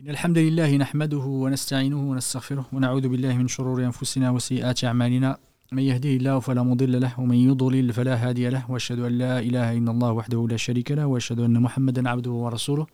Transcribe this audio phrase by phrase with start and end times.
[0.00, 5.38] إن الحمد لله نحمده ونستعينه ونستغفره ونعوذ بالله من شرور أنفسنا وسيئات أعمالنا.
[5.72, 9.78] من يهده الله فلا مضل له ومن يضلل فلا هادي له وأشهد أن لا إله
[9.78, 12.86] إلا الله وحده لا شريك له وأشهد أن محمدا عبده ورسوله.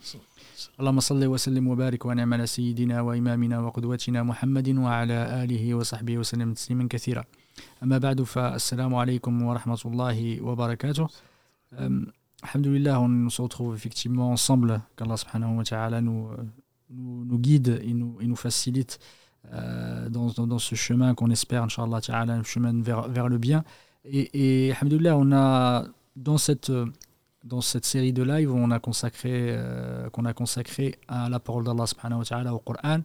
[0.80, 6.88] اللهم صل وسلم وبارك ونعم على سيدنا وإمامنا وقدوتنا محمد وعلى آله وصحبه وسلم تسليما
[6.90, 7.24] كثيرا.
[7.82, 11.08] أما بعد فالسلام عليكم ورحمة الله وبركاته.
[12.44, 15.16] Alhamdulillah, on se retrouve effectivement ensemble, qu'Allah
[15.64, 16.28] ta'ala nous,
[16.90, 18.98] nous, nous, guide et nous, et facilite
[19.52, 23.64] euh, dans, ce chemin qu'on espère, Inch'Allah un chemin vers, le bien.
[24.04, 25.86] Et, et on a,
[26.16, 26.70] dans cette,
[27.84, 31.84] série de live, on a consacré, euh, qu'on a consacré à la parole d'Allah
[32.54, 33.00] au Coran,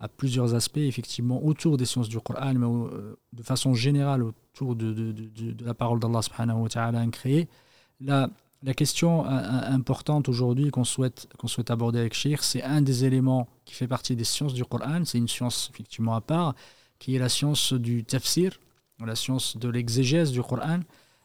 [0.00, 2.90] à plusieurs aspects, effectivement, autour des sciences du Coran, mais au,
[3.32, 5.14] de façon générale autour de,
[5.64, 7.00] la parole d'Allah subhanahu wa ta'ala
[8.62, 13.48] la question importante aujourd'hui qu'on souhaite, qu'on souhaite aborder avec Sheikh, c'est un des éléments
[13.64, 16.54] qui fait partie des sciences du Coran, c'est une science effectivement à part,
[16.98, 18.58] qui est la science du tafsir,
[19.04, 20.80] la science de l'exégèse du Coran.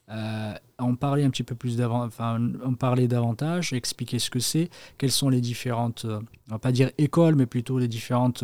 [0.10, 4.70] Euh, en parler un petit peu plus d'avant, en parler davantage, expliquer ce que c'est,
[4.98, 8.44] quelles sont les différentes, on va pas dire écoles, mais plutôt les différentes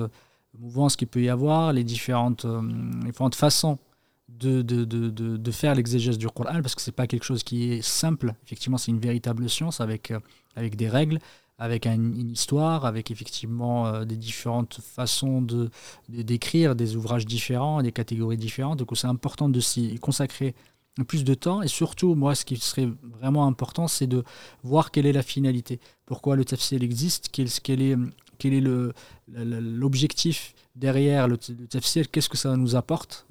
[0.57, 2.47] mouvances qu'il peut y avoir, les différentes,
[3.03, 3.77] différentes façons
[4.37, 7.43] de, de, de, de, faire l'exégèse du Coran, parce que ce n'est pas quelque chose
[7.43, 8.33] qui est simple.
[8.45, 10.19] Effectivement, c'est une véritable science avec, euh,
[10.55, 11.19] avec des règles,
[11.57, 15.69] avec un, une histoire, avec effectivement euh, des différentes façons de,
[16.07, 18.79] d'écrire, des ouvrages différents, des catégories différentes.
[18.79, 20.55] Donc c'est important de s'y consacrer
[21.05, 21.61] plus de temps.
[21.61, 24.23] Et surtout, moi, ce qui serait vraiment important, c'est de
[24.63, 25.79] voir quelle est la finalité.
[26.05, 27.97] Pourquoi le tafsir existe, quel, quel est,
[28.39, 28.63] quel est
[29.27, 33.27] l'objectif derrière le, le tafsir, qu'est-ce que ça nous apporte,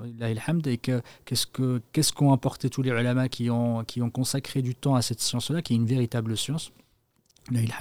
[0.66, 4.62] et que, qu'est-ce, que, qu'est-ce qu'ont apporté tous les ulama qui ont, qui ont consacré
[4.62, 6.70] du temps à cette science-là, qui est une véritable science.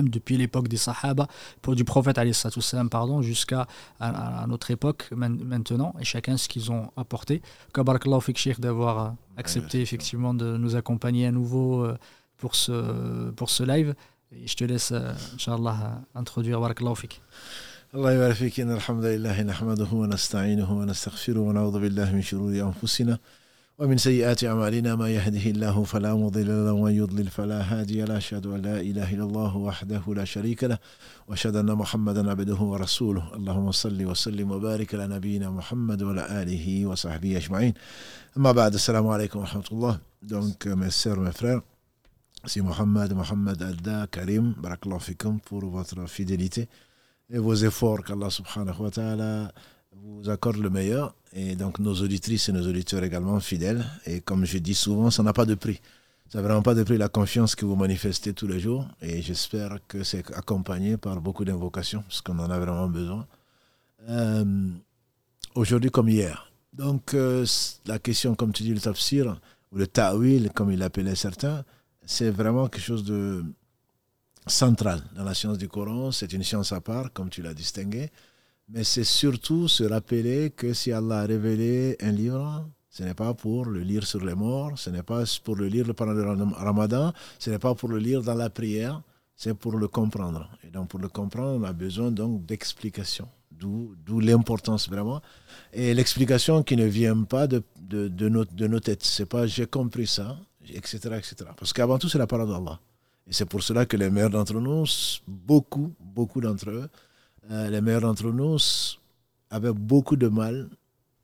[0.09, 1.27] depuis l'époque des Sahaba,
[1.61, 2.17] pour du prophète
[2.89, 3.67] pardon, jusqu'à
[3.99, 7.41] à, à notre époque maintenant, et chacun ce qu'ils ont apporté.
[7.83, 11.85] Barakallahu fik Sheikh d'avoir accepté effectivement de nous accompagner à nouveau
[12.37, 13.93] pour ce, pour ce live.
[14.31, 14.91] Je te laisse,
[15.33, 17.21] Inch'Allah, introduire Barakallahu fik.
[17.95, 18.59] الله يبارك فيك.
[18.59, 23.19] إن الحمد لله نحمده ونستعينه ونستغفره ونعوذ بالله من شرور أنفسنا
[23.79, 24.95] ومن سيئات أعمالنا.
[24.95, 28.17] ما يهده الله فلا مضل له ومن يضلل فلا هادي له.
[28.17, 30.77] أشهد أن لا إله إلا الله وحده لا شريك له.
[31.27, 33.35] وأشهد أن محمدا عبده ورسوله.
[33.35, 37.73] اللهم صل وسلم وبارك على نبينا محمد وعلى آله وصحبه أجمعين.
[38.37, 39.99] أما بعد السلام عليكم ورحمة الله.
[40.23, 41.61] Donc mes sœurs mes frères
[42.45, 46.67] c'est Mohamed Mohamed Adda Karim barakallahu fikum pour votre fidélité
[47.29, 49.51] et vos efforts qu'Allah subhanahu wa ta'ala
[49.91, 51.13] vous accorde le meilleur.
[51.33, 53.85] Et donc nos auditrices et nos auditeurs également fidèles.
[54.05, 55.81] Et comme je dis souvent, ça n'a pas de prix.
[56.29, 58.87] Ça n'a vraiment pas de prix la confiance que vous manifestez tous les jours.
[59.01, 63.25] Et j'espère que c'est accompagné par beaucoup d'invocations, parce qu'on en a vraiment besoin.
[64.09, 64.69] Euh,
[65.55, 66.51] Aujourd'hui comme hier.
[66.71, 67.43] Donc euh,
[67.87, 69.39] la question, comme tu dis, le tafsir,
[69.71, 71.65] ou le ta'wil, comme il l'appelait certains,
[72.07, 73.43] c'est vraiment quelque chose de
[74.47, 76.11] centrale dans la science du Coran.
[76.11, 78.09] C'est une science à part, comme tu l'as distingué.
[78.69, 83.33] Mais c'est surtout se rappeler que si Allah a révélé un livre, ce n'est pas
[83.33, 86.23] pour le lire sur les morts, ce n'est pas pour le lire pendant le
[86.55, 89.01] ramadan, ce n'est pas pour le lire dans la prière,
[89.35, 90.49] c'est pour le comprendre.
[90.63, 95.21] Et donc pour le comprendre, on a besoin donc d'explications, d'où l'importance vraiment.
[95.73, 99.45] Et l'explication qui ne vient pas de, de, de, nos, de nos têtes, c'est pas
[99.45, 100.37] j'ai compris ça,
[100.75, 101.45] etc.
[101.57, 102.79] Parce qu'avant tout, c'est la parole d'Allah.
[103.27, 104.85] Et c'est pour cela que les meilleurs d'entre nous,
[105.27, 106.89] beaucoup, beaucoup d'entre eux,
[107.51, 108.57] euh, les meilleurs d'entre nous
[109.49, 110.69] avaient beaucoup de mal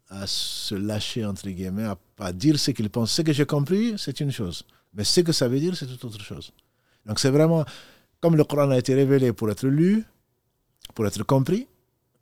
[0.09, 3.11] à se lâcher, entre guillemets, à, à dire ce qu'ils pensent.
[3.11, 4.63] Ce que j'ai compris, c'est une chose.
[4.93, 6.51] Mais ce que ça veut dire, c'est toute autre chose.
[7.05, 7.65] Donc c'est vraiment,
[8.19, 10.03] comme le Coran a été révélé pour être lu,
[10.93, 11.67] pour être compris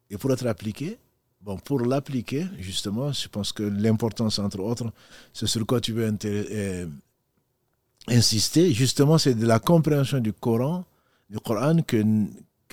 [0.10, 0.98] et pour être appliqué,
[1.42, 4.94] Bon, pour l'appliquer, justement, je pense que l'importance, entre autres,
[5.34, 6.08] c'est sur quoi tu veux
[8.08, 10.86] insister, justement, c'est de la compréhension du Coran,
[11.30, 12.04] du Coran que,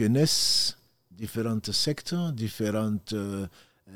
[0.00, 0.76] naissent
[1.10, 3.46] différentes sectes, différentes, euh,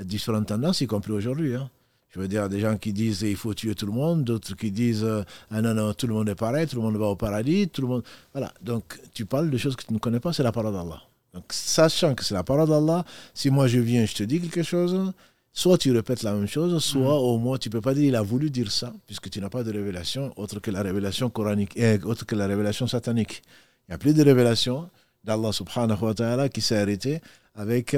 [0.00, 1.54] différentes tendances, y compris aujourd'hui.
[1.54, 1.70] Hein.
[2.10, 4.70] Je veux dire, des gens qui disent il faut tuer tout le monde, d'autres qui
[4.70, 5.06] disent
[5.50, 7.80] ah non, non, tout le monde est pareil, tout le monde va au paradis, tout
[7.80, 8.04] le monde.
[8.32, 8.52] Voilà.
[8.60, 11.00] Donc, tu parles de choses que tu ne connais pas, c'est la parole d'Allah.
[11.32, 14.62] Donc, sachant que c'est la parole d'Allah, si moi je viens, je te dis quelque
[14.62, 15.12] chose,
[15.52, 18.16] soit tu répètes la même chose, soit au moins tu ne peux pas dire il
[18.16, 21.76] a voulu dire ça, puisque tu n'as pas de révélation autre que la révélation coranique,
[21.76, 23.42] et autre que la révélation satanique.
[23.88, 24.88] Il n'y a plus de révélation
[25.24, 27.20] d'Allah subhanahu wa ta'ala qui s'est arrêté
[27.54, 27.96] avec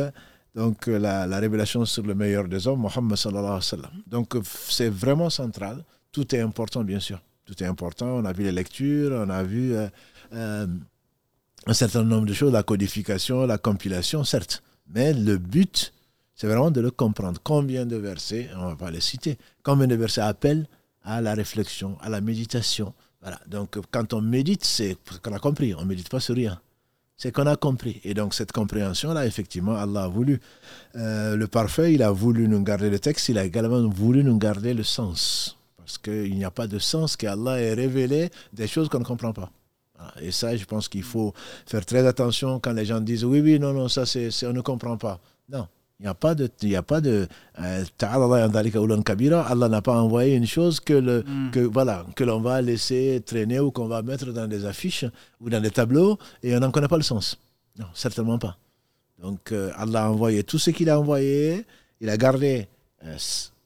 [0.55, 3.91] donc, la, la, révélation sur le meilleur des hommes, Muhammad sallallahu alayhi wa sallam.
[4.07, 4.37] Donc
[4.69, 5.85] c'est vraiment central.
[6.13, 7.21] Tout est important, bien sûr.
[7.45, 8.07] Tout est important.
[8.07, 9.89] On a vu les lectures, on a vu euh,
[10.33, 10.67] euh,
[11.67, 14.63] un certain nombre de choses, la codification, la compilation, certes.
[14.89, 15.93] Mais le but,
[16.35, 17.41] c'est vraiment de le comprendre.
[17.43, 20.67] Combien de versets, on va pas les citer, combien de versets appellent
[21.03, 22.95] à la réflexion, à la méditation.
[23.21, 23.39] Voilà.
[23.47, 25.75] Donc, quand on médite, c'est qu'on a compris.
[25.75, 26.61] On ne médite pas sur rien.
[27.17, 28.01] C'est qu'on a compris.
[28.05, 30.41] Et donc, cette compréhension-là, effectivement, Allah a voulu.
[30.97, 34.37] Euh, le parfait, il a voulu nous garder le texte, il a également voulu nous
[34.37, 35.57] garder le sens.
[35.77, 39.33] Parce qu'il n'y a pas de sens qu'Allah ait révélé des choses qu'on ne comprend
[39.33, 39.51] pas.
[40.21, 41.33] Et ça, je pense qu'il faut
[41.67, 44.03] faire très attention quand les gens disent oui, oui, non, non, ça,
[44.43, 45.21] on ne comprend pas.
[45.49, 45.69] Non,
[46.01, 46.51] il n'y a pas de.
[46.63, 47.29] Il y a pas de
[47.61, 51.51] euh, Allah n'a pas envoyé une chose que, le, mm.
[51.53, 55.05] que, voilà, que l'on va laisser traîner ou qu'on va mettre dans des affiches
[55.41, 57.39] ou dans des tableaux et on n'en connaît pas le sens.
[57.79, 58.57] Non, certainement pas.
[59.23, 61.65] Donc euh, Allah a envoyé tout ce qu'il a envoyé.
[62.01, 62.67] Il a gardé
[63.05, 63.17] euh,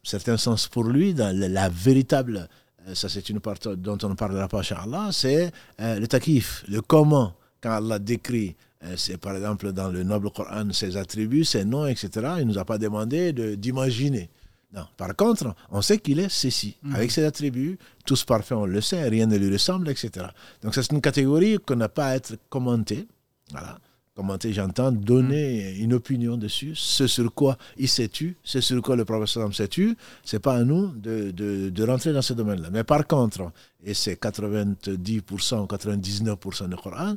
[0.03, 2.49] certains sens pour lui dans la, véritable.
[2.93, 7.35] ça, c'est une partie dont on ne parlera pas, Allah, c'est le takif, le comment.
[7.61, 11.87] Quand Allah décrit euh, c'est par exemple dans le noble Coran ses attributs, ses noms,
[11.87, 12.11] etc.
[12.39, 14.31] Il ne nous a pas demandé d'imaginer.
[14.73, 14.85] Non.
[14.97, 16.95] Par contre, on sait qu'il est ceci, mhm.
[16.95, 20.27] avec ses attributs, tous parfaits, on le sait, rien ne lui ressemble, etc.
[20.63, 23.07] Donc c'est une catégorie qu'on n'a pas à être commentée.
[23.51, 23.79] Voilà.
[24.15, 25.85] Commenter, j'entends, donner mhm.
[25.85, 29.69] une opinion dessus, ce sur quoi il s'est tu, ce sur quoi le professeur s'est
[29.69, 32.69] tu, c'est pas à nous de, de, de rentrer dans ce domaine-là.
[32.73, 33.53] Mais par contre,
[33.85, 37.15] et c'est 90% ou 99% du Coran,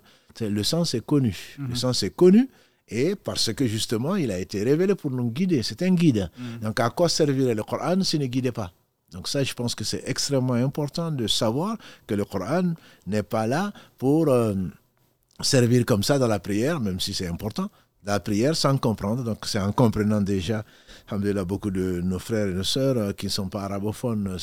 [0.49, 1.35] le sens est connu.
[1.57, 1.75] Le mhm.
[1.75, 2.49] sens est connu
[2.87, 5.63] et parce que justement, il a été révélé pour nous guider.
[5.63, 6.29] C'est un guide.
[6.37, 6.59] Mhm.
[6.63, 8.71] Donc, à quoi servirait le Coran s'il ne guidait pas?
[9.11, 11.77] Donc ça, je pense que c'est extrêmement important de savoir
[12.07, 12.73] que le Coran
[13.07, 14.53] n'est pas là pour euh,
[15.41, 17.69] servir comme ça dans la prière, même si c'est important,
[18.03, 19.23] dans la prière sans comprendre.
[19.23, 20.63] Donc c'est en comprenant déjà,
[21.45, 24.37] beaucoup de nos frères et nos sœurs euh, qui ne sont pas arabophones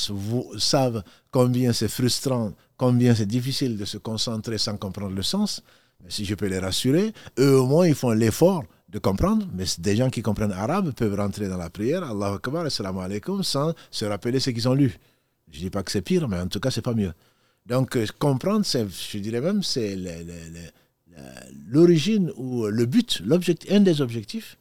[0.58, 5.62] savent combien c'est frustrant, combien c'est difficile de se concentrer sans comprendre le sens
[6.06, 9.96] si je peux les rassurer, eux au moins ils font l'effort de comprendre, mais des
[9.96, 14.04] gens qui comprennent arabe peuvent rentrer dans la prière, Allah Akbar, Assalamu alaikum, sans se
[14.04, 14.98] rappeler ce qu'ils ont lu.
[15.50, 17.12] Je ne dis pas que c'est pire, mais en tout cas, c'est pas mieux.
[17.66, 19.96] Donc, euh, comprendre, je dirais même, c'est
[21.68, 23.22] l'origine ou le but,
[23.70, 24.56] un des objectifs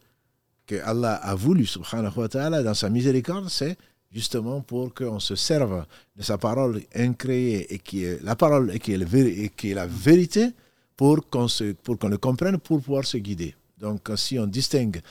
[0.65, 3.77] que Allah a voulu, subhanahu wa ta'ala, dans sa miséricorde, c'est
[4.11, 5.85] justement pour qu'on se serve
[6.17, 10.49] de sa parole incréée et qui est la parole et qui est la vérité
[10.97, 13.55] pour qu'on qu'on le comprenne, pour pouvoir se guider.
[13.79, 15.01] Donc, si on distingue,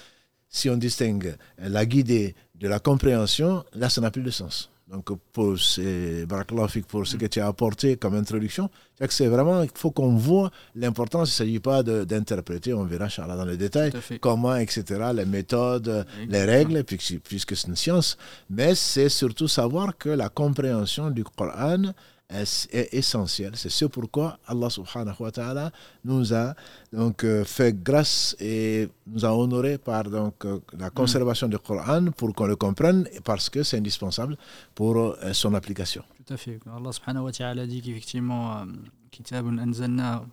[0.49, 4.71] si on distingue la guidée de la compréhension, là, ça n'a plus de sens.
[4.88, 8.71] Donc, pour, pour ce que tu as apporté comme introduction,
[9.09, 11.29] c'est vraiment, il faut qu'on voit l'importance.
[11.29, 16.44] Il ne s'agit pas d'interpréter, on verra dans les détails, comment, etc., les méthodes, les
[16.44, 18.17] règles, puisque c'est une science.
[18.49, 21.93] Mais c'est surtout savoir que la compréhension du Coran,
[22.28, 23.52] est, essentiel.
[23.56, 25.70] C'est ce pourquoi Allah subhanahu wa ta'ala
[26.05, 26.55] nous a
[26.93, 32.06] donc euh, fait grâce et nous a honoré par donc euh, la conservation du Coran
[32.17, 34.37] pour qu'on le comprenne parce que c'est indispensable
[34.75, 36.02] pour euh, son application.
[36.26, 36.58] Tout à fait.
[36.67, 38.64] Allah subhanahu wa ta'ala dit qu'effectivement
[39.11, 40.25] kitabun anzalna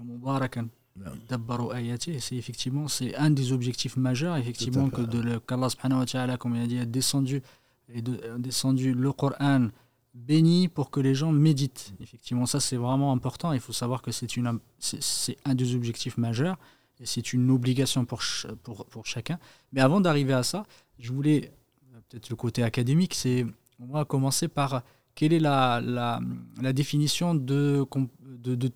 [0.00, 0.68] mubarakan
[1.98, 6.54] c'est effectivement c'est un des objectifs majeurs effectivement que de qu'Allah subhanahu wa ta'ala comme
[6.54, 7.42] il a dit a descendu
[7.92, 8.02] et
[8.38, 9.68] descendu le Coran
[10.14, 11.92] béni pour que les gens méditent.
[12.00, 13.52] Effectivement, ça c'est vraiment important.
[13.52, 14.28] Il faut savoir que c'est
[15.44, 16.56] un des objectifs majeurs
[17.00, 18.22] et c'est une obligation pour,
[18.62, 19.38] pour, pour, chacun.
[19.72, 20.64] Mais avant d'arriver à ça,
[20.98, 21.52] je voulais,
[21.92, 23.44] euh, peut-être le côté académique, c'est
[23.80, 24.82] va commencer par
[25.14, 27.84] quelle est la, la, définition de,
[28.20, 28.68] de, de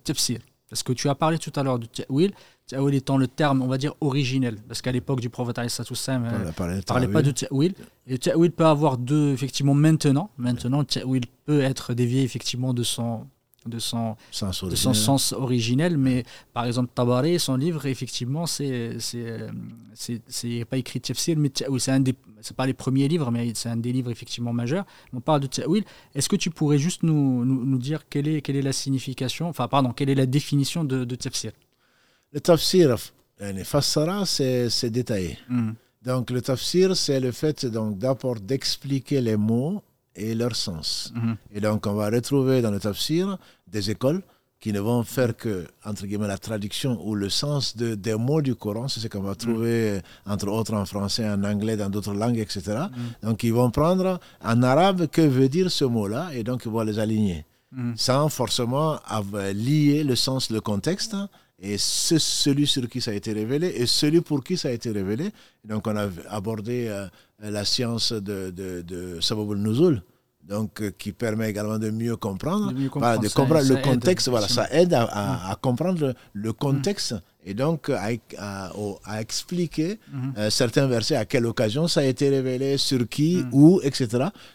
[0.70, 2.32] Parce que tu as parlé tout à l'heure de ta'wil.
[2.66, 4.56] Ta'wil étant le terme, on va dire, originel.
[4.68, 7.74] Parce qu'à l'époque du prophète, il ne parlait pas de ta'wil.
[8.06, 10.30] Et ta'wil peut avoir deux, effectivement, maintenant.
[10.36, 13.26] Maintenant, ta'wil peut être dévié, effectivement, de son,
[13.68, 15.96] de son, sens, de son sens originel.
[15.96, 18.96] Mais par exemple, Tabari, son livre, effectivement, c'est
[20.68, 23.76] pas écrit tafsir, mais c'est un des c'est pas les premiers livres, mais c'est un
[23.76, 24.86] des livres effectivement majeurs.
[25.12, 25.84] On parle de ta'wil.
[26.14, 29.48] Est-ce que tu pourrais juste nous, nous, nous, dire quelle est, quelle est la signification,
[29.48, 31.52] enfin, pardon, quelle est la définition de, de tafsir
[32.32, 32.96] le tafsir,
[33.64, 35.38] fassara, c'est détaillé.
[35.48, 35.72] Hmm.
[36.04, 39.82] Donc le tafsir, c'est le fait d'abord d'expliquer les mots
[40.18, 41.12] et leur sens.
[41.14, 41.34] Hmm.
[41.54, 44.22] Et donc on va retrouver dans le tafsir des écoles
[44.60, 48.42] qui ne vont faire que, entre guillemets, la traduction ou le sens de, des mots
[48.42, 48.88] du Coran.
[48.88, 49.36] C'est ce qu'on va hmm.
[49.36, 52.86] trouver, entre autres, en français, en anglais, dans d'autres langues, etc.
[53.22, 56.82] Donc, ils vont prendre en arabe que veut dire ce mot-là et donc ils vont
[56.82, 57.44] les aligner.
[57.96, 58.98] Sans forcément
[59.54, 61.14] lier le sens, le contexte
[61.60, 64.70] et c'est celui sur qui ça a été révélé et celui pour qui ça a
[64.70, 65.30] été révélé.
[65.64, 67.08] Donc on a abordé euh,
[67.40, 70.02] la science de, de, de Sababul Nuzul,
[70.48, 73.74] donc euh, qui permet également de mieux comprendre, De mieux voilà, de ça- comprendre ça
[73.74, 74.28] le contexte.
[74.28, 77.14] Voilà, ça aide à, à- à comprendre le, le contexte
[77.48, 78.08] et donc à,
[79.04, 79.98] à expliquer
[80.36, 83.48] euh, certains versets, à quelle occasion ça a été révélé, sur qui, Mm.
[83.52, 84.06] où, etc.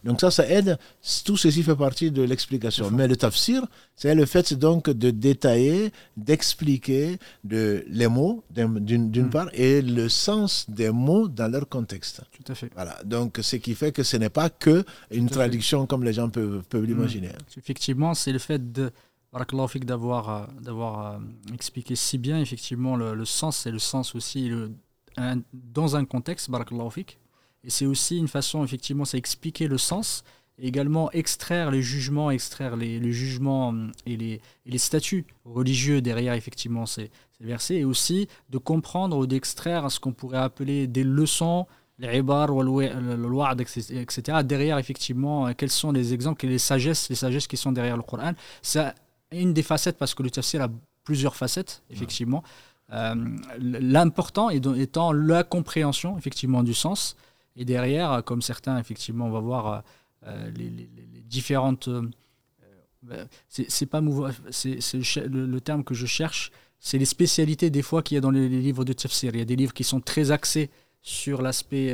[0.03, 0.77] Donc ça, ça aide.
[1.25, 2.85] Tout ceci fait partie de l'explication.
[2.91, 3.59] Mais le tafsir,
[3.95, 9.29] c'est le fait donc de détailler, d'expliquer de, les mots d'un- d'une Mm.
[9.29, 12.21] part et le sens des mots dans leur contexte.
[12.37, 12.69] Tout à fait.
[12.75, 12.95] Voilà.
[13.05, 15.35] Donc ce qui fait que ce n'est pas que une fait.
[15.35, 17.29] traduction comme les gens peuvent, peuvent l'imaginer.
[17.57, 18.91] Effectivement, c'est le fait de
[19.33, 21.19] Barakallahu d'avoir euh, d'avoir euh,
[21.53, 24.51] expliqué si bien effectivement le, sens et le sens aussi
[25.53, 27.05] dans un contexte Barakallahu
[27.63, 30.23] et c'est aussi une façon effectivement c'est expliquer le sens
[30.59, 36.01] et également extraire les jugements extraire les, jugements hum, et les, et les statuts religieux
[36.01, 40.87] derrière effectivement ces, ces versets et aussi de comprendre ou d'extraire ce qu'on pourrait appeler
[40.87, 41.65] des leçons
[41.99, 44.39] les ibar ou le- le wa'd, etc.
[44.43, 47.97] Derrière, effectivement, euh, quels sont les exemples, et les sagesses, les sagesses qui sont derrière
[47.97, 48.33] le Coran.
[48.61, 48.93] C'est
[49.41, 50.69] une des facettes parce que le tafsir a
[51.03, 52.43] plusieurs facettes, effectivement.
[52.91, 53.15] Euh,
[53.59, 57.15] L'important étant la compréhension, effectivement, du sens.
[57.55, 59.79] Et derrière, euh, comme certains, effectivement, on va voir euh,
[60.27, 61.87] euh, les, les- les- les différentes.
[61.87, 64.79] euh, c'est pas mouvo- c'est
[65.27, 66.51] le, terme que je cherche.
[66.79, 69.31] C'est les spécialités des fois qu'il y a dans les, les livres de tafsir.
[69.35, 70.69] Il y a des livres qui sont très axés
[71.01, 71.91] sur l'aspect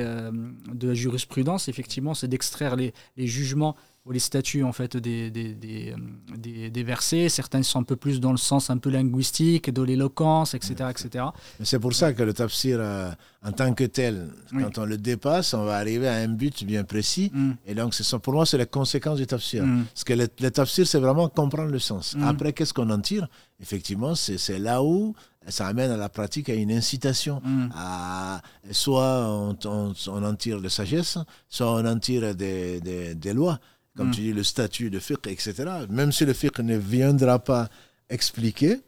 [0.72, 3.76] de la jurisprudence, effectivement, c'est d'extraire les jugements
[4.10, 7.30] ou les statuts en fait des, des, des, euh, des- des versets.
[7.30, 11.26] Certains sont un peu plus dans le sens un peu linguistique, de l'éloquence, etc., etc.
[11.64, 13.12] C'est pour ça que le tafsir, euh,
[13.46, 14.64] en tant que tel, Oui.
[14.64, 17.30] quand on le dépasse, on va arriver à un but bien précis.
[17.34, 17.52] Mm.
[17.68, 19.64] Et donc, c'est ça, pour moi, c'est la conséquence du tafsir.
[19.64, 19.86] Mm.
[19.94, 22.16] Parce que le, le tafsir, c'est vraiment comprendre le sens.
[22.16, 22.24] Mm.
[22.24, 23.28] Après, qu'est-ce qu'on en tire?
[23.62, 25.14] Effectivement, c'est c'est là où
[25.48, 27.42] ça amène à la pratique, à une incitation.
[27.46, 27.70] Mm.
[27.76, 33.14] À, soit on, on- on en tire de sagesse, soit on en tire des, des-
[33.16, 33.60] des lois,
[33.98, 34.12] comme Mm.
[34.12, 35.54] tu dis, le statut de fiqh, etc.
[35.90, 37.70] Même si le fiqh ne viendra pas
[38.10, 38.80] expliquer,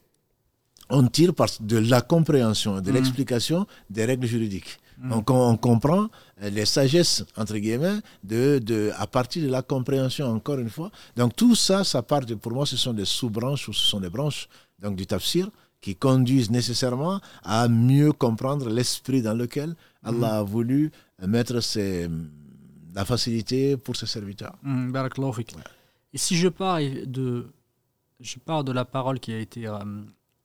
[0.89, 2.95] on tire par, de la compréhension, de Mm.
[2.95, 4.79] l'explication des règles juridiques.
[4.99, 5.09] Mm.
[5.09, 6.07] Donc on, on comprend
[6.43, 10.91] euh, les sagesses, entre guillemets, de, de, à partir de la compréhension, encore une fois.
[11.15, 13.99] Donc tout ça, ça part de, pour moi, ce sont des sous-branches ou ce sont
[13.99, 14.47] des branches
[14.81, 20.91] donc, du tafsir qui conduisent nécessairement à mieux comprendre l'esprit dans lequel Allah a voulu
[21.25, 22.07] mettre ses,
[22.93, 24.55] la facilité pour ses serviteurs.
[24.63, 24.93] Mm,
[25.33, 25.55] fik.
[26.13, 27.51] Et si je pars de,
[28.19, 29.79] je pars de la parole qui a été euh,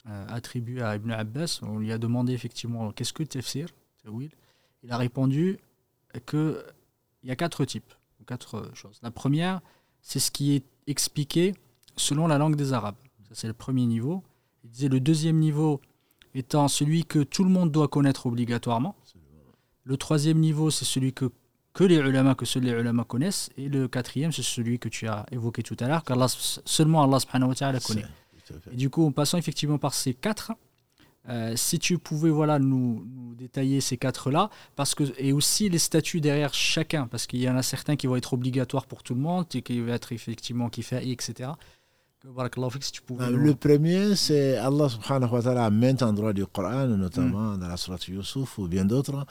[0.07, 3.69] euh, attribuée à Ibn Abbas, on lui a demandé effectivement qu'est-ce que tafsir
[4.83, 5.59] Il a répondu
[6.27, 6.63] qu'il
[7.25, 7.93] y a quatre types,
[8.27, 9.01] quatre choses.
[9.03, 9.61] La première,
[10.01, 11.55] c'est ce qui est expliqué
[11.97, 12.97] selon la langue des Arabes.
[13.29, 14.23] Ça, c'est le premier niveau.
[14.63, 15.81] Il disait le deuxième niveau
[16.35, 18.95] étant celui que tout le monde doit connaître obligatoirement.
[19.85, 21.31] Le troisième niveau, c'est celui que
[21.77, 23.51] que les ulama, que seuls les ulama connaissent.
[23.59, 26.15] Et le quatrième, c'est celui que tu as évoqué tout à l'heure, que
[26.65, 28.07] seulement Allah subhanahu wa ta'ala connaît.
[28.73, 30.53] Et du coup, en passant effectivement par ces quatre,
[31.29, 35.79] euh, si tu pouvais voilà, nous, nous détailler ces quatre-là, parce que, et aussi les
[35.81, 39.15] statuts derrière chacun, parce qu'il y en a certains qui vont être obligatoires pour tout
[39.15, 41.51] le monde, et qui vont être effectivement qui fait etc.
[42.81, 43.31] Si tu pouvais.
[43.31, 47.59] Nous- Le premier, c'est Allah subhanahu wa ta'ala à maintes endroits du Coran, notamment Mm.
[47.61, 49.25] dans la Sourate Yusuf ou bien d'autres.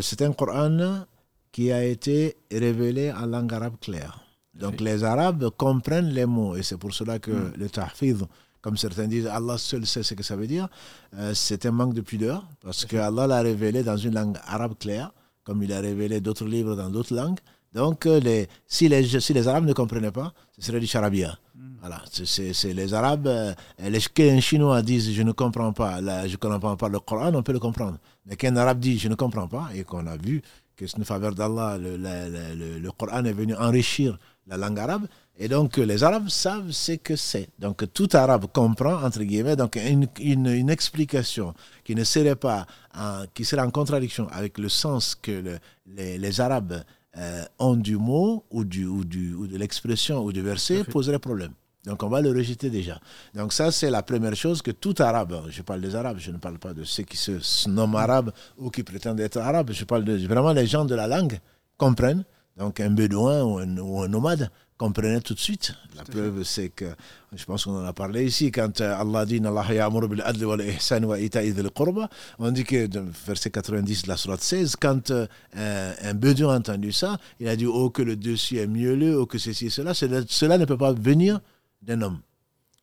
[0.00, 1.04] C'est un Coran
[1.52, 4.20] qui a été révélé en langue arabe claire.
[4.54, 4.84] Donc Oui.
[4.86, 7.52] les Arabes comprennent les mots et c'est pour cela que Mm.
[7.56, 8.22] le tahfidh,
[8.60, 10.68] comme certains disent, Allah seul sait ce que ça veut dire,
[11.16, 14.74] euh, c'est un manque de pudeur parce que Allah l'a révélé dans une langue arabe
[14.78, 15.12] claire,
[15.44, 17.38] comme il a révélé d'autres livres dans d'autres langues.
[17.72, 21.38] Donc euh, les, si, les, si les Arabes ne comprenaient pas, ce serait du charabia.
[21.54, 21.60] Mm.
[21.80, 23.28] Voilà, c'est- les Arabes.
[23.28, 26.98] euh, les, qu'un Chinois dise je ne comprends pas, là, je ne comprends pas le
[26.98, 27.98] Coran, on peut le comprendre.
[28.26, 30.42] Mais qu'un Arabe dit je ne comprends pas, et qu'on a vu
[30.78, 34.78] que c'est une faveur d'Allah, le, le- le- le- Coran est venu enrichir la langue
[34.78, 35.06] arabe,
[35.36, 37.48] et donc euh, les Arabes savent ce que c'est.
[37.58, 41.52] Donc tout Arabe comprend, entre guillemets, donc une, une, une explication
[41.84, 42.66] qui ne serait pas,
[42.96, 46.82] en- qui serait en contradiction avec le sens que le- les, les Arabes
[47.16, 51.18] euh, ont du mot ou, du, ou, du, ou de l'expression ou du verset poserait
[51.18, 51.52] problème.
[51.84, 53.00] Donc on va le rejeter déjà.
[53.34, 56.38] Donc ça, c'est la première chose que tout arabe, je parle des arabes, je ne
[56.38, 60.04] parle pas de ceux qui se nomment arabes ou qui prétendent être arabes, je parle
[60.04, 61.38] de vraiment les gens de la langue
[61.76, 62.24] comprennent.
[62.56, 65.74] Donc un bédouin ou un, ou un nomade comprenait tout de suite.
[65.96, 66.86] La preuve, c'est que,
[67.34, 70.44] je pense qu'on en a parlé ici, quand euh, Allah dit «Allah ya'muru bil adli
[70.44, 72.08] wal ihsan wa ita'i dhil qurba»,
[72.38, 72.88] on dit que,
[73.26, 77.48] verset 90 de la sourate 16, quand euh, un, un bédouin a entendu ça, il
[77.48, 80.58] a dit «Oh, que le dessus est mielleux, oh, que ceci et cela», cela cela
[80.58, 81.40] ne peut pas venir
[81.82, 82.20] d'un homme.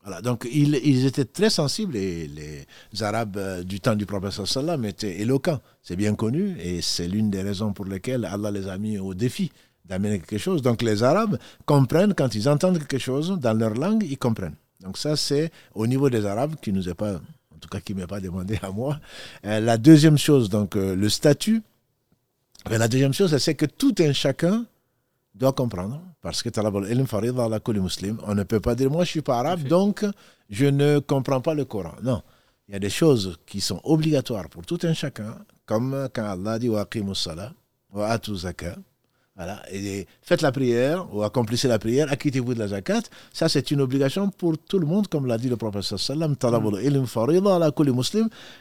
[0.06, 4.86] Voilà, donc ils, étaient très sensibles et les Arabes euh, du temps du prophète sallam
[4.86, 5.60] étaient éloquents.
[5.82, 9.16] C'est bien connu et c'est l'une des raisons pour lesquelles Allah les a mis au
[9.16, 9.52] défi
[9.84, 10.62] d'amener quelque chose.
[10.62, 14.56] Donc les Arabes comprennent quand ils entendent quelque chose dans leur langue, ils comprennent.
[14.80, 17.96] Donc ça, c'est au niveau des Arabes qui nous est pas, en tout cas qui
[17.96, 19.00] m'est pas demandé à moi.
[19.44, 21.64] Euh, la deuxième chose, donc euh, le statut.
[22.70, 24.66] la deuxième chose, c'est que tout un chacun
[25.36, 26.02] doit comprendre.
[26.22, 30.06] Parce que on ne peut pas dire, moi je suis pas arabe, donc
[30.50, 31.94] je ne comprends pas le Coran.
[32.02, 32.22] Non.
[32.68, 35.38] Il y a des choses qui sont obligatoires pour tout un chacun,
[35.68, 37.54] comme quand Allah dit, wa salah,
[37.94, 38.76] wa zakat.
[39.36, 39.62] Voilà.
[39.70, 43.02] Et faites la prière ou accomplissez la prière, acquittez-vous de la zakat.
[43.34, 46.36] Ça, c'est une obligation pour tout le monde, comme l'a dit le prophète sallam.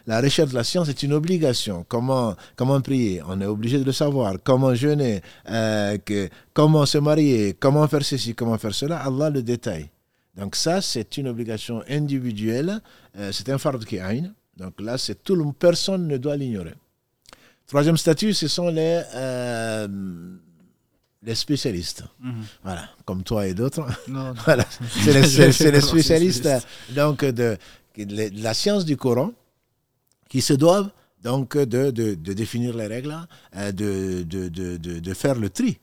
[0.07, 1.87] La recherche de la science est une obligation.
[1.89, 3.23] Comment, comment prier?
[3.29, 4.35] On est obligé de le savoir.
[4.43, 5.23] Comment jeûner?
[5.49, 7.55] Euh, que, Comment se marier?
[7.59, 8.35] Comment faire ceci?
[8.35, 8.99] Comment faire cela?
[8.99, 9.91] Allah le détaille.
[10.37, 12.81] Donc ça, c'est une obligation individuelle.
[13.17, 14.35] Euh, c'est un fard qui aïn.
[14.57, 16.75] Donc là, c'est tout le personne ne doit l'ignorer.
[17.67, 19.89] Troisième statut, ce sont les euh,
[21.25, 22.05] les spécialistes.
[22.21, 22.45] Mhm.
[22.63, 23.87] Voilà, comme toi et d'autres.
[24.45, 24.67] voilà.
[25.03, 26.49] C'est les, spécialistes
[26.91, 27.57] donc, de,
[27.97, 29.33] de, la science du Coran
[30.29, 30.91] qui se doivent
[31.25, 33.17] donc de, de, de définir les règles,
[33.57, 35.79] euh, de, de, faire le tri.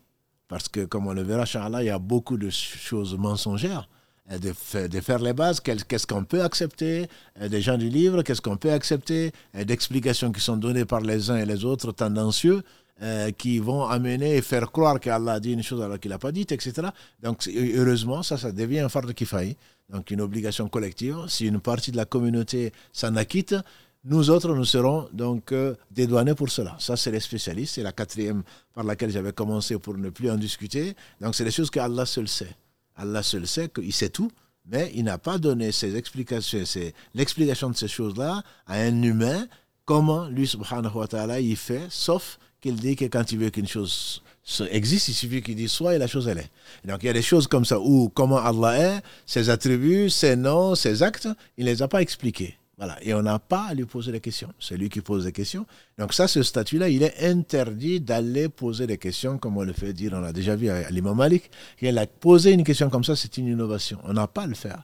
[0.48, 1.46] Parce que, comme on le verra,
[1.82, 3.90] il y a beaucoup de choses mensongères.
[4.32, 7.08] Euh, de, de faire les bases, qu'est-ce qu'on peut accepter
[7.42, 11.32] euh, des gens du livre, qu'est-ce qu'on peut accepter d'explications qui sont données par les
[11.32, 12.62] uns et les autres tendancieux.
[13.04, 16.20] Euh, qui vont amener et faire croire qu'Allah a dit une chose alors qu'il n'a
[16.20, 16.90] pas dit, etc.
[17.20, 19.58] Donc, heureusement, ça, ça devient un farde kifaï,
[19.90, 21.18] donc une obligation collective.
[21.28, 23.56] Si une partie de la communauté s'en acquitte,
[24.04, 26.76] nous autres, nous serons donc euh, dédouanés pour cela.
[26.78, 27.74] Ça, c'est les spécialistes.
[27.74, 30.96] C'est la quatrième par laquelle j'avais commencé pour ne plus en discuter.
[31.20, 32.56] Donc, c'est les choses qu'Allah seul sait.
[32.96, 34.30] Allah seul sait qu'il sait tout,
[34.68, 39.48] mais il n'a pas donné ses explications, c'est l'explication de ces choses-là à un humain,
[39.86, 43.68] comment lui, subhanahu wa ta'ala, il fait, sauf qu'il dit que quand il veut qu'une
[43.68, 44.22] chose
[44.70, 46.50] existe, il suffit qu'il dise soit et la chose elle est.
[46.86, 50.36] donc il y a des choses comme ça où comment Allah est, ses attributs, ses
[50.36, 51.28] noms, ses actes,
[51.58, 52.58] il ne les a pas expliqués.
[52.78, 52.98] Voilà.
[53.04, 54.52] Et on n'a pas à lui poser des questions.
[54.60, 55.68] C'est lui qui pose des questions.
[56.00, 59.94] Donc ça, ce statut-là, il est interdit d'aller poser des questions comme on le fait
[59.94, 60.14] dire.
[60.16, 61.52] On a déjà vu à l'imam Malik.
[61.80, 64.00] Il a posé une question comme ça, c'est une innovation.
[64.06, 64.82] On n'a pas à le faire.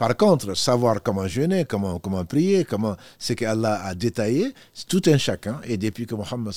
[0.00, 5.02] Par contre, savoir comment jeûner, comment, comment prier, comment ce qu'Allah a détaillé, c'est tout
[5.08, 5.60] un chacun.
[5.64, 6.54] Et depuis que Mohammed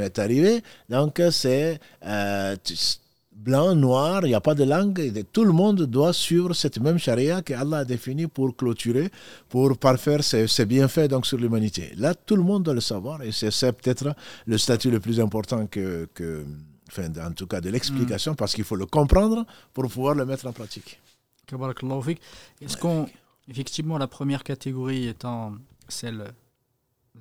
[0.00, 2.54] est arrivé, donc c'est euh,
[3.34, 5.10] blanc, noir, il n'y a pas de langue.
[5.32, 9.10] Tout le monde doit suivre cette même charia qu'Allah a définie pour clôturer,
[9.48, 11.94] pour parfaire ses, bienfaits donc, sur l'humanité.
[11.96, 15.66] Là, tout le monde doit le savoir et c'est peut-être le statut le plus important
[15.66, 16.44] que, que
[16.90, 18.36] enfin, en tout cas de l'explication, mm.
[18.36, 21.00] parce qu'il faut le comprendre pour pouvoir le mettre en pratique.
[22.60, 23.08] Est-ce qu'on,
[23.48, 25.54] effectivement, la première catégorie étant
[25.88, 26.32] celle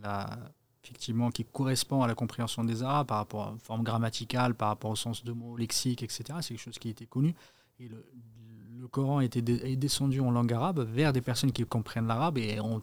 [0.02, 0.38] la,
[0.84, 4.70] effectivement, qui correspond à la compréhension des Arabes par rapport à la forme grammaticale, par
[4.70, 7.36] rapport au sens de mots, lexique, etc., c'est quelque chose qui était connu.
[7.80, 8.06] Et le,
[8.90, 12.78] Coran était est descendu en langue arabe vers des personnes qui comprennent l'arabe et on
[12.78, 12.82] ne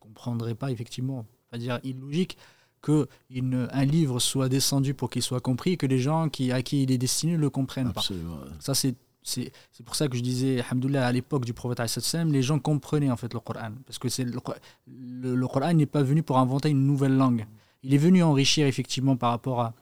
[0.00, 2.38] comprendrait pas, effectivement, pas dire illogique,
[2.80, 6.62] que un livre soit descendu pour qu'il soit compris et que les gens qui, à
[6.62, 8.38] qui il est destiné le comprennent Absolument.
[8.38, 8.46] pas.
[8.58, 9.50] Ça, c'est c'est
[9.84, 10.62] pour ça que je disais,
[10.96, 11.80] à l'époque du prophète,
[12.26, 13.70] les gens comprenaient en fait le Coran.
[13.86, 14.38] Parce que le,
[14.86, 17.46] le, le, Coran n'est pas venu pour inventer une nouvelle langue.
[17.82, 19.72] Il est venu enrichir effectivement par rapport à.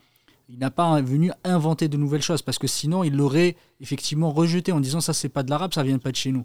[0.49, 4.71] Il n'a pas venu inventer de nouvelles choses parce que sinon il l'aurait effectivement rejeté
[4.71, 6.45] en disant ça c'est pas de l'arabe, ça vient pas de chez nous.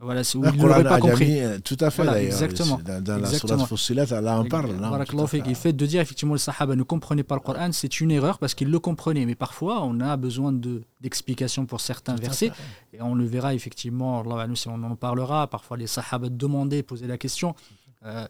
[0.00, 1.40] Voilà, c'est où il n'aurait pas compris.
[1.40, 2.80] Euh, tout à fait, voilà, exactement.
[2.84, 3.62] Dans, dans exactement.
[3.62, 4.70] la Fussilat, Allah en parle.
[4.70, 8.38] Le fait de dire effectivement le Sahaba ne comprenait pas le Coran, c'est une erreur
[8.38, 9.26] parce qu'il le comprenait.
[9.26, 10.52] Mais parfois, on a besoin
[11.00, 12.52] d'explications pour certains versets.
[12.92, 15.46] Et on le verra effectivement, on en parlera.
[15.48, 17.54] Parfois, les Sahaba demandaient, posaient la question.
[18.04, 18.26] Euh,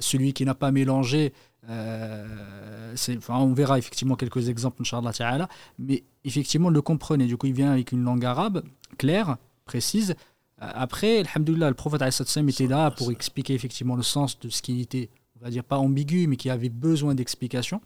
[0.00, 1.32] celui qui n'a pas mélangé,
[1.70, 7.26] euh, enfin, on verra effectivement quelques exemples, Inch'Allah Mais effectivement, le comprenait.
[7.26, 8.64] Du coup, il vient avec une langue arabe
[8.98, 10.14] claire, précise.
[10.62, 15.10] Après, alhamdoulilah, le prophète était là pour expliquer effectivement le sens de ce qui était,
[15.40, 17.80] on va dire pas ambigu, mais qui avait besoin d'explication.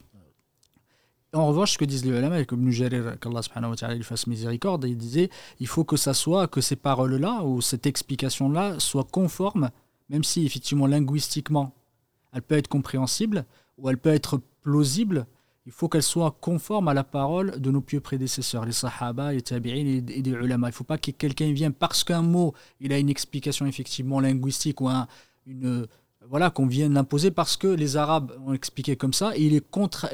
[1.32, 4.04] En revanche, ce que disent les ulama, et comme Jarir, qu'Allah subhanahu wa ta'ala lui
[4.04, 8.78] fasse miséricorde, il disait il faut que ça soit, que ces paroles-là, ou cette explication-là,
[8.78, 9.70] soit conforme,
[10.08, 11.74] même si effectivement linguistiquement,
[12.32, 13.46] elle peut être compréhensible,
[13.78, 15.26] ou elle peut être plausible,
[15.66, 19.42] il faut qu'elle soit conforme à la parole de nos pieux prédécesseurs, les sahaba, les
[19.42, 20.68] tabi'in et les ulama.
[20.68, 24.20] Il ne faut pas que quelqu'un vienne parce qu'un mot, il a une explication effectivement
[24.20, 24.88] linguistique ou
[25.46, 25.86] une
[26.28, 29.70] voilà qu'on vienne l'imposer parce que les arabes ont expliqué comme ça et il est,
[29.70, 30.08] contre,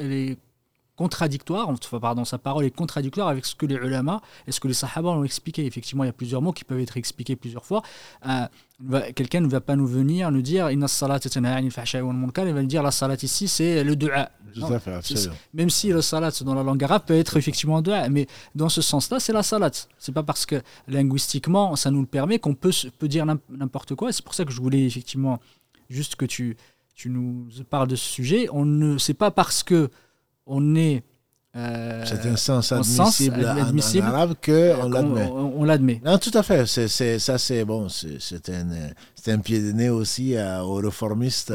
[1.03, 4.69] contradictoire, enfin, pardon, sa parole est contradictoire avec ce que les ulama et ce que
[4.69, 5.65] les sahaba ont expliqué.
[5.65, 7.81] Effectivement, il y a plusieurs mots qui peuvent être expliqués plusieurs fois.
[8.25, 12.83] Euh, quelqu'un ne va pas nous venir nous dire Inna salat il va nous dire
[12.83, 14.29] la salat ici c'est le dua
[15.53, 18.81] Même si le salat dans la langue arabe peut être effectivement dua, mais dans ce
[18.81, 19.71] sens-là, c'est la salat.
[19.97, 24.13] C'est pas parce que linguistiquement ça nous le permet qu'on peut, peut dire n'importe quoi.
[24.13, 25.41] C'est pour ça que je voulais effectivement
[25.89, 26.55] juste que tu,
[26.95, 28.47] tu nous parles de ce sujet.
[28.53, 29.89] On ne, c'est pas parce que
[30.45, 31.03] on est
[31.55, 35.29] euh, c'est un sens admissible, en, arabe qu'on l'admet.
[35.31, 36.01] On, l'admet.
[36.03, 36.65] Non, tout à fait.
[36.65, 37.89] C'est, ça, c'est bon.
[37.89, 38.65] C'est, un,
[39.27, 41.53] un, pied de nez aussi aux réformistes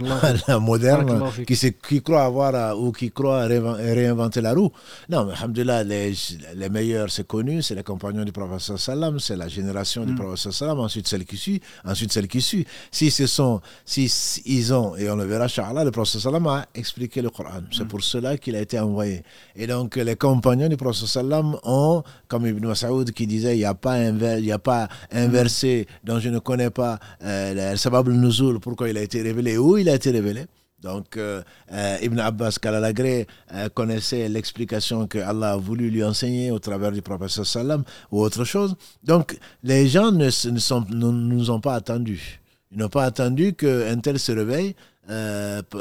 [0.00, 0.54] oui.
[0.60, 4.70] modernes qui, qui croient avoir ou qui croient réinventer la roue.
[5.08, 6.12] Non, mais alhamdoulilah, les,
[6.56, 10.16] les meilleurs, c'est connu, c'est les compagnons du prophète sallam, c'est la génération du mm.
[10.16, 12.66] prophète sallam, ensuite celle qui suit, ensuite celle qui suit.
[12.90, 14.10] Si ce sont, si
[14.46, 17.62] ils ont, et on le verra, Inch'Allah, le prophète sallam a expliqué le Coran.
[17.72, 17.88] C'est mm.
[17.88, 19.22] pour cela qu'il a été envoyé.
[19.56, 23.64] Et donc, les compagnons du prophète sallam ont, comme Ibn Mas'ud qui disait, il n'y
[23.64, 26.96] a pas un, il y a pas un verset dont je ne connais pas euh,
[27.20, 30.46] le sabab nuzul pourquoi il a été révélé, où il a été révélé.
[30.84, 33.26] Donc, euh, euh, Ibn Abbas Kalalagré
[33.72, 38.44] connaissait l'explication que Allah a voulu lui enseigner au travers du prophète sallam ou autre
[38.44, 38.76] chose.
[39.02, 42.40] Donc, les gens ne nous ont pas attendus.
[42.70, 44.74] Ils n'ont pas attendu qu'un tel se réveille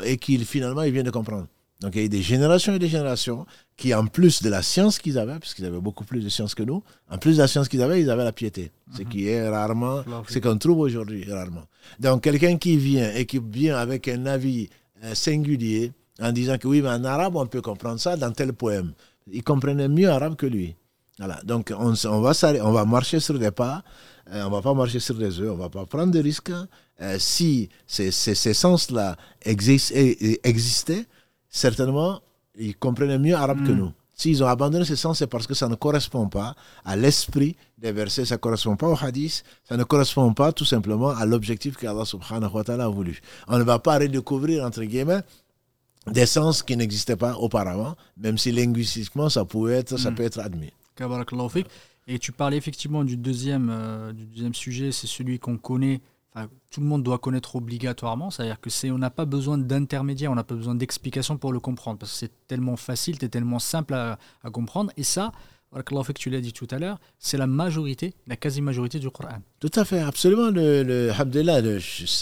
[0.05, 1.47] et qu'il finalement il vient de comprendre.
[1.83, 4.61] Donc il y a eu des générations et des générations qui, en plus de la
[4.61, 7.41] science qu'ils avaient, parce qu'ils avaient beaucoup plus de science que nous, en plus de
[7.41, 8.71] la science qu'ils avaient, ils avaient la piété.
[8.95, 9.09] Ce mhm.
[9.09, 11.65] qui est rarement, ce qu'on trouve aujourd'hui, rarement.
[11.99, 14.69] Donc quelqu'un qui vient et qui vient avec un avis
[15.03, 15.91] euh, singulier
[16.21, 18.93] en disant que oui, mais en arabe, on peut comprendre ça dans tel poème.
[19.29, 20.77] Il comprenait mieux arabe que lui.
[21.19, 21.41] Voilà.
[21.43, 23.83] Donc on, on, va, on va marcher sur des pas,
[24.31, 26.19] euh, on ne va pas marcher sur des œufs, on ne va pas prendre de
[26.19, 26.53] risques.
[27.01, 31.05] Euh, si ces, ces, ces sens-là existaient,
[31.53, 32.19] certainement,
[32.57, 33.77] ils comprenaient mieux arabe que hmm.
[33.77, 33.91] nous.
[34.15, 37.91] S'ils ont abandonné ce sens, c'est parce que ça ne correspond pas à l'esprit des
[37.91, 41.77] versets, ça ne correspond pas au hadith, ça ne correspond pas tout simplement à l'objectif
[41.77, 43.21] qu'Allah subhanahu wa ta'ala a voulu.
[43.47, 45.21] On ne va pas redécouvrir, entre guillemets,
[46.07, 50.15] des sens qui n'existaient pas auparavant, même si linguistiquement ça, pouvait être, ça hmm.
[50.15, 50.71] peut être admis.
[52.05, 56.01] Et tu parlais effectivement du deuxième, euh, du deuxième sujet, c'est celui qu'on connaît
[56.69, 60.35] tout le monde doit connaître obligatoirement, c'est-à-dire que c'est, on n'a pas besoin d'intermédiaire, on
[60.35, 63.93] n'a pas besoin d'explication pour le comprendre, parce que c'est tellement facile, c'est tellement simple
[63.93, 64.17] à,
[64.51, 65.31] comprendre, et ça,
[66.15, 69.39] tu l'as dit tout à l'heure, c'est la majorité, la quasi-majorité du Coran.
[69.59, 70.49] Tout à fait, absolument.
[70.49, 71.11] Le, le,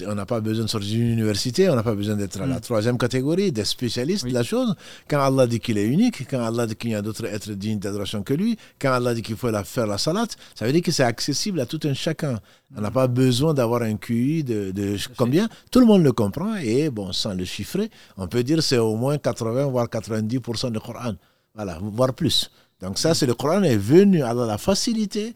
[0.07, 2.57] on n'a pas besoin de sortir d'une université, on n'a pas besoin d'être à la
[2.57, 2.61] mm.
[2.61, 4.75] troisième catégorie, des spécialistes de la chose.
[5.07, 7.79] Quand Allah dit qu'il est unique, quand Allah dit qu'il y a d'autres êtres dignes
[7.79, 10.81] d'adoration que lui, quand Allah dit qu'il faut la, faire la salat, ça veut dire
[10.81, 12.39] que c'est accessible à tout un chacun.
[12.75, 15.49] On n'a pas besoin d'avoir un QI de, de combien.
[15.71, 18.95] Tout le monde le comprend et, bon, sans le chiffrer, on peut dire c'est au
[18.95, 21.13] moins 80 voire 90% du Coran.
[21.53, 22.49] Voilà, voire plus.
[22.81, 25.33] Donc ça, c'est le Coran est venu à la facilité,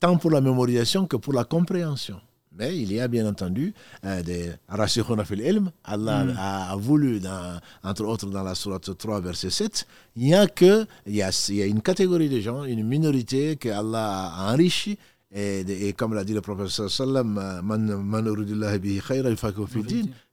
[0.00, 2.20] tant pour la mémorisation que pour la compréhension.
[2.58, 3.72] Mais il y a bien entendu
[4.04, 5.70] euh, des rasikhuna fil ilm.
[5.84, 6.36] Allah mm.
[6.36, 10.84] a, voulu, dans, entre autres dans la sourate 3, verset 7, il y a que,
[11.06, 14.52] il y a, il y a une catégorie de gens, une minorité que Allah a
[14.52, 14.98] enrichi.
[15.30, 18.02] Et, et comme l'a dit le professeur sallam, man,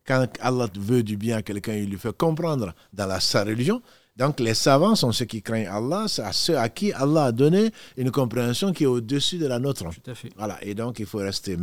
[0.06, 3.82] quand Allah veut du bien à quelqu'un, il lui fait comprendre dans la, sa religion.
[4.16, 7.32] Donc les savants sont ceux qui craignent Allah, c'est à ceux à qui Allah a
[7.32, 9.84] donné une compréhension qui est au-dessus de la nôtre.
[9.90, 10.30] Tout à fait.
[10.38, 11.58] Voilà, et donc il faut rester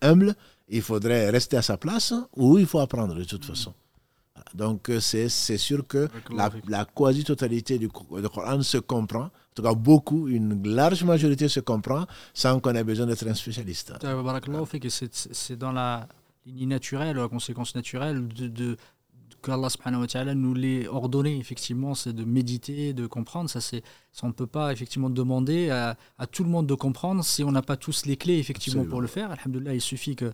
[0.00, 0.34] humble,
[0.68, 3.74] il faudrait rester à sa place ou il faut apprendre de toute façon.
[4.54, 6.08] Donc c'est sûr que
[6.68, 12.06] la, quasi-totalité du, Coran se comprend, en tout cas beaucoup, une large majorité se comprend
[12.32, 13.92] sans qu'on ait besoin d'être un spécialiste.
[15.32, 16.08] C'est dans la
[16.46, 18.76] ligne naturelle, la conséquence naturelle de
[19.42, 23.48] qu'Allah subhanahu wa ta'ala nous l'ait ordonné, effectivement, c'est de méditer, de comprendre.
[23.50, 23.82] Ça, c'est,
[24.22, 27.52] on ne peut pas effectivement demander à, à, tout le monde de comprendre si on
[27.52, 29.30] n'a pas tous les clés, effectivement, pour le faire.
[29.30, 30.32] Alhamdulillah, il suffit que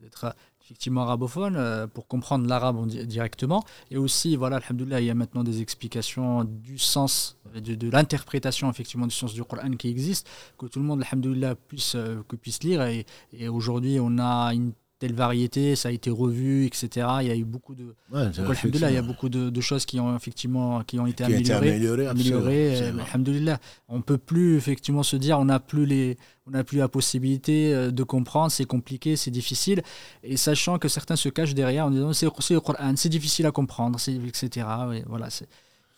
[0.00, 0.34] d'être
[0.68, 3.64] effectivement arabophone euh, pour comprendre l'arabe directement.
[3.90, 8.70] Et aussi, voilà, alhamdulillah, il y a maintenant des explications du sens, de, de l'interprétation
[8.70, 12.36] effectivement du sens du Coran qui existe, que tout le monde, alhamdulillah, puisse, euh, que
[12.36, 12.82] puisse lire.
[12.82, 17.06] Et, et aujourd'hui, on a une telle variété, ça a été revu, etc.
[17.20, 20.00] Il y a eu beaucoup de, ouais, il y a beaucoup de, de, choses qui
[20.00, 21.70] ont effectivement qui ont été qui améliorées.
[21.70, 23.56] améliorées, améliorées euh,
[23.88, 27.72] on peut plus effectivement se dire on n'a plus les, on n'a plus la possibilité
[27.72, 29.82] euh, de comprendre, c'est compliqué, c'est difficile,
[30.24, 33.52] et sachant que certains se cachent derrière en disant c'est le Coran, c'est difficile à
[33.52, 34.66] comprendre, etc.
[35.06, 35.48] voilà, c'est,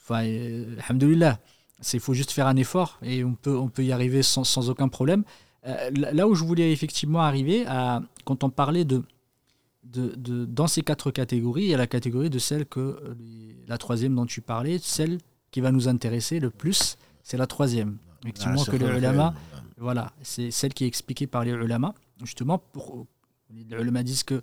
[0.03, 0.77] enfin, euh,
[1.95, 4.69] il faut juste faire un effort et on peut, on peut y arriver sans, sans
[4.69, 5.25] aucun problème.
[5.67, 9.03] Euh, là où je voulais effectivement arriver, à, quand on parlait de,
[9.85, 12.99] de, de, dans ces quatre catégories, il y a la catégorie de celle que,
[13.69, 15.19] la troisième dont tu parlais, celle
[15.51, 17.99] qui va nous intéresser le plus, c'est la troisième.
[18.23, 19.35] Effectivement, ah, que les ulama,
[19.77, 21.95] voilà, c'est celle qui est expliquée par les ulama.
[22.23, 23.07] Justement, pour,
[23.51, 24.43] les ulama disent que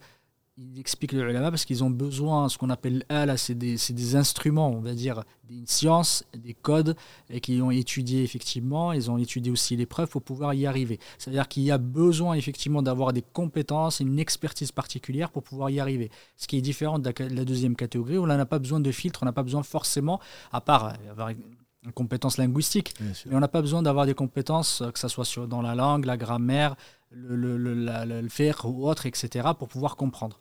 [0.60, 4.16] il explique le ulama parce qu'ils ont besoin, ce qu'on appelle là, c'est des, des,
[4.16, 6.96] instruments, on va dire, des sciences, des codes,
[7.30, 11.00] et qui ont étudié effectivement, ils ont étudié aussi les preuves pour pouvoir y arriver.
[11.20, 15.80] C'est-à-dire qu'il y a besoin effectivement d'avoir des compétences, une expertise particulière pour pouvoir y
[15.80, 16.10] arriver.
[16.38, 19.20] Ce qui est différent de la, deuxième catégorie, où on n'a pas besoin de filtre,
[19.22, 20.20] on n'a pas besoin forcément,
[20.52, 22.96] à part avoir une compétence linguistique,
[23.28, 26.06] mais on n'a pas besoin d'avoir des compétences, que ce soit sur, dans la langue,
[26.06, 26.76] la grammaire,
[27.12, 30.40] le, le, le, le, faire ou autre, etc., pour pouvoir comprendre.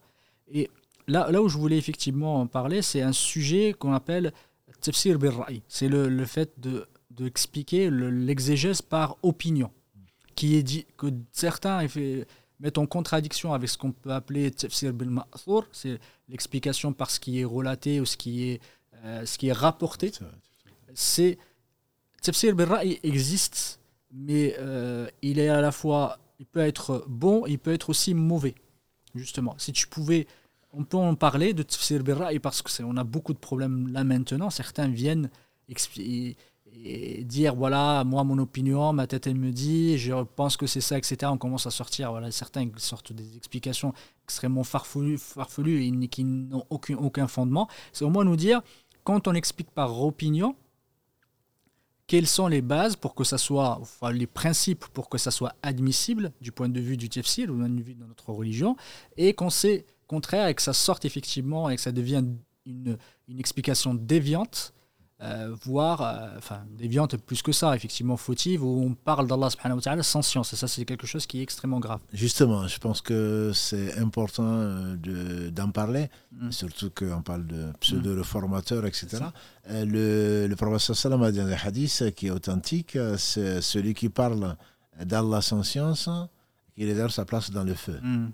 [0.52, 0.70] Et
[1.06, 4.32] là, là où je voulais effectivement en parler, c'est un sujet qu'on appelle
[4.80, 5.32] tafsir bil
[5.68, 9.70] C'est le, le, fait de d'expliquer l'exégèse par opinion,
[10.34, 11.86] qui est dit que certains
[12.60, 15.10] mettent en contradiction avec ce qu'on peut appeler tafsir bil
[15.72, 18.60] c'est l'explication par ce qui est relaté ou ce qui est,
[19.04, 20.12] euh, ce qui est rapporté.
[20.94, 21.38] C'est
[22.20, 22.68] tafsir bil
[23.02, 23.80] existe,
[24.12, 28.12] mais euh, il est à la fois, il peut être bon, il peut être aussi
[28.12, 28.54] mauvais
[29.18, 29.54] justement.
[29.58, 30.26] Si tu pouvais,
[30.72, 34.50] on peut en parler de Tafsir et parce qu'on a beaucoup de problèmes là maintenant.
[34.50, 35.30] Certains viennent
[35.98, 36.36] et,
[37.24, 40.98] dire voilà, moi, mon opinion, ma tête, elle me dit, je pense que c'est ça,
[40.98, 41.16] etc.
[41.24, 46.64] On commence à sortir, voilà, certains sortent des explications extrêmement farfelues, farfelues et qui n'ont
[46.70, 47.68] aucun, aucun fondement.
[47.92, 48.60] C'est au moins nous dire,
[49.04, 50.54] quand on explique par opinion,
[52.06, 55.54] quelles sont les bases pour que ça soit, enfin, les principes pour que ça soit
[55.62, 58.76] admissible du point de vue du ou du point de vue de notre religion,
[59.16, 62.96] et qu'on sait contraire et que ça sorte effectivement et que ça devienne une
[63.38, 64.72] explication déviante
[65.22, 69.78] euh, voire euh, enfin déviante plus que ça, effectivement fautive, où on parle d'Allah subhanahu
[69.78, 70.52] wa ta'ala sans science.
[70.52, 72.00] Et ça, c'est quelque chose qui est extrêmement grave.
[72.12, 76.50] Justement, je pense que c'est important euh, d'en parler, mm.
[76.50, 79.24] surtout qu'on parle de pseudo-réformateurs, etc.
[79.70, 84.56] le, le professeur Salam a dit un hadith qui est authentique, c'est celui qui parle
[85.02, 86.10] d'Allah sans science,
[86.74, 87.98] qui réserve sa place dans le feu.
[88.02, 88.26] Mm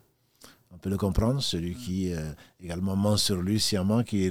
[0.73, 4.31] on peut le comprendre, celui qui euh, également ment sur lui sciemment, qu'il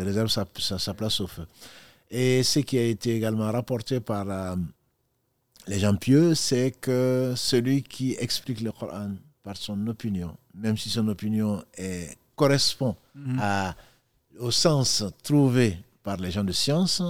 [0.00, 1.46] réserve sa, place au feu.
[2.10, 4.56] Et ce qui a été également rapporté par euh,
[5.66, 10.88] les gens pieux, c'est que celui qui explique le Coran par son opinion, même si
[10.88, 13.38] son opinion est, correspond mhm.
[13.40, 13.76] à,
[14.38, 17.02] au sens trouvé par les gens de science,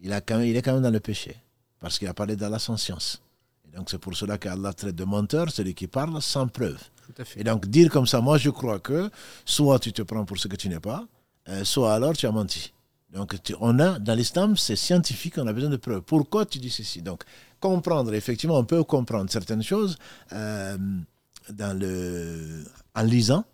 [0.00, 1.36] il, a quand il est quand même dans le péché,
[1.78, 3.22] parce qu'il a parlé d'Allah sans science.
[3.66, 6.78] Et donc c'est pour cela qu'Allah traite de menteur celui qui parle sans preuve.
[7.36, 9.10] Et donc dire comme ça, moi je crois que
[9.44, 11.06] soit tu te prends pour ce que tu n'es pas,
[11.48, 12.72] euh, soit alors tu as menti.
[13.12, 16.02] Donc on a dans l'islam, c'est scientifique, on a besoin de preuves.
[16.02, 17.02] Pourquoi tu dis ceci?
[17.02, 17.24] Donc
[17.60, 19.96] comprendre, effectivement, on peut comprendre certaines choses
[20.32, 20.76] euh,
[21.50, 22.64] dans le,
[22.94, 23.44] en lisant,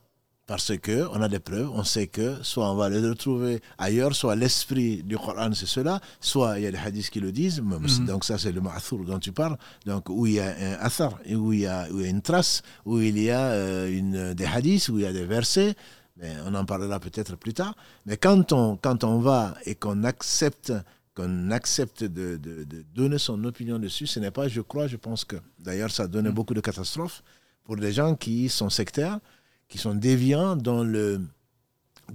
[0.46, 4.34] parce qu'on a des preuves, on sait que soit on va les retrouver ailleurs, soit
[4.34, 8.06] l'esprit du Coran c'est cela, soit il y a des hadiths qui le disent, mhm.
[8.06, 11.18] donc ça c'est le ma'thur dont tu parles, donc où il y a un athar,
[11.30, 14.98] où il y a, une trace, où il y a euh, une, des hadiths, où
[14.98, 15.74] il y a des versets,
[16.16, 17.74] mais on en parlera peut-être plus tard,
[18.04, 20.72] mais quand on, quand on va et qu'on accepte
[21.14, 25.26] qu'on accepte de, de, donner son opinion dessus, ce n'est pas, je crois, je pense
[25.26, 26.34] que, d'ailleurs ça a donné mhm.
[26.34, 27.22] beaucoup de catastrophes
[27.64, 29.20] pour des gens qui sont sectaires,
[29.72, 31.22] qui sont déviants dans le,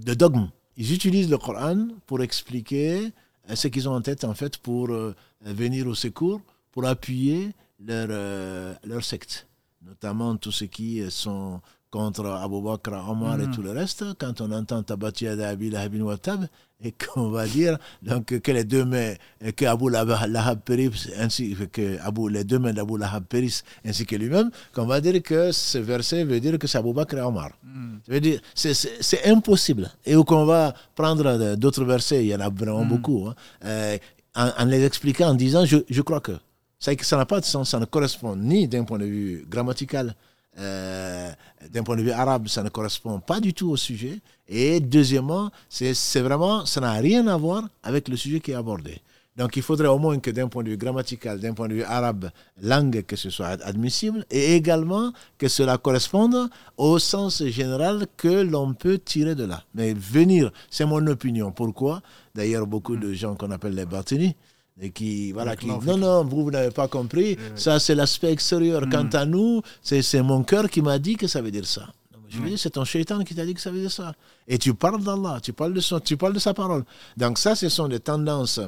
[0.06, 0.48] le dogme.
[0.76, 3.12] Ils utilisent le Coran pour expliquer
[3.50, 6.40] euh, ce qu'ils ont en tête, en fait, pour euh, venir au secours,
[6.70, 7.50] pour appuyer
[7.84, 9.48] leur, euh, leur secte.
[9.84, 13.50] Notamment tous ceux qui sont contre Abu Bakr, Omar et mm.
[13.50, 16.46] tout le reste, quand on entend Tabati Abi Lahabin Watab,
[16.82, 19.14] et qu'on va dire donc, que les deux mains,
[19.56, 24.16] que Abu Lahab périsse, ainsi que Abu, les deux mains d'Abu Lahab périssent, ainsi que
[24.16, 27.50] lui-même, qu'on va dire que ce verset veut dire que c'est Abu Bakr et Omar.
[27.64, 28.18] Mm.
[28.20, 29.90] dire, c'est impossible.
[30.04, 32.88] Et qu'on va prendre d'autres versets, il y en a vraiment mm.
[32.88, 33.98] beaucoup, hein, euh,
[34.34, 36.32] en, les expliquant, en disant, je, je crois que.
[36.78, 40.14] Ça n'a pas de sens, ça ne correspond ni d'un point de vue grammatical,
[40.58, 41.30] euh,
[41.70, 44.18] d'un point de vue arabe, ça ne correspond pas du tout au sujet.
[44.48, 49.00] Et deuxièmement, c'est vraiment, ça n'a rien à voir avec le sujet qui est abordé.
[49.38, 51.84] Donc il faudrait au moins que d'un point de vue grammatical, d'un point de vue
[51.84, 58.42] arabe, langue, que ce soit admissible, et également que cela corresponde au sens général que
[58.42, 59.62] l'on peut tirer de là.
[59.76, 61.52] Mais venir, c'est mon opinion.
[61.52, 62.02] Pourquoi?
[62.34, 64.34] D'ailleurs, beaucoup de gens qu'on appelle les Batini,
[64.80, 67.36] et qui voilà qui non non vous, vous n'avez pas compris.
[67.54, 68.86] Ça c'est l'aspect extérieur.
[68.86, 68.90] Mm.
[68.90, 71.88] quant à nous c'est mon cœur qui m'a dit que ça veut dire ça.
[72.28, 74.14] Je veux dire c'est ton shaitan qui t'a dit que ça veut dire ça.
[74.46, 76.84] Et tu parles d'Allah tu parles de son, tu parles de sa parole.
[77.16, 78.60] Donc ça ce sont des tendances.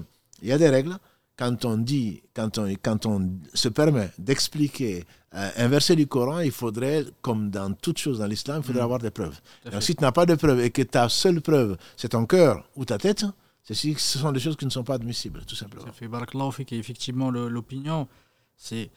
[0.42, 0.96] Il y a des règles.
[1.37, 6.40] Quand on dit quand on quand on se permet d'expliquer euh, un verset du Coran
[6.40, 8.85] il faudrait comme dans toute chose dans l'islam il faudrait mm.
[8.85, 9.38] avoir des preuves.
[9.70, 12.64] Donc si tu n'as pas de preuves et que ta seule preuve c'est ton cœur
[12.77, 13.25] ou ta tête
[13.62, 15.87] ce sont des choses qui ne sont pas admissibles, tout simplement.
[15.87, 18.09] Ça fait Barakallahu effectivement, l'opinion,
[18.57, 18.90] c'est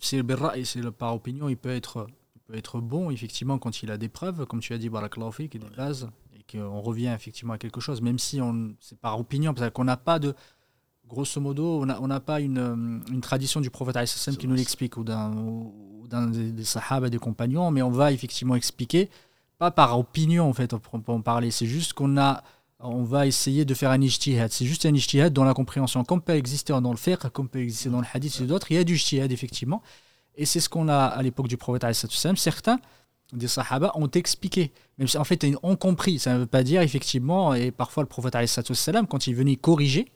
[0.00, 0.22] c'est
[0.92, 2.06] par opinion, il peut être
[2.46, 5.58] peut être bon, effectivement, quand il a des preuves, comme tu as dit, Barakallahu qui
[5.58, 9.54] des bases, et qu'on revient effectivement à quelque chose, même si on c'est par opinion,
[9.54, 10.34] parce qu'on n'a pas de.
[11.06, 13.96] Grosso modo, on n'a on pas une, euh, une, tradition du prophète
[14.38, 19.08] qui nous l'explique, ou d'un des, des sahaba, des compagnons, mais on va effectivement expliquer,
[19.56, 22.42] pas par opinion en fait, on peut en parler, c'est juste qu'on a
[22.80, 24.52] on va essayer de faire un ijtihad.
[24.52, 26.04] C'est juste un ijtihad dans la compréhension.
[26.04, 28.74] Comme peut exister dans le fiqh, comme peut exister dans le hadith et d'autres, il
[28.74, 29.82] y a du ijtihad effectivement.
[30.36, 32.78] Et c'est ce qu'on a à l'époque du prophète Certains
[33.32, 36.18] des sahaba ont expliqué, même si en fait ont compris.
[36.18, 38.36] Ça ne veut pas dire effectivement, et parfois le prophète
[39.08, 40.06] quand il venait corriger,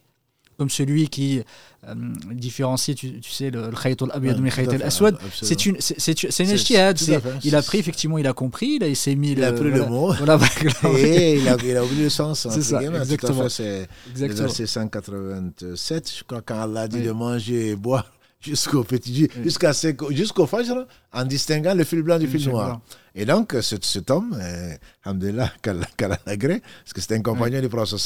[0.63, 1.43] comme celui qui
[1.89, 1.95] euh,
[2.31, 5.19] différencie, tu, sais, le khayt al-abyad du khayt al-aswad.
[5.33, 6.97] C'est une, c'est une ijtihad.
[7.43, 10.15] Il a pris, effectivement, il a compris, il essayé mis Il a pris le mot.
[10.97, 12.47] et il a, il a oublié le sens.
[12.49, 13.49] C'est ça, exactement.
[13.49, 18.07] C'est le verset 187, je crois, quand Allah dit de manger et boire
[18.43, 19.73] jusqu'au petit jusqu'à
[20.11, 22.81] jusqu'au fajr, en distinguant le fil blanc du fil noir.
[23.15, 24.75] Et donc, cet homme, euh,
[25.05, 28.01] Alhamdulillah, parce que c'était un compagnon du prophète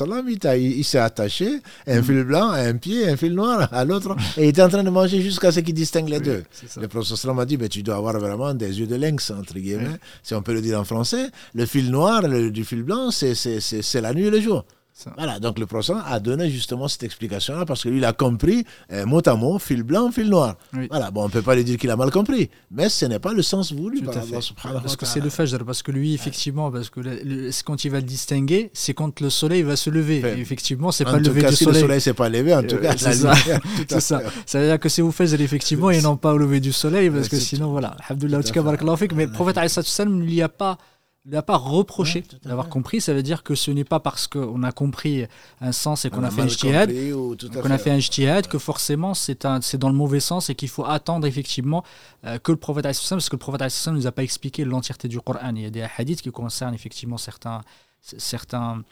[0.57, 2.05] il, il s'est attaché un mm.
[2.05, 4.83] fil blanc à un pied, un fil noir à l'autre, et il était en train
[4.83, 6.43] de manger jusqu'à ce qu'il distingue les deux.
[6.81, 9.99] Le prophète a dit, mais tu dois avoir vraiment des yeux de lynx, entre guillemets,
[10.25, 11.31] si on peut le dire en français.
[11.55, 14.65] Le fil noir le, du fil blanc, c'est la nuit et le jour.
[15.17, 18.65] Voilà, donc le professeur a donné justement cette explication-là parce que lui, il a compris
[18.93, 20.57] euh, mot à mot, fil blanc, fil noir.
[20.91, 23.19] Voilà, bon, on ne peut pas lui dire qu'il a mal compris, mais ce n'est
[23.19, 26.71] pas le sens voulu par Allah Parce que c'est le fajr, parce que lui, effectivement,
[26.71, 27.01] parce que
[27.65, 30.21] quand il va le distinguer, c'est quand le soleil va se lever.
[30.21, 31.83] Et effectivement, c'est pas le lever cas, du si soleil.
[31.83, 33.35] le soleil s'est pas levé, en tout euh, cas, c'est ça.
[33.89, 34.23] c'est ça.
[34.47, 37.11] Ça veut dire que c'est vous faites effectivement, et non pas au lever du soleil,
[37.11, 37.97] parce que sinon, voilà.
[38.09, 38.41] Alhamdoulilah,
[39.15, 39.59] mais le prophète,
[39.99, 40.79] il n'y a pas
[41.27, 43.01] il n'a pas reproché d'avoir compris.
[43.01, 45.27] Ça veut dire que ce n'est pas parce qu'on a compris
[45.61, 46.91] un sens et qu'on a, fait un ijtihad,
[47.63, 51.27] qu'on a fait un que forcément c'est dans le mauvais sens et qu'il faut attendre
[51.27, 51.83] effectivement
[52.25, 55.21] euh, que le prophète parce que le prophète ne nous a pas expliqué l'entièreté du
[55.21, 55.55] Coran.
[55.57, 57.63] Il y a des hadiths qui concernent effectivement certains,
[58.01, 58.85] certains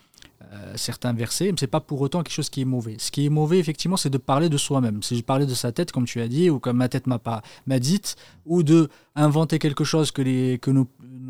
[0.76, 2.96] certains versets, mais c'est pas pour autant quelque chose qui est mauvais.
[2.98, 5.02] Ce qui est mauvais, effectivement, c'est de parler de soi-même.
[5.02, 7.18] C'est de parler de sa tête, comme tu as dit, ou comme ma tête m'a
[7.18, 8.00] pas m'a dit,
[8.46, 10.86] ou de inventer quelque chose que les que nos,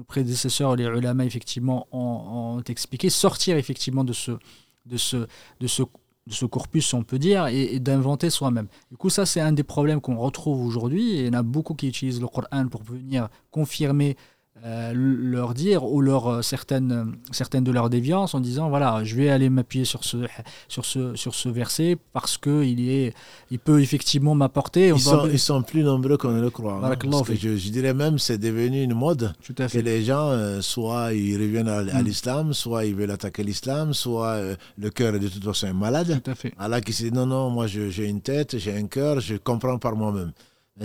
[0.07, 4.33] prédécesseurs, les ulama, effectivement, ont, expliqué, sortir effectivement de ce
[4.87, 5.26] de ce
[6.26, 8.68] de ce corpus, on peut dire, et, d'inventer soi-même.
[8.90, 11.16] Du coup, ça, c'est un des problèmes qu'on retrouve aujourd'hui.
[11.16, 14.16] Et il y en a beaucoup qui utilisent le Coran pour venir confirmer
[14.62, 19.17] euh, leur dire ou leur euh, certaines certaines de leurs déviances en disant voilà je
[19.17, 20.19] vais aller m'appuyer sur ce
[20.69, 23.14] sur ce sur ce verset parce que il est
[23.51, 24.90] il peut effectivement m'apporter.
[24.90, 26.95] Ils, sont, ils sont plus nombreux qu'on ne le croit hein,
[27.31, 31.69] je, je, dirais même c'est devenu une mode que les gens euh, soit ils reviennent
[31.69, 32.05] à, mm.
[32.05, 34.40] l'islam soit ils veulent attaquer l'islam soit
[34.79, 36.23] le cœur est de toute façon malade.
[36.23, 36.55] Tout à fait.
[36.59, 39.79] Allah qui se dit non non moi j'ai une tête j'ai un cœur je comprends
[39.79, 40.31] par moi-même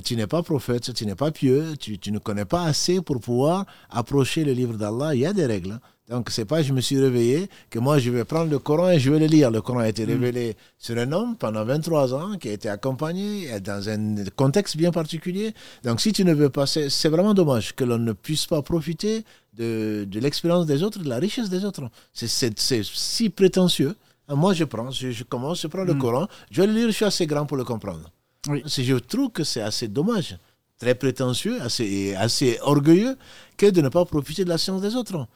[0.04, 3.20] tu n'es pas prophète, tu n'es pas pieux, tu, tu, ne connais pas assez pour
[3.20, 5.16] pouvoir approcher le livre d'Allah.
[5.16, 5.72] Il y a des règles.
[5.72, 5.80] Hein.
[6.10, 9.00] Donc, c'est pas je me suis réveillé que moi je vais prendre le Coran et
[9.00, 9.52] je vais le lire.
[9.52, 10.10] Le Coran a été mm.
[10.10, 14.92] révélé sur un homme pendant 23 ans qui a été accompagné dans un contexte bien
[14.92, 15.54] particulier.
[15.84, 19.24] Donc, si tu ne veux pas, c'est vraiment dommage que l'on ne puisse pas profiter
[19.54, 21.90] de, de l'expérience des autres, de la richesse des autres.
[22.14, 23.96] C'est si prétentieux.
[24.28, 26.00] Moi, je prends, je, commence, je prends le mm.
[26.00, 28.12] Coran, je vais le lire, je suis assez grand pour le comprendre.
[28.48, 28.64] Oui.
[28.66, 30.38] Je trouve que c'est assez dommage,
[30.80, 33.18] très prétentieux, assez, assez orgueilleux
[33.58, 35.28] que de ne pas profiter de la science des autres.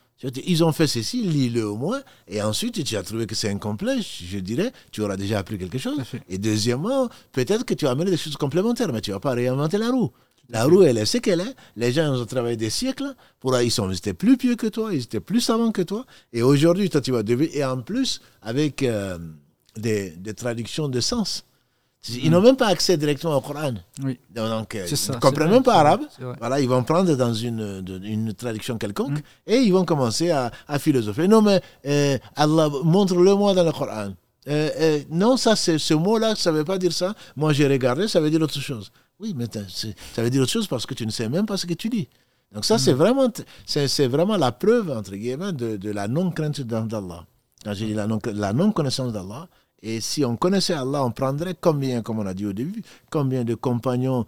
[0.46, 3.98] Ils ont fait ceci, lis-le au moins, et ensuite tu as trouvé que c'est incomplet,
[4.02, 5.98] je dirais, tu auras déjà appris quelque chose.
[6.30, 9.32] Et deuxièmement, peut-être que tu as amené des choses complémentaires, mais tu ne vas pas
[9.34, 10.12] réinventer la roue.
[10.50, 11.56] La roue, elle est ce qu'elle est.
[11.76, 13.16] Les gens ont travaillé des siècles.
[13.40, 16.06] Pour ils, sont, étaient plus pieux que toi, ils étaient plus savants que toi.
[16.32, 17.50] Et aujourd'hui, toi, tu vas devenir.
[17.54, 19.18] Et en plus, avec euh,
[19.78, 21.46] des, des traductions de sens.
[22.10, 23.76] Ils n'ont même pas accès directement au Coran.
[24.04, 24.20] Oui.
[24.30, 26.02] Donc, euh, ils ne comprennent même pas arabe.
[26.38, 29.22] Voilà, ils vont prendre dans une, une traduction quelconque mm.
[29.48, 31.30] et ils vont commencer à, à philosopher.
[31.30, 34.12] Non, mais euh, Allah, montre-le-moi dans le Coran.
[34.50, 37.16] Euh, non, ça, ce mot-là, ça ne veut pas dire ça.
[37.38, 38.92] Moi, j'ai regardé, ça veut dire autre chose.
[39.18, 41.66] Oui, mais ça veut dire autre chose parce que tu ne sais même pas ce
[41.66, 42.10] que tu dis.
[42.54, 42.98] Donc ça, c'est mm.
[42.98, 43.32] vraiment,
[43.66, 47.26] c'est vraiment la preuve, entre guillemets, de, de la non-crainte d'Allah.
[47.64, 49.48] Quand j'ai dit la non-connaissance d'Allah,
[49.86, 53.44] et si on connaissait Allah, on prendrait combien, comme on a dit au début, combien
[53.44, 54.26] de compagnons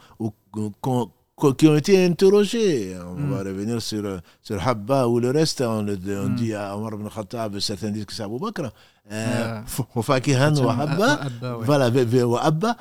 [1.58, 2.94] qui ont été interrogés.
[3.00, 3.32] On hmm.
[3.32, 5.62] va revenir sur, sur Habba ou le reste.
[5.62, 6.36] On, hmm.
[6.36, 8.70] dit à Omar ibn Khattab, certains disent que c'est Abu Bakr.
[9.12, 9.62] Euh,
[10.02, 11.22] Fakihan wa Habba.
[11.62, 12.76] Voilà, wa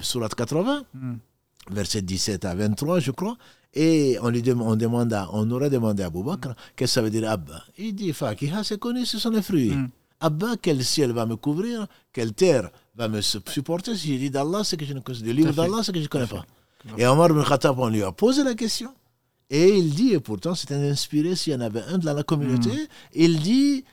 [0.00, 1.14] surat 80, hmm.
[1.70, 3.36] verset 17 à 23, je crois.
[3.74, 4.82] Et on lui demande,
[5.32, 8.64] on, aurait demandé à Abu Bakr, qu'est-ce que ça veut dire Abba Il dit Fakiha,
[8.64, 9.74] c'est connu, ce sont les fruits.
[10.20, 14.64] Abba, quel ciel va me couvrir, quelle terre va me supporter si je dis d'Allah
[14.64, 16.44] ce que je ne connais le livre d'Allah ce que je ne connais pas.
[16.96, 18.92] Et Omar ibn Khattab, on lui a posé la question.
[19.50, 22.22] Et il dit, et pourtant c'est un inspiré s'il y en avait un dans la
[22.22, 22.86] communauté, mm.
[23.14, 23.84] il dit,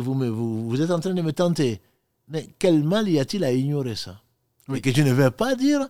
[0.00, 1.80] vous, vous, vous êtes en train de me tenter.
[2.28, 4.20] Mais quel mal y a-t-il à ignorer ça?
[4.74, 5.86] Et que je ne vais pas dire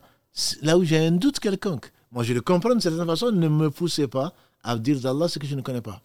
[0.63, 1.91] là où j'ai un doute quelconque.
[2.13, 5.39] Moi, je le comprends d'une certaine façon, ne me poussez pas à dire d'Allah ce
[5.39, 6.03] que je ne connais pas.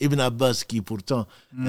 [0.00, 1.68] Ibn Abbas, qui pourtant mm.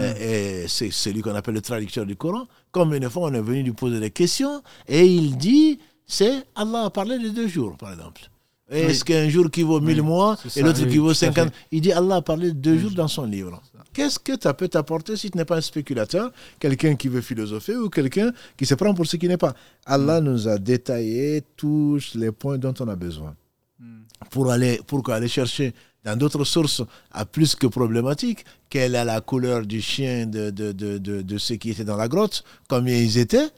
[0.67, 3.71] c'est celui qu'on appelle le traducteur du Coran, comme une fois on est venu lui
[3.71, 8.29] poser des questions, et il dit, c'est Allah a parlé de deux jours, par exemple.
[8.69, 11.53] Est-ce qu'un jour qui vaut mille mois et l'autre qui vaut cinquante?
[11.71, 13.61] Il dit Allah a parlé de deux jours dans son livre.
[13.93, 17.77] Qu'est-ce que ça peut t'apporter si tu n'es pas un spéculateur, quelqu'un qui veut philosopher
[17.77, 19.53] ou quelqu'un qui se prend pour ce qui n'est pas?
[19.85, 20.23] Allah mm.
[20.23, 23.35] nous a détaillé tous les points dont on a besoin.
[23.79, 24.01] Mm.
[24.31, 25.73] Pour aller, pour aller chercher
[26.05, 30.71] dans d'autres sources à plus que problématique, quelle est la couleur du chien de, de,
[30.71, 33.49] de, de, ceux qui étaient dans la grotte, combien ils étaient,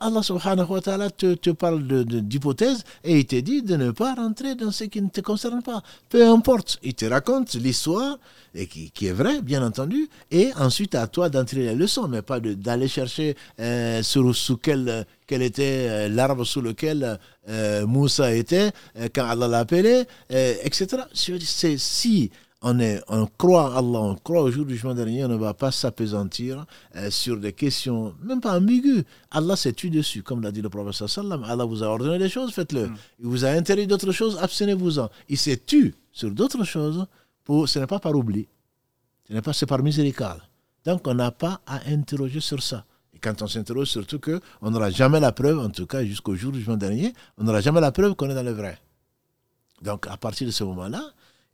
[0.00, 4.54] Allah subhanahu wa ta'ala te, parle d'hypothèses et il te dit de ne pas rentrer
[4.54, 5.82] dans ce qui ne te concerne pas.
[6.08, 8.18] Peu importe, il te raconte l'histoire,
[8.54, 12.40] et qui, est vraie, bien entendu, et ensuite à toi d'entrer les leçons, mais pas
[12.40, 17.16] d'aller chercher euh, sur, sous quel, quel était euh, l'arbre sous lequel
[17.48, 18.72] euh, Moussa était
[19.14, 21.04] quand Allah l'a appelé, etc.
[21.14, 25.28] C'est si on, est, on croit Allah, on croit au jour du jugement dernier, on
[25.28, 26.66] ne va pas s'apesantir
[26.96, 29.04] euh, sur des questions, même pas ambiguës.
[29.30, 31.44] Allah s'est tué dessus, comme l'a dit le prophète sallam.
[31.44, 32.88] Allah vous a ordonné des choses, faites-le.
[32.88, 32.96] Mm.
[33.20, 35.08] Il vous a interdit d'autres choses, abstenez-vous-en.
[35.28, 37.06] Il s'est tué sur d'autres choses,
[37.44, 38.48] pour, ce n'est pas par oubli,
[39.28, 40.42] ce n'est pas c'est par miséricorde.
[40.84, 42.84] Donc on n'a pas à interroger sur ça.
[43.20, 46.58] Quand on s'interroge, surtout qu'on n'aura jamais la preuve, en tout cas jusqu'au jour du
[46.58, 48.78] jugement dernier, on n'aura jamais la preuve qu'on est dans le vrai.
[49.82, 51.02] Donc à partir de ce moment-là,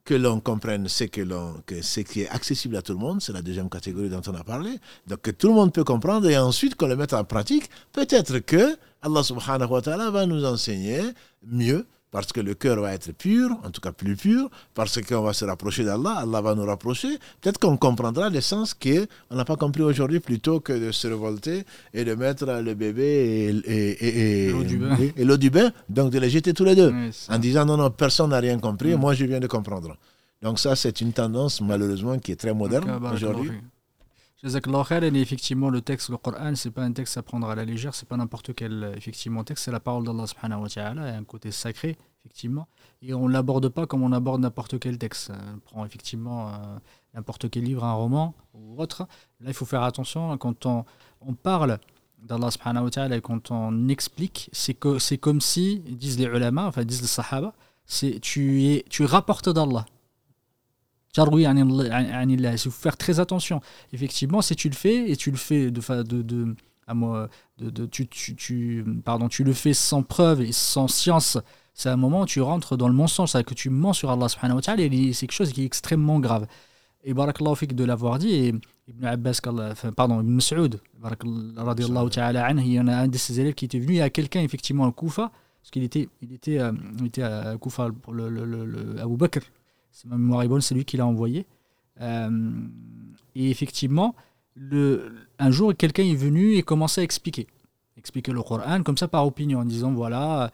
[0.05, 3.21] que l'on comprenne ce, que l'on, que ce qui est accessible à tout le monde,
[3.21, 6.31] c'est la deuxième catégorie dont on a parlé, donc que tout le monde peut comprendre
[6.31, 9.69] et ensuite qu'on le mette en pratique, peut-être que Allah subhanahu
[10.13, 11.03] va nous enseigner
[11.45, 11.85] mieux
[12.17, 15.35] parce que le cœur va être pur, en tout cas plus pur, parce qu'on va
[15.35, 17.19] se rapprocher d'Allah, Allah va nous rapprocher.
[17.43, 22.07] Peut-être qu'on comprendra l'essence qu'on n'a pas compris aujourd'hui plutôt que de se révolter et
[22.07, 24.51] de mettre le bébé et,
[25.25, 26.91] l'eau du, bain, donc de les jeter tous les deux,
[27.29, 28.99] en disant non, non, personne n'a rien compris, mm.
[28.99, 29.95] moi je viens de comprendre.
[30.41, 33.51] Donc ça, c'est une tendance malheureusement qui est très moderne aujourd'hui.
[34.45, 37.95] Et effectivement, le texte, le Coran, c'est pas un texte à prendre à la légère,
[37.95, 41.51] c'est pas n'importe quel effectivement texte, c'est la parole d'Allah subhanahu wa ta'ala, un côté
[41.51, 42.69] sacré, effectivement,
[43.01, 45.33] et on l'aborde pas comme on aborde n'importe quel texte.
[45.33, 46.53] On prend effectivement euh,
[47.15, 49.09] n'importe quel livre, un roman ou autre.
[49.41, 50.85] Là, il faut faire attention quand on,
[51.23, 51.79] on parle
[52.19, 56.27] d'Allah subhanahu wa ta'ala et quand on explique, c'est que c'est comme si, disent les
[56.27, 57.55] ulama, enfin disent les sahaba,
[57.87, 59.87] c'est tu es tu rapportes d'Allah
[61.17, 63.61] il faut faire très attention.
[63.93, 66.55] Effectivement, si tu le fais, et tu le fais de, de, de,
[66.87, 70.89] à moi, de, de tu, tu, tu, pardon, tu le fais sans preuve et sans
[70.89, 71.39] science,
[71.75, 74.29] c'est un moment où tu rentres dans le mensonge, c'est que tu mens sur Allah
[74.29, 76.47] subhanahu wa ta'ala, et c'est quelque chose qui est extrêmement grave.
[77.05, 78.55] Et barakallahu fik de l'avoir dit, et
[78.89, 79.41] Ibn Abbas,
[79.95, 80.81] pardon, Ibn Mas'ud,
[82.11, 84.11] ta'ala il y en a un de ses élèves qui était venu, il y a
[84.11, 86.73] quelqu'un effectivement à Koufa, parce qu'il était, il était, euh,
[87.05, 89.41] était à Koufa pour le, le, le, Abu Bakr,
[89.97, 91.47] c'est ma mémoire est bonne, c'est lui qui l'a envoyé.
[92.03, 92.51] Euh,
[93.35, 94.15] et effectivement,
[95.39, 97.47] un jour, quelqu'un est venu et commençait à expliquer.
[97.97, 100.51] Expliquer le Coran, comme ça par opinion, en disant voilà,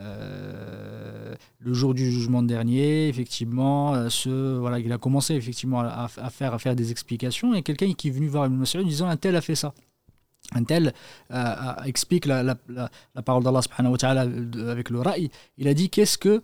[0.00, 6.08] euh, le jour du jugement dernier, effectivement, euh, ce, voilà, il a commencé effectivement à,
[6.08, 7.52] faire, à faire des explications.
[7.52, 9.74] Et quelqu'un qui est venu voir Ibn Mas'ud en disant un tel a fait ça.
[10.54, 10.94] Un tel
[11.84, 12.56] explique la,
[13.26, 15.30] parole d'Allah avec le ra'i.
[15.58, 16.40] Il a dit qu'est-ce que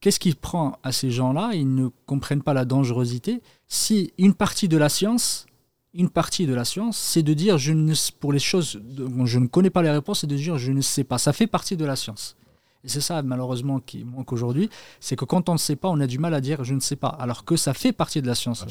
[0.00, 1.50] Qu'est-ce qui prend à ces gens-là?
[1.54, 3.42] Ils ne comprennent pas la dangerosité.
[3.68, 5.46] Si une partie de la science,
[5.92, 9.38] une partie de la science, c'est de dire je ne pour les choses dont je
[9.38, 11.18] ne connais pas les réponses, c'est de dire je ne sais pas.
[11.18, 12.36] Ça fait partie de la science.
[12.82, 14.70] Et c'est ça malheureusement qui manque aujourd'hui,
[15.00, 16.80] c'est que quand on ne sait pas, on a du mal à dire je ne
[16.80, 18.64] sais pas, alors que ça fait partie de la science.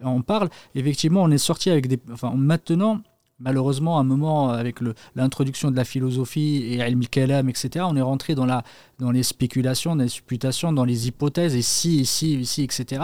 [0.00, 3.02] On parle, effectivement, on est sorti avec des, enfin maintenant
[3.38, 4.76] malheureusement, à un moment, avec
[5.14, 8.62] l'introduction de la philosophie et al-kalam, etc., on est rentré dans, la,
[8.98, 13.02] dans les spéculations, dans les supputations, dans les hypothèses, et si, ici, ici, etc.,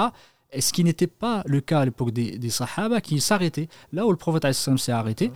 [0.52, 3.68] et ce qui n'était pas le cas à l'époque des, des sahaba, qui s'arrêtaient.
[3.92, 5.30] Là où le prophète s'est arrêté,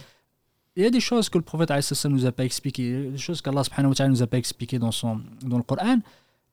[0.77, 3.41] il y a des choses que le prophète ne nous a pas expliquées, des choses
[3.41, 5.99] qu'Allah ne nous a pas expliquées dans, son, dans le Coran.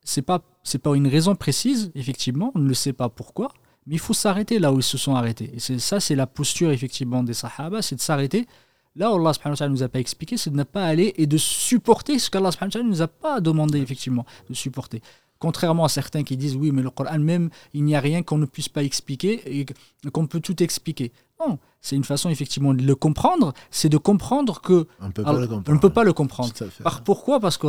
[0.03, 0.39] Ce n'est pas,
[0.83, 3.51] pas une raison précise, effectivement, on ne le sait pas pourquoi,
[3.87, 5.51] mais il faut s'arrêter là où ils se sont arrêtés.
[5.55, 8.47] Et c'est, ça, c'est la posture effectivement des Sahaba, c'est de s'arrêter
[8.95, 11.37] là où Allah ne nous a pas expliqué, c'est de ne pas aller et de
[11.37, 15.01] supporter ce qu'Allah ne nous a pas demandé effectivement de supporter.
[15.39, 18.37] Contrairement à certains qui disent oui, mais le Coran même, il n'y a rien qu'on
[18.37, 19.65] ne puisse pas expliquer et
[20.11, 21.11] qu'on peut tout expliquer.
[21.39, 25.23] Non, c'est une façon effectivement de le comprendre, c'est de comprendre que on ne peut
[25.23, 25.63] pas, le, comprendre.
[25.69, 26.53] On ne peut pas le comprendre.
[26.83, 27.39] Par, pourquoi?
[27.39, 27.65] Parce que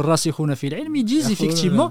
[0.94, 1.90] ils disent effectivement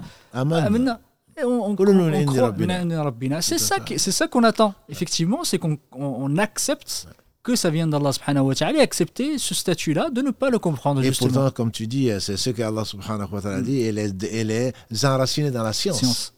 [3.42, 4.74] C'est ça, c'est ça qu'on attend.
[4.88, 7.06] Effectivement, c'est qu'on on accepte
[7.42, 10.58] que ça vient d'Allah subhanahu wa ta'ala et accepter ce statut-là de ne pas le
[10.60, 11.02] comprendre.
[11.02, 14.50] Et pourtant, comme tu dis, c'est ce qu'Allah subhanahu wa ta'ala dit, elle est, elle
[14.50, 14.72] est
[15.04, 15.98] enracinée dans la science.
[15.98, 16.32] science.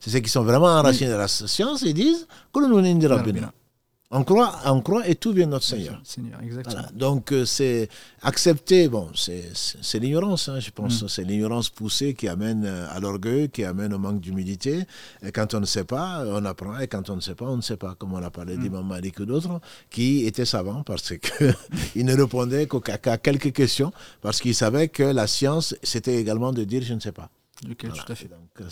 [0.00, 2.26] C'est ceux qui sont vraiment enracinés dans la science et disent
[4.12, 6.00] on croit, on croit et tout vient de notre Seigneur.
[6.94, 7.88] Donc euh, c'est
[8.22, 11.02] accepter, bon, c'est l'ignorance, hein, je pense.
[11.02, 11.08] Mm.
[11.08, 14.84] C'est l'ignorance poussée qui amène euh, à l'orgueil, qui amène au manque d'humilité.
[15.24, 16.78] Et quand on ne sait pas, on apprend.
[16.78, 17.96] Et quand on ne sait pas, on ne sait pas.
[17.96, 18.60] Comme on a parlé mm.
[18.62, 23.92] d'Imam Malik ou d'autres, qui étaient savants parce qu'ils ne répondaient qu'à quelques questions,
[24.22, 27.28] parce qu'ils savaient que la science, c'était également de dire je ne sais pas.
[27.68, 28.28] Ok, tout à fait.
[28.28, 28.70] Donc,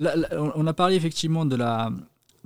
[0.00, 1.90] euh, on a parlé effectivement de la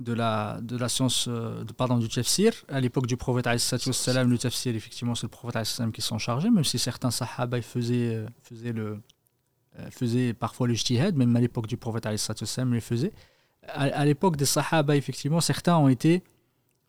[0.01, 2.53] de la, de la science, euh, de, pardon, du tafsir.
[2.69, 6.79] À l'époque du prophète, le tafsir, effectivement, c'est le prophète qui s'en chargeait, même si
[6.79, 8.99] certains sahaba faisaient, euh, faisaient, le,
[9.79, 13.13] euh, faisaient parfois le jtihad, même à l'époque du prophète, salam, les faisait.
[13.67, 16.23] À, l'époque des sahaba, effectivement, certains ont été,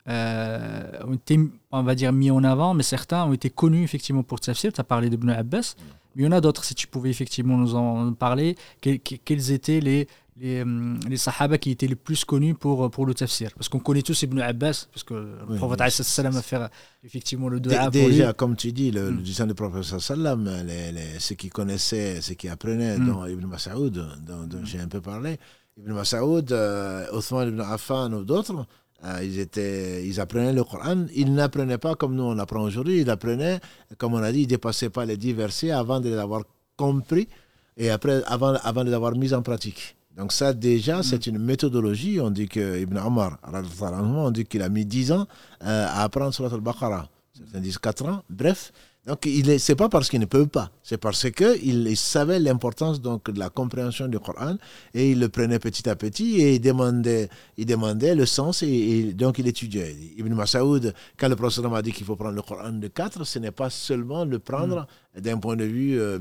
[0.07, 1.39] ont été,
[1.71, 4.73] on va dire, mis en avant, mais certains ont été connus, effectivement, pour tafsir.
[4.73, 5.75] Tu as parlé d'Ibn Abbas,
[6.15, 8.55] mais il y en a d'autres, si tu pouvais effectivement nous en parler.
[8.81, 10.07] quels étaient les
[10.37, 13.51] les, euh, les sahaba qui étaient les plus connus pour, pour le tafsir.
[13.55, 16.59] Parce qu'on connaît tous Ibn Abbas, parce que le prophète a fait
[17.03, 19.21] effectivement le dua Déjà, comme tu dis, le, mm.
[19.21, 23.05] du prophète sallam, les, les, ceux qui connaissaient, ceux qui apprenaient, mm.
[23.05, 23.93] dont Ibn Mas'ud,
[24.25, 25.37] dont, dont j'ai un peu parlé,
[25.77, 28.65] Ibn Mas'ud, euh, Othman ibn Affan ou d'autres,
[29.05, 31.05] euh, ils, étaient, ils apprenaient le Coran.
[31.13, 33.01] Ils n'apprenaient pas comme nous on apprend aujourd'hui.
[33.01, 33.59] Ils apprenaient,
[33.97, 36.43] comme on a dit, ils ne dépassaient pas les dix versets avant de les avoir
[36.77, 37.27] compris
[37.75, 39.95] et après, avant, avant de les avoir mis en pratique.
[40.17, 41.03] Donc ça déjà, mm.
[41.03, 42.19] c'est une méthodologie.
[42.21, 45.27] On dit que Ibn Omar, on dit qu'il a mis 10 ans
[45.63, 47.07] euh, à apprendre sur al-Baqarah.
[47.35, 48.23] Certains disent 4 ans.
[48.29, 48.71] Bref,
[49.05, 53.01] donc ce n'est pas parce qu'il ne peut pas, c'est parce qu'il il savait l'importance
[53.01, 54.55] donc de la compréhension du Coran
[54.93, 59.11] et il le prenait petit à petit et il demandait, il demandait le sens et,
[59.13, 59.93] donc il étudiait.
[60.17, 63.39] Ibn Masaoud, quand le professeur m'a dit qu'il faut prendre le Coran de 4, ce
[63.39, 64.87] n'est pas seulement le prendre mm
[65.19, 66.17] d'un point de vue euh,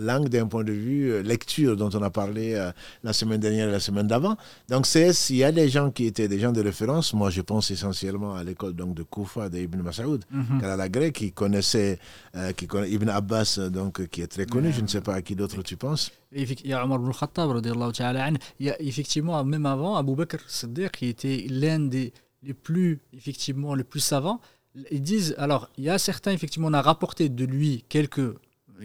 [0.00, 2.72] langue, d'un point de vue euh, lecture dont on a parlé euh,
[3.04, 4.36] la semaine dernière et la semaine d'avant.
[4.68, 7.40] Donc c'est s'il y a des gens qui étaient des gens de référence, moi je
[7.40, 11.12] pense essentiellement à l'école donc de Koufa d'Ibn Masaoud, mm -hmm.
[11.12, 11.98] qui connaissait,
[12.56, 15.34] qui connaît Ibn Abbas donc qui est très connu, je ne sais pas à qui
[15.36, 16.10] d'autre tu penses.
[16.32, 17.50] Il y a Omar ibn Khattab,
[18.58, 22.12] il y a effectivement, même avant, Abu Bakr Siddiq, qui était l'un des
[22.42, 24.40] les plus, effectivement, les plus savants,
[24.90, 28.34] ils disent, alors, il y a certains, effectivement, on a rapporté de lui quelques,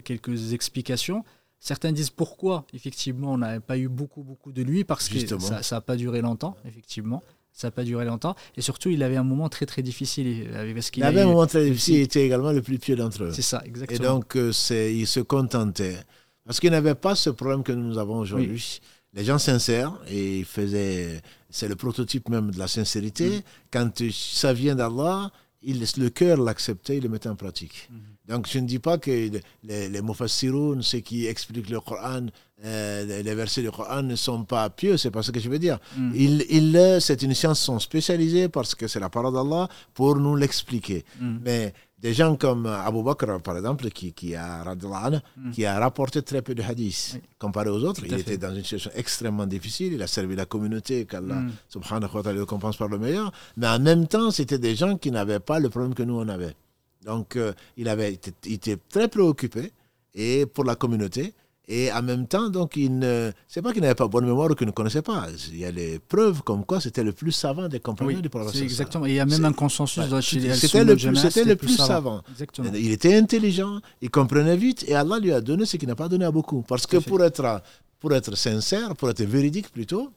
[0.04, 1.24] quelques explications.
[1.60, 5.76] Certains disent pourquoi, effectivement, on n'a pas eu beaucoup, beaucoup de lui, parce que ça
[5.76, 7.24] n'a pas duré longtemps, effectivement.
[7.52, 8.36] Ça n'a pas duré longtemps.
[8.56, 10.48] Et surtout, il avait un moment très, très difficile.
[10.76, 13.32] Parce il, avait un moment très difficile, il était également le plus pieux d'entre eux.
[13.34, 14.00] C'est ça, exactement.
[14.00, 15.98] Et donc, euh, il se contentait.
[16.46, 18.80] Parce qu'il n'avait pas ce problème que nous avons aujourd'hui.
[19.14, 21.22] Les gens sincères, et il faisait.
[21.50, 23.38] C'est le prototype même de la sincérité.
[23.38, 23.42] Mm.
[23.72, 25.32] Quand ça vient d'Allah,
[25.68, 27.90] il, le cœur l'acceptait, il le mettait en pratique.
[27.92, 28.00] Mhm.
[28.30, 32.26] Donc je ne dis pas que les, les mufassiroun, ceux qui expliquent le Coran,
[32.66, 35.60] euh, les versets du Coran ne sont pas pieux, c'est pas ce que je veux
[35.60, 35.78] dire.
[35.98, 36.12] Mhm.
[36.16, 40.36] Il, il, c'est une science sont spécialisés parce que c'est la parole d'Allah pour nous
[40.36, 41.06] l'expliquer.
[41.20, 41.42] Mhm.
[41.44, 45.52] Mais des gens comme Abu Bakr, par exemple, qui, qui, a, mm.
[45.52, 48.04] qui a rapporté très peu de hadiths comparé aux autres.
[48.06, 49.94] il était dans une situation extrêmement difficile.
[49.94, 51.52] Il a servi la communauté, qu'Allah mm.
[51.70, 53.32] subhanahu wa ta'ala le compense par le meilleur.
[53.58, 56.28] Mais en même temps, c'était des gens qui n'avaient pas le problème que nous, on
[56.28, 56.56] avait.
[57.04, 59.72] Donc, euh, il, avait, il était très préoccupé
[60.14, 61.34] et pour la communauté.
[61.70, 64.56] Et en même temps, donc, il ne, c'est pas qu'il n'avait pas bonne mémoire ou
[64.56, 65.28] qu'il ne connaissait pas.
[65.50, 68.62] Il y a des preuves comme quoi c'était le plus savant des compagnons du prophète.
[68.62, 69.06] Exactement.
[69.06, 72.24] il y a même un consensus dans C'était le, plus, c'était le plus savant.
[72.32, 72.72] Exactement.
[72.74, 76.08] Il était intelligent, il comprenait vite et Allah lui a donné ce qu'il n'a pas
[76.08, 76.62] donné à beaucoup.
[76.62, 77.62] Parce que pour être,
[78.00, 80.14] pour être sincère, pour être véridique plutôt,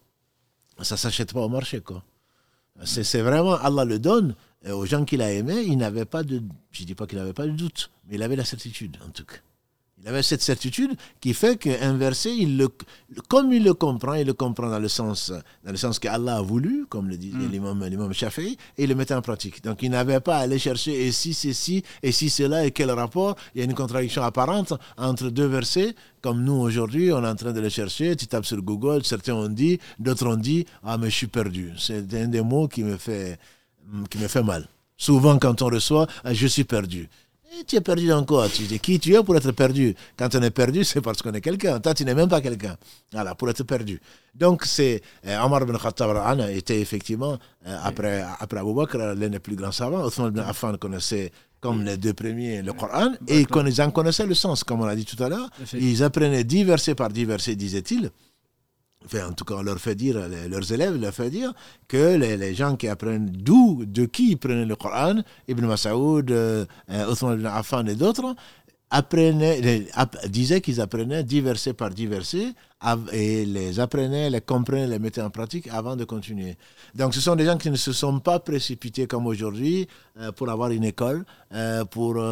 [0.80, 1.80] ça ne s'achète pas au marché.
[1.80, 2.04] Quoi.
[2.84, 4.36] C'est, c'est vraiment, Allah le donne
[4.70, 5.64] aux gens qu'il a aimés.
[5.66, 6.40] Il n'avait pas de,
[6.70, 9.10] je ne dis pas qu'il n'avait pas de doute, mais il avait la certitude en
[9.10, 9.38] tout cas.
[10.02, 12.68] Il avait cette certitude qui fait qu'un verset, il le,
[13.28, 15.30] comme il le comprend, il le comprend dans le sens,
[15.62, 17.50] dans le sens qu'Allah a voulu, comme le disait mm.
[17.50, 19.62] l'imam, l'imam Shafi'i, et il le mettait en pratique.
[19.62, 22.64] Donc il n'avait pas à aller chercher et si c'est ci, et si c'est là,
[22.64, 23.36] et quel rapport?
[23.54, 27.36] Il y a une contradiction apparente entre deux versets, comme nous aujourd'hui, on est en
[27.36, 28.16] train de les chercher.
[28.16, 31.72] Tu tapes sur Google, certains ont dit, d'autres ont dit, ah mais je suis perdu.
[31.78, 33.38] C'est un des mots qui me fait,
[34.08, 34.66] qui me fait mal.
[34.96, 37.10] Souvent quand on reçoit, ah, je suis perdu
[37.66, 39.94] tu es perdu dans quoi Tu dis qui tu es pour être perdu?
[40.16, 41.80] Quand on est perdu, c'est parce qu'on est quelqu'un.
[41.80, 42.76] Toi, tu n'es même pas quelqu'un.
[43.12, 44.00] Voilà, pour être perdu.
[44.34, 49.40] Donc, c'est euh, Omar ibn Khattab était effectivement, euh, après, après Abu Bakr, l'un des
[49.40, 50.04] plus grands savants.
[50.04, 54.34] Othman ibn Affan connaissait comme les deux premiers le Coran et ils en connaissaient le
[54.34, 55.50] sens, comme on l'a dit tout à l'heure.
[55.74, 58.10] Ils apprenaient dix versets par dix versets, disait-il
[59.14, 61.52] en tout cas, on leur fait dire, leurs élèves leur fait dire
[61.88, 65.16] que les, gens qui apprennent d'où, de qui ils prenaient le Coran,
[65.48, 68.34] Ibn Mas'ud, euh, Othman ibn Affan et d'autres,
[70.28, 72.52] disaient qu'ils apprenaient dix versets par dix versets
[73.12, 76.56] et les apprenaient, les comprenaient, les mettaient en pratique avant de continuer.
[76.94, 79.86] Donc ce sont des gens qui ne se sont pas précipités comme aujourd'hui
[80.18, 81.24] euh, pour avoir une école,
[81.54, 82.22] euh, pour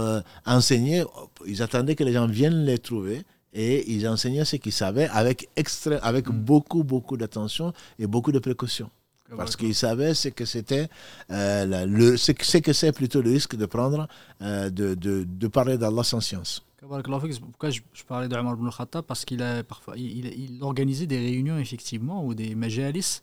[0.45, 1.05] enseigner.
[1.47, 5.49] Ils attendaient que les gens viennent les trouver et ils enseignaient ce qu'ils savaient avec,
[5.57, 6.33] extra, avec mm.
[6.33, 8.91] beaucoup, beaucoup d'attention et beaucoup de précautions.
[9.37, 10.89] Parce qu'ils savaient ce que c'était,
[11.31, 14.09] euh, le, ce, que c'est plutôt le risque de prendre,
[14.41, 16.65] euh, de, de, de, parler d'Allah sans science.
[16.81, 21.59] Pourquoi je, parlais d'Omar ibn Khattab Parce qu'il a parfois, il, il, organisait des réunions
[21.59, 23.21] effectivement ou des majalis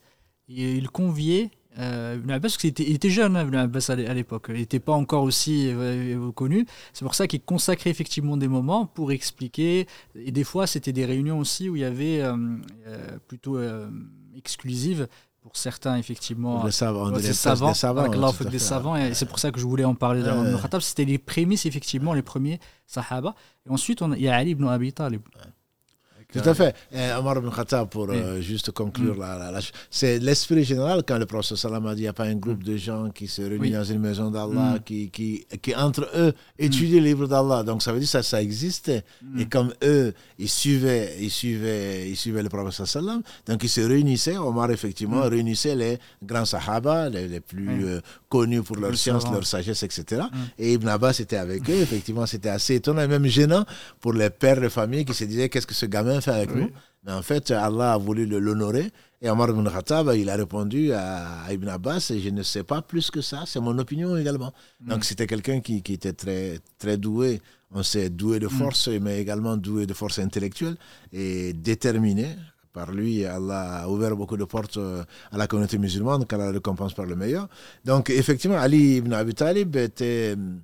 [0.47, 4.47] et il conviait euh, parce qu'il était, il était jeune, hein, Abbas, à l'époque.
[4.49, 6.65] Il n'était pas encore aussi euh, connu.
[6.93, 9.88] C'est pour ça qu'il consacrait effectivement des moments pour expliquer.
[10.15, 12.36] Et des fois, c'était des réunions aussi où il y avait euh,
[12.88, 13.59] euh, plutôt
[14.36, 15.07] exclusives
[15.41, 16.63] pour certains, effectivement.
[16.63, 17.11] Des savants.
[17.11, 17.69] des savants.
[17.69, 20.82] Des savants, des savants et c'est pour ça que je voulais en parler de Khattab.
[20.82, 23.36] C'était les prémices, effectivement, les premiers Sahaba.
[23.67, 25.21] Et ensuite, on, il y a Ali ibn Abi Talib.
[26.41, 26.75] Tout à fait.
[26.91, 29.59] Et Omar ibn Khattab, pour euh, juste conclure, mm.
[29.89, 32.61] c'est l'esprit général quand le prophète sallam a dit il n'y a pas un groupe
[32.61, 32.63] mm.
[32.63, 34.79] de gens qui se réunissent dans une maison d'Allah, mm.
[34.83, 37.63] qui, qui, qui, entre eux étudient le livre d'Allah.
[37.63, 39.03] Donc ça veut dire que ça, ça existait.
[39.38, 43.81] Et comme eux, ils suivaient, ils suivaient, ils suivaient le prophète sallam, donc ils se
[43.81, 44.38] réunissaient.
[44.38, 49.83] Omar, effectivement, réunissait les grands sahaba, les, plus euh, connus pour leur science, leur sagesse,
[49.83, 50.23] etc.
[50.59, 51.81] Et Ibn Abbas était avec eux.
[51.81, 53.65] Effectivement, c'était assez étonnant et même gênant
[53.99, 56.69] pour les pères de famille qui se disaient qu'est-ce que ce gamin avec nous.
[57.05, 58.91] Mais en fait, Allah a voulu l'honorer.
[59.21, 62.82] Et Omar ibn Khattab, il a répondu à Ibn Abbas, et je ne sais pas
[62.82, 64.53] plus que ça, c'est mon opinion également.
[64.82, 64.89] Mm.
[64.89, 68.51] Donc c'était quelqu'un qui, qui, était très, très doué, on sait doué de mm.
[68.51, 70.76] force, mais également doué de force intellectuelle
[71.13, 72.36] et déterminé.
[72.73, 76.93] Par lui, Allah a ouvert beaucoup de portes euh, à la communauté musulmane, qu'Allah récompense
[76.93, 77.47] par le meilleur.
[77.86, 80.61] Donc effectivement, Ali ibn Abi Talib était hum,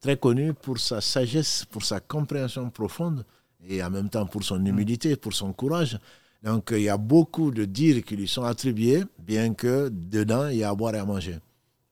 [0.00, 3.24] très connu pour sa sagesse, pour sa compréhension profonde
[3.68, 5.98] et en même temps pour son humilité, pour son courage.
[6.42, 10.58] Donc il y a beaucoup de dires qui lui sont attribués, bien que dedans il
[10.58, 11.38] y a à boire et à manger.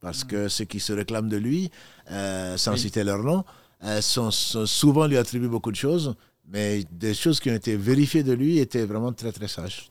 [0.01, 1.71] Parce que ceux qui se réclament de lui,
[2.11, 3.45] euh, sans citer leur nom,
[3.85, 6.15] euh, sont, souvent lui attribuent beaucoup de choses,
[6.51, 9.91] mais des choses qui ont été vérifiées de lui étaient vraiment très très sages.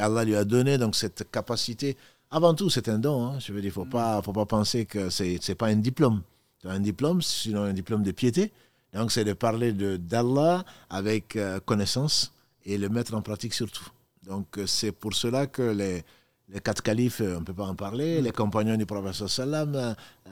[0.00, 1.96] Allah lui a donné donc cette capacité.
[2.30, 3.26] Avant tout, c'est un don.
[3.26, 3.38] Hein.
[3.38, 5.76] Je veux dire, il ne faut, pas, faut pas penser que ce n'est pas un
[5.76, 6.22] diplôme.
[6.60, 8.52] C'est un diplôme, sinon un diplôme de piété.
[8.94, 12.32] Donc, c'est de parler d'Allah avec euh, connaissance
[12.64, 13.86] et le mettre en pratique surtout.
[14.26, 16.02] Donc, euh, c'est pour cela que les,
[16.48, 19.74] les quatre califes, on ne peut pas en parler, les compagnons du prophète sallam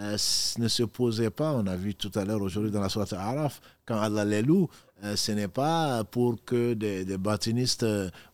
[0.01, 0.17] euh,
[0.59, 3.61] ne se posaient pas, on a vu tout à l'heure aujourd'hui dans la sourate Araf,
[3.85, 4.69] quand Allah les loue,
[5.15, 7.85] ce n'est pas pour que des, des batinistes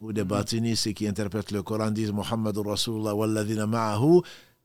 [0.01, 4.21] ou des batinistes qui interprètent le Coran disent Muhammad Rasulullah walladina ma'ahu,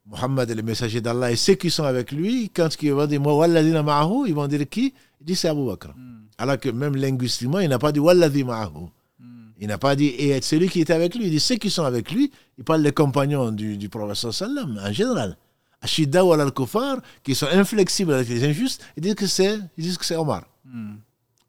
[0.05, 3.26] Muhammad est le messager d'Allah et ceux qui sont avec lui, quand ils vont dire
[3.26, 4.93] walladina ma'ahu, ils vont dire qui?
[5.20, 5.89] Il dit c'est Abu Bakr.
[5.95, 6.26] Hmm.
[6.38, 8.89] Alors que même linguistiquement, il n'a pas dit Walladhi ma'ahu.
[9.20, 9.49] Hmm.
[9.59, 11.26] Il n'a pas dit et celui qui était avec lui.
[11.26, 12.32] Il dit ceux qui sont avec lui.
[12.57, 15.38] Il parle des compagnons du, du prophète sallam en général.
[15.82, 19.97] Ashida ou al-Kufar, qui sont inflexibles avec les injustes, ils disent que c'est, ils disent
[19.97, 20.43] que c'est Omar.
[20.65, 20.95] Hmm.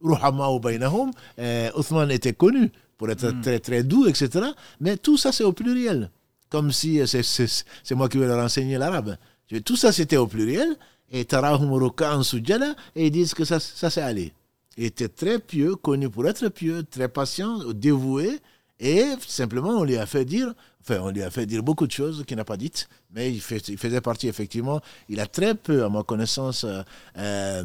[0.00, 4.46] Ruhama ou bainahum, euh, Othman était connu pour être très très doux, etc.
[4.80, 6.10] Mais tout ça c'est au pluriel.
[6.50, 9.16] Comme si euh, c'est moi qui vais leur enseigner l'arabe.
[9.64, 10.76] Tout ça c'était au pluriel
[11.10, 14.32] et Tarahum en Sujana, et ils disent que ça, ça s'est allé.
[14.76, 18.38] Il était très pieux, connu pour être pieux, très patient, dévoué,
[18.78, 21.92] et simplement on lui a fait dire, enfin on lui a fait dire beaucoup de
[21.92, 25.54] choses qu'il n'a pas dites, mais il, fait, il, faisait partie effectivement, il a très
[25.54, 26.82] peu, à ma connaissance, euh,
[27.16, 27.64] euh,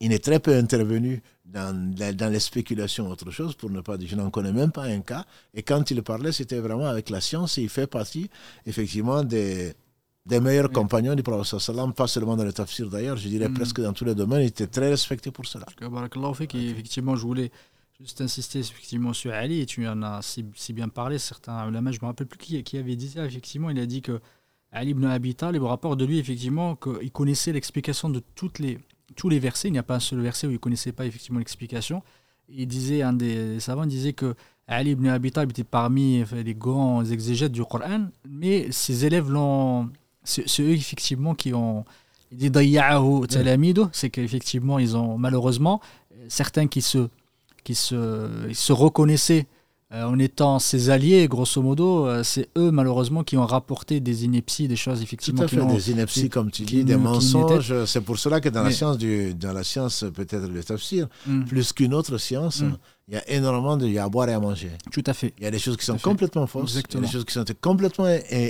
[0.00, 4.08] il est très peu intervenu dans, dans les spéculations, autre chose, pour ne pas dire,
[4.08, 5.24] je n'en connais même pas un cas,
[5.54, 8.28] et quand il parlait, c'était vraiment avec la science, et il fait partie
[8.66, 9.74] effectivement des
[10.24, 13.54] des meilleurs compagnons du prophète sallam, pas seulement dans le tafsir d'ailleurs, je dirais mm.
[13.54, 15.66] presque dans tous les domaines, il était très respecté pour cela.
[16.70, 17.50] effectivement, je voulais
[17.98, 21.98] juste insister effectivement sur Ali, et tu en as si, bien parlé, certains ulama, je
[21.98, 24.20] ne me rappelle plus qui, qui avait dit ça, effectivement, il a dit que
[24.70, 28.78] Ali ibn Abi Talib, rapport de lui, effectivement, qu'il connaissait l'explication de toutes les,
[29.16, 31.04] tous les versets, il n'y a pas un seul verset où il ne connaissait pas
[31.04, 32.02] effectivement l'explication.
[32.48, 34.34] Il disait, un des savants disait que
[34.66, 39.90] Ali ibn Abi Talib était parmi les grands exégètes du Coran, mais ses élèves l'ont
[40.24, 41.84] c'est eux effectivement qui ont
[43.28, 45.80] talamidu, c'est qu'effectivement, ils ont malheureusement
[46.28, 47.08] certains qui se,
[47.64, 49.46] qui se, se reconnaissaient
[49.92, 54.24] euh, en étant ses alliés, grosso modo, euh, c'est eux malheureusement qui ont rapporté des
[54.24, 55.40] inepties, des choses effectivement.
[55.46, 57.84] Tout à fait, des inepties comme tu dis, des mensonges.
[57.84, 61.44] C'est pour cela que dans la science du, dans la science peut-être le tafsir, hmm.
[61.44, 62.72] plus qu'une autre science, hmm.
[63.12, 64.70] Il y a énormément de, il y a à boire et à manger.
[64.90, 65.34] Tout à fait.
[65.36, 67.34] Il y a des choses qui sont complètement fausses, il y a des choses qui
[67.34, 68.06] sont complètement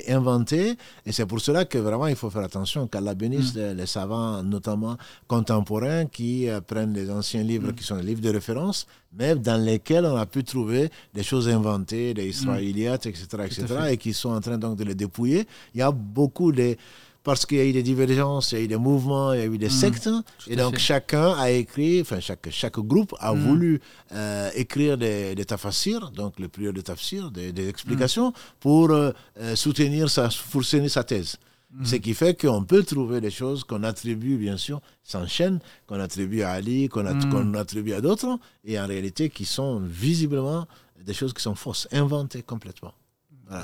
[0.08, 3.72] inventées, et c'est pour cela que vraiment il faut faire attention qu'Allah bénisse hmm.
[3.76, 4.96] les, savants, notamment
[5.26, 8.86] contemporains, qui euh, prennent les anciens livres qui sont des livres de référence,
[9.18, 13.96] mais dans lesquels on a pu trouver des choses inventées, des Israéliates, etc., etc., et
[13.96, 15.44] qui sont en train donc de les dépouiller.
[15.74, 16.76] Il y a beaucoup de
[17.24, 19.42] parce qu'il y a eu des divergences, il y a eu des mouvements, il y
[19.42, 19.70] a eu des mm.
[19.70, 20.10] sectes.
[20.48, 23.38] et donc chacun a écrit, enfin chaque, chaque groupe a mm.
[23.40, 23.80] voulu
[24.12, 28.34] euh, écrire des, des tafassirs, donc le prieur de tafsir, des, des explications, mm.
[28.60, 31.36] pour euh, euh, soutenir, sa, soutenir sa thèse.
[31.84, 36.42] Ce qui fait qu'on peut trouver des choses qu'on attribue, bien sûr, s'enchaînent, qu'on attribue
[36.42, 37.06] à Ali, qu'on
[37.54, 40.66] attribue à d'autres, et en réalité qui sont visiblement
[41.02, 42.92] des choses qui sont fausses, inventées complètement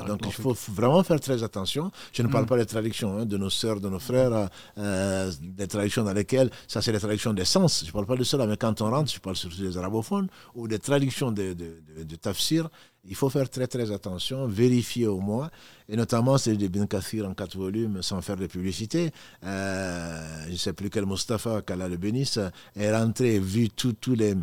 [0.07, 1.91] donc il faut vraiment faire très attention.
[2.13, 2.49] Je ne parle mm.
[2.49, 6.51] pas des traductions hein, de nos sœurs, de nos frères, euh, des traductions dans lesquelles,
[6.67, 8.91] ça c'est les traductions des sens, je ne parle pas de cela, mais quand on
[8.91, 12.69] rentre, je parle surtout des arabophones, ou des traductions de, de, tafsir,
[13.05, 15.51] il faut faire très très attention, vérifier au moins,
[15.89, 19.11] et notamment c'est de Bin Kathir en quatre volumes, sans faire de publicité.
[19.45, 22.39] Euh, je ne sais plus quel Mustafa, qu'Allah le bénisse,
[22.77, 24.35] est rentré, vu tous les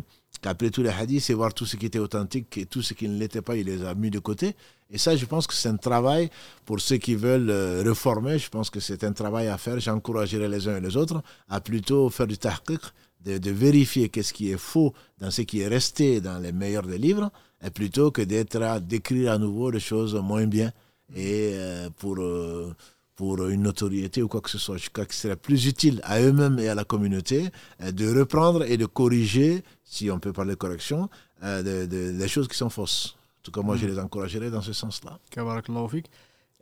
[0.44, 3.08] après tous les hadiths et voir tout ce qui était authentique et tout ce qui
[3.08, 4.54] ne l'était pas, il les a mis de côté.
[4.90, 6.30] Et ça, je pense que c'est un travail
[6.64, 8.38] pour ceux qui veulent euh, réformer.
[8.38, 9.80] Je pense que c'est un travail à faire.
[9.80, 12.80] J'encouragerai les uns et les autres à plutôt faire du tahqiq,
[13.24, 16.86] de, de vérifier qu'est-ce qui est faux dans ce qui est resté dans les meilleurs
[16.86, 17.32] des livres,
[17.64, 20.70] et plutôt que d'être d'écrire à nouveau des choses moins bien
[21.14, 22.72] et euh, pour euh,
[23.16, 24.76] pour une notoriété ou quoi que ce soit.
[24.76, 27.48] Je crois que serait plus utile à eux-mêmes et à la communauté
[27.80, 31.08] de reprendre et de corriger, si on peut parler de correction,
[31.42, 33.16] des choses qui sont fausses
[33.46, 33.90] tout cas, moi, je mm.
[33.90, 35.18] les encouragerais dans ce sens-là.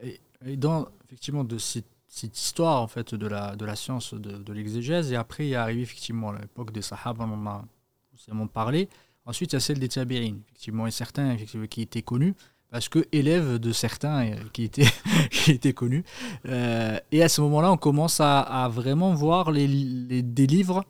[0.03, 1.87] Et, et dans, effectivement, de cette,
[2.23, 5.63] histoire, en fait, de la, de la science de, l'exégèse, et après, il y a
[5.63, 8.89] arrivé, effectivement, l'époque des Sahaba, on en a parlé.
[9.27, 12.35] Ensuite, il y a celle des Tabi'in, effectivement, et certains, effectivement, qui étaient connus,
[12.71, 14.87] parce que élèves de certains euh, qui étaient,
[15.31, 16.05] qui étaient connus.
[16.47, 20.85] Euh, et à ce moment-là, on commence à, vraiment voir les, les des livres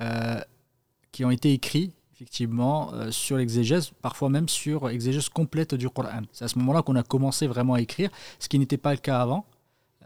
[0.00, 0.40] euh,
[1.12, 1.92] qui ont été écrits
[2.22, 6.22] effectivement, euh, sur l'exégèse, parfois même sur l'exégèse complète du Coran.
[6.32, 8.98] C'est à ce moment-là qu'on a commencé vraiment à écrire, ce qui n'était pas le
[8.98, 9.44] cas avant.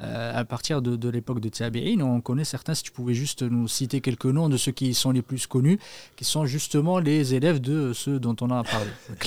[0.02, 3.66] Euh, à partir de, l'époque de Tabi'in, on connaît certains, si tu pouvais juste nous
[3.66, 5.78] citer quelques noms de ceux qui sont les plus connus,
[6.16, 8.90] qui sont justement les élèves de ceux dont on a parlé.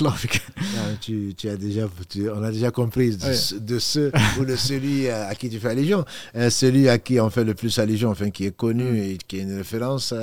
[0.76, 1.88] Ah, tu, as déjà,
[2.34, 6.04] on a déjà compris de, ceux ou de celui à, qui tu fais allusion.
[6.36, 8.96] Euh, celui à qui on fait le plus allusion, enfin qui est connu mm.
[8.96, 10.14] et qui est une référence,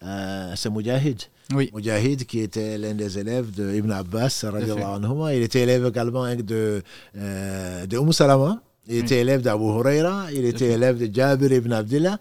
[0.00, 1.22] c'est Mujahid.
[1.54, 1.70] Oui.
[1.74, 4.44] Mujahid, qui était l'un des élèves de Ibn Abbas,
[5.32, 6.82] il était élève également de,
[7.16, 11.72] euh, de umm Salama, il était élève d'Abu Huraira, il était élève de Jabir ibn
[11.72, 12.18] Abdullah.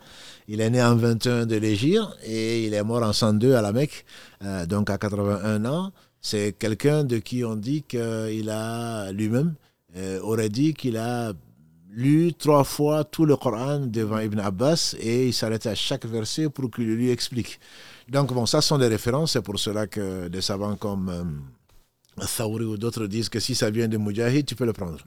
[0.47, 3.71] Il est né en 21 de l'Égypte et il est mort en 102 à la
[3.71, 4.03] Mecque,
[4.43, 5.91] euh, donc à 81 ans.
[6.21, 9.53] C'est quelqu'un de qui on dit qu'il a lui-même
[9.95, 11.34] euh, aurait dit qu'il a
[11.91, 16.49] lu trois fois tout le Coran devant Ibn Abbas et il s'arrêtait à chaque verset
[16.49, 17.59] pour qu'il lui explique.
[18.12, 19.34] Donc, bon, ça sont des références.
[19.34, 21.43] C'est pour cela que des savants comme
[22.18, 24.97] euh, ou d'autres disent que si ça vient de Mujahid, tu peux le prendre.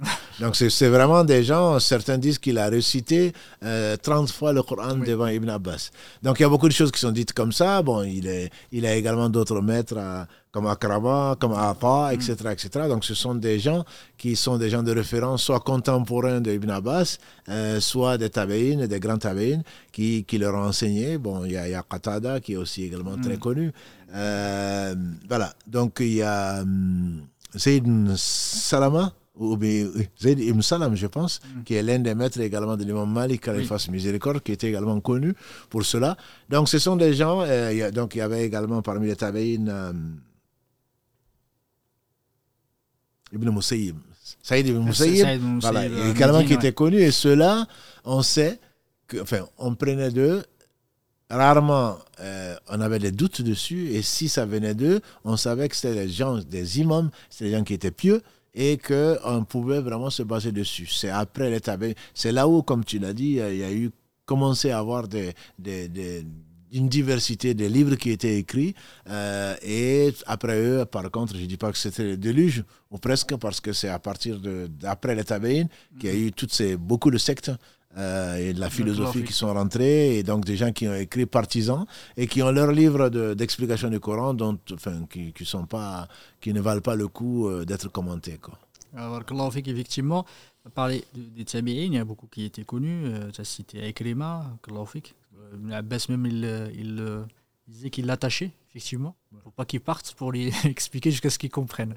[0.40, 4.96] Donc, c'est vraiment des gens, certains disent qu'il a récité 30 euh, fois le Coran
[4.96, 5.90] devant Ibn Abbas.
[6.22, 7.82] Donc, il y a beaucoup de choses qui sont dites comme ça.
[7.82, 12.86] Bon, il, est, il a également d'autres maîtres à comme Akraba, comme Apa, etc., etc.
[12.86, 13.84] Donc ce sont des gens
[14.18, 17.16] qui sont des gens de référence, soit contemporains de Ibn Abbas,
[17.48, 21.16] euh, soit des tabeïnes, des grands tabeïnes, qui, qui leur ont enseigné.
[21.16, 23.38] Bon, il y, a Qatada, qui est aussi également très mm.
[23.38, 23.72] connu.
[24.14, 24.94] Euh,
[25.28, 27.22] voilà, donc il y a um,
[27.56, 27.86] Zayd
[28.16, 31.62] Salama, ou Ibn Salam, je pense, mm.
[31.64, 33.68] qui est l'un des maîtres également de l'imam Malik, oui.
[33.90, 35.34] Miséricorde, qui était également connu
[35.70, 36.16] pour cela.
[36.50, 39.16] Donc ce sont des gens, euh, y a, donc il y avait également parmi les
[39.16, 39.72] tabeïnes...
[43.32, 43.96] Ibn Musayyib.
[44.42, 46.98] Saïd Ibn Musayyib, voilà, également qui était connu.
[46.98, 47.66] Et ceux-là,
[48.04, 48.60] on sait,
[49.08, 50.44] que, enfin, on prenait d'eux.
[51.32, 53.88] Rarement, euh, on avait des doutes dessus.
[53.92, 57.56] Et si ça venait d'eux, on savait que c'était des gens, des imams, c'était des
[57.56, 58.22] gens qui étaient pieux
[58.54, 60.86] et qu'on pouvait vraiment se baser dessus.
[60.86, 63.90] C'est après les C'est là où, comme tu l'as dit, il y a eu
[64.26, 65.88] commencé à avoir des, des,
[66.70, 68.74] une diversité de livres qui étaient écrits.
[69.08, 72.98] Euh, et après eux, par contre, je ne dis pas que c'était le déluge, ou
[72.98, 75.68] presque, parce que c'est à partir d'après les Tabéines
[75.98, 77.50] qu'il y a eu toutes ces, beaucoup de sectes
[77.96, 81.26] euh, et de la philosophie qui sont rentrés, et donc des gens qui ont écrit
[81.26, 81.84] partisans
[82.16, 86.08] et qui ont leurs livres d'explication du Coran, dont, enfin, qui, qui, sont pas,
[86.40, 88.38] qui ne valent pas le coup euh, d'être commentés.
[88.40, 88.58] Quoi.
[88.96, 89.22] Alors,
[89.54, 90.24] effectivement,
[90.74, 93.06] parler des tabi'in, il y a beaucoup qui étaient connus.
[93.06, 94.56] Euh, tu as cité Ekrima,
[95.70, 97.24] Abbas même, il, il,
[97.68, 101.94] disait qu'il l'attachait, effectivement, pour pas qu'il parte, pour lui expliquer jusqu'à ce qu'il comprenne.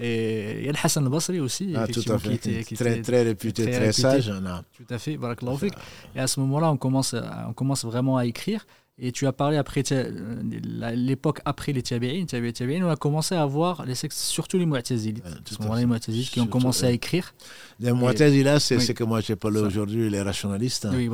[0.00, 3.22] Et il y a le Hassan al-Basri aussi, ah, effectivement, qui était, qui très, très,
[3.24, 4.32] réputé, très, sage.
[4.76, 5.18] Tout à fait,
[6.14, 7.16] Et à ce moment-là, on commence,
[7.48, 8.64] on commence vraiment à écrire.
[8.96, 10.40] Et tu as parlé après euh,
[10.94, 12.26] l'époque après les Tabi'in,
[12.84, 15.20] on a commencé à voir les sectes, surtout les Mu'tazili.
[15.76, 17.34] les Mu'tazili qui ont commencé à écrire.
[17.80, 20.86] Les Mu'tazili, c'est ce que moi j'ai parlé aujourd'hui, les rationalistes.
[20.92, 21.08] Oui,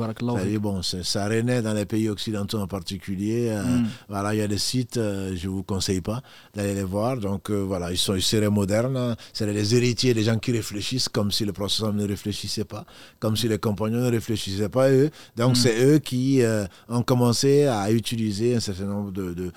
[0.57, 3.49] bon, ça renaît dans les pays occidentaux en particulier.
[3.49, 3.85] Euh, hmm.
[4.09, 6.21] Voilà, il y a des sites, euh, je ne vous conseille pas
[6.53, 7.17] d'aller les voir.
[7.17, 8.97] Donc voilà, ils, sont, ils seraient modernes.
[8.97, 9.15] Hein.
[9.33, 12.85] C'est les héritiers des gens qui réfléchissent comme si le professeur ne réfléchissait pas,
[13.19, 15.09] comme si les compagnons ne réfléchissaient pas eux.
[15.35, 15.55] Donc hmm.
[15.55, 16.41] c'est eux qui
[16.89, 19.51] ont commencé à utiliser un certain nombre de, de,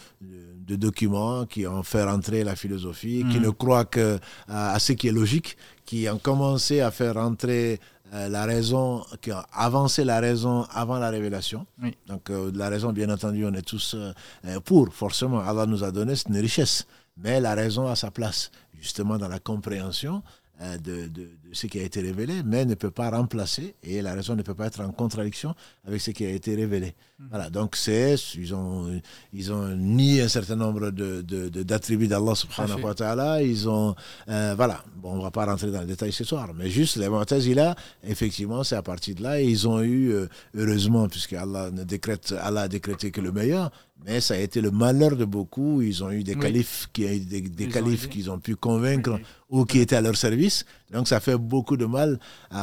[0.77, 3.43] documents qui ont fait rentrer la philosophie, qui mm.
[3.43, 7.81] ne croient que à, ce qui est logique, qui ont commencé à faire rentrer
[8.13, 11.67] euh, la raison, qui ont avancé la raison avant la révélation.
[12.07, 15.41] Donc euh, la raison, bien entendu, on est tous euh, pour, forcément.
[15.41, 16.87] Allah nous a donné, une richesse.
[17.17, 18.51] Mais la raison a sa place,
[18.81, 20.23] justement, dans la compréhension
[20.61, 24.15] euh, de, de, ce qui a été révélé, mais ne peut pas remplacer, et la
[24.15, 25.55] raison ne peut pas être en contradiction
[25.87, 26.95] avec ce qui a été révélé.
[27.19, 27.25] Hmm.
[27.31, 29.01] Voilà, donc c'est, ils ont,
[29.33, 33.97] ils ont nié un certain nombre d'attributs de, d'Allah subhanahu wa ta'ala, ils ont,
[34.29, 37.55] euh, voilà, bon, on va pas rentrer dans le détail ce soir, mais juste les
[37.55, 37.75] là
[38.05, 42.33] effectivement, c'est à partir de là, ils ont eu, euh, heureusement, puisque Allah, ne décrète,
[42.41, 43.71] Allah a décrété que le meilleur,
[44.05, 45.81] mais ça a été le malheur de beaucoup.
[45.83, 49.19] Ils ont eu des califs qui, des, des califs qu'ils ont pu convaincre
[49.49, 50.65] ou qui étaient à leur service.
[50.93, 52.19] Donc ça fait beaucoup de mal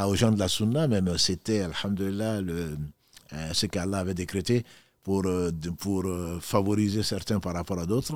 [0.06, 2.76] aux gens de la Sunna, même c'était, alhamdulillah, le,
[3.32, 4.64] euh, ce qu'Allah avait décrété
[5.02, 8.14] pour, euh, pour euh, favoriser certains par rapport à d'autres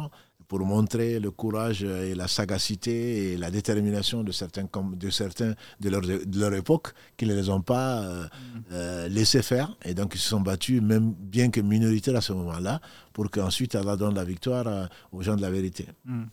[0.49, 5.91] pour montrer le courage et la sagacité et la détermination de certains de, certains de,
[5.91, 8.63] leur, de leur époque qui ne les ont pas euh, mm.
[8.73, 9.77] euh, laissés faire.
[9.85, 12.81] Et donc ils se sont battus, même bien que minoritaires à ce moment-là,
[13.13, 15.87] pour qu'ensuite Allah donne la victoire euh, aux gens de la vérité.
[16.05, 16.25] Mm.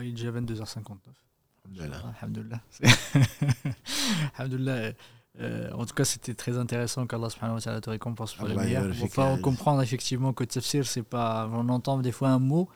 [0.00, 0.96] il est déjà 22h59.
[1.64, 2.60] Alhamdulillah.
[4.38, 4.92] Alhamdulillah.
[5.40, 8.54] Euh, en tout cas, c'était très intéressant qu'Allah subhanahu wa ta'ala te récompense pour le
[8.54, 8.86] meilleur.
[8.94, 11.48] Il faut comprendre effectivement que tafsir, c'est pas.
[11.52, 12.68] On entend des fois un mot.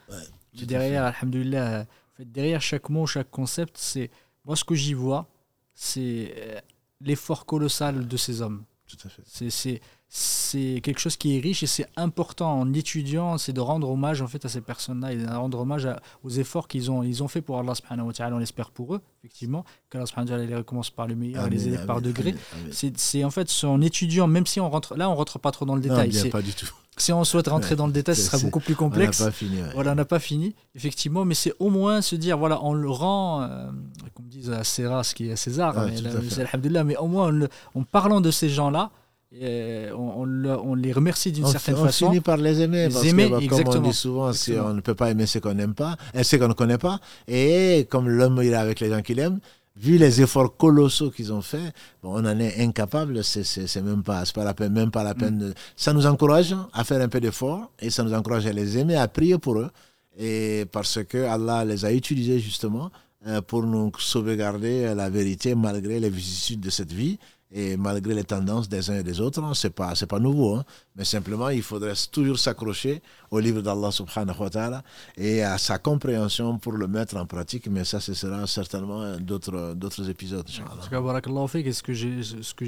[0.55, 1.87] derrière, alhamdulillah,
[2.19, 4.11] derrière chaque mot, chaque concept, c'est.
[4.45, 5.29] Moi, ce que j'y vois,
[5.75, 6.61] c'est euh,
[7.01, 8.65] l'effort colossal de ces hommes.
[8.87, 9.23] Tout à fait.
[9.51, 13.91] C'est c'est quelque chose qui est riche et c'est important en étudiant, c'est de rendre
[13.91, 15.89] hommage en fait à ces personnes-là et de rendre hommage
[16.23, 18.95] aux efforts qu'ils ont, ils ont fait pour Allah subhanahu wa ta'ala, on l'espère pour
[18.95, 22.35] eux, effectivement, qu'Allah subhanahu wa ta'ala les recommence par le meilleur les aide par degré.
[22.71, 25.75] C'est en fait en étudiant, même si on rentre, là on rentre pas trop dans
[25.75, 26.13] le détail.
[26.13, 26.71] Non, pas du tout.
[26.99, 29.21] Si on souhaite rentrer dans le détail, ce sera beaucoup plus complexe.
[29.21, 29.59] On n'a pas fini.
[29.75, 32.89] Voilà, on n'a pas fini, effectivement, mais c'est au moins se dire, voilà, on le
[32.89, 33.67] rend, euh,
[34.15, 37.39] comme disent à Serra, ce qui est à César, mais, mais au moins
[37.75, 38.93] en parlant de ces gens-là,
[39.35, 42.07] on, on, les remercie d'une certaine façon.
[42.07, 42.89] On finit par les aimer.
[42.93, 44.31] parce aimer, que, comme on dit souvent,
[44.65, 47.01] on ne peut pas aimer ce qu'on n'aime pas, et ce qu'on ne connaît pas.
[47.29, 49.41] Et comme l'homme il est avec les gens qu'il aime,
[49.77, 51.73] vu les efforts colossaux qu'ils ont fait,
[52.03, 53.23] on en est incapable.
[53.25, 55.49] C'est même pas, pas la peine, même pas la peine.
[55.49, 55.55] Mm.
[55.77, 58.97] Ça nous encourage à faire un peu d'effort et ça nous encourage à les aimer,
[58.97, 59.71] à prier pour eux.
[60.19, 62.91] Et parce que Allah les a utilisés justement
[63.27, 67.19] euh, pour nous sauvegarder la vérité malgré les vicissitudes de cette vie.
[67.53, 70.57] Et malgré les tendances des uns et des autres, ce n'est pas, pas nouveau.
[70.57, 70.65] Hein.
[70.97, 74.83] Mais simplement, il faudrait toujours s'accrocher au livre d'Allah subhanahu wa ta'ala
[75.17, 77.69] et à sa compréhension pour le mettre en pratique.
[77.69, 80.49] Mais ça, ce sera certainement d'autres, épisodes.
[80.49, 82.65] Ce que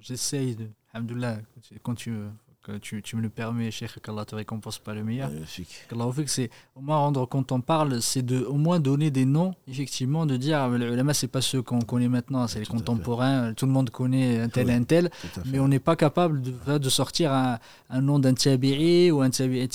[0.00, 0.68] j'essaye, de,
[1.82, 2.12] quand tu
[2.80, 5.30] tu, tu, me le permets, Cheikh, qu'Allah te récompense pas le meilleur.
[5.88, 9.10] Qu'Allah fait que c'est au moins rendre quand on parle, c'est de au moins donner
[9.10, 12.66] des noms, effectivement, de dire le ulama c'est pas ceux qu'on connaît maintenant, c'est les
[12.66, 15.10] contemporains, tout le monde connaît un tel, un tel,
[15.46, 17.58] mais on n'est pas capable de, de sortir un,
[17.90, 19.68] un nom d'un tabi'i ou un tabi'i,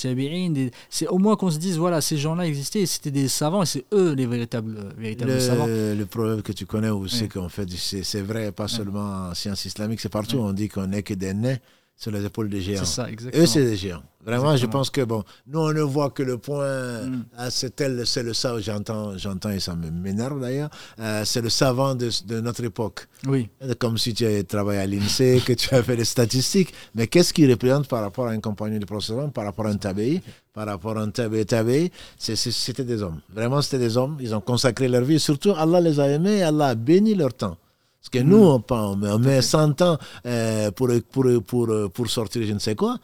[0.88, 3.84] c'est au moins qu'on se dise voilà, ces gens-là existaient, c'était des savants et c'est
[3.92, 5.66] eux les véritables, véritables le, savants.
[5.66, 9.64] Le problème que tu connais aussi, c'est qu'en fait, c'est vrai, pas seulement en sciences
[9.64, 11.60] islamiques, c'est partout, on dit qu'on n'est que des nez
[12.00, 12.78] sur les épaules des géants.
[12.80, 13.42] C'est ça, exactement.
[13.42, 14.02] Eux, c'est des géants.
[14.24, 17.24] Vraiment, je pense que, bon, nous, on ne voit que le point, mm.
[17.36, 21.50] ah, c'est tel, c'est le savant, j'entends, j'entends et ça m'énerve d'ailleurs, euh, c'est le
[21.50, 23.06] savant de, de, notre époque.
[23.26, 23.50] Oui.
[23.78, 27.34] Comme si tu avais travaillé à l'INSEE, que tu as fait des statistiques, mais qu'est-ce
[27.34, 30.22] qu'il représente par rapport à un compagnon de procession, par rapport à un tabéi,
[30.54, 33.20] par rapport à un tabéi, tabéi, c'était des hommes.
[33.34, 36.68] Vraiment, c'était des hommes, ils ont consacré leur vie, surtout Allah les a aimés, Allah
[36.68, 37.58] a béni leur temps.
[38.00, 42.52] Parce que nous, on, on met 100 ans euh, pour, pour, pour, pour sortir je
[42.52, 42.98] ne sais quoi.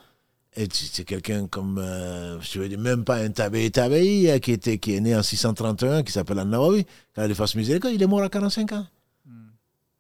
[0.58, 4.52] Et c'est quelqu'un comme, euh, je veux dire, même pas un Tabei Tabei euh, qui,
[4.52, 8.06] était, qui est né en 631, qui s'appelle An-Nawawi, quand il fasse miséricorde, il est
[8.06, 8.86] mort à 45 ans.
[9.26, 9.48] Hmm.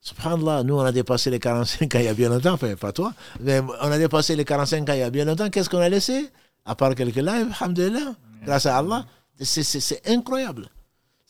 [0.00, 2.92] Subhanallah, nous on a dépassé les 45 ans il y a bien longtemps, enfin pas
[2.92, 5.78] toi, mais on a dépassé les 45 ans il y a bien longtemps, qu'est-ce qu'on
[5.78, 6.30] a laissé?
[6.64, 8.14] À part quelques lives, alhamdulillah,
[8.46, 9.04] grâce à Allah.
[9.38, 10.70] C'est incroyable.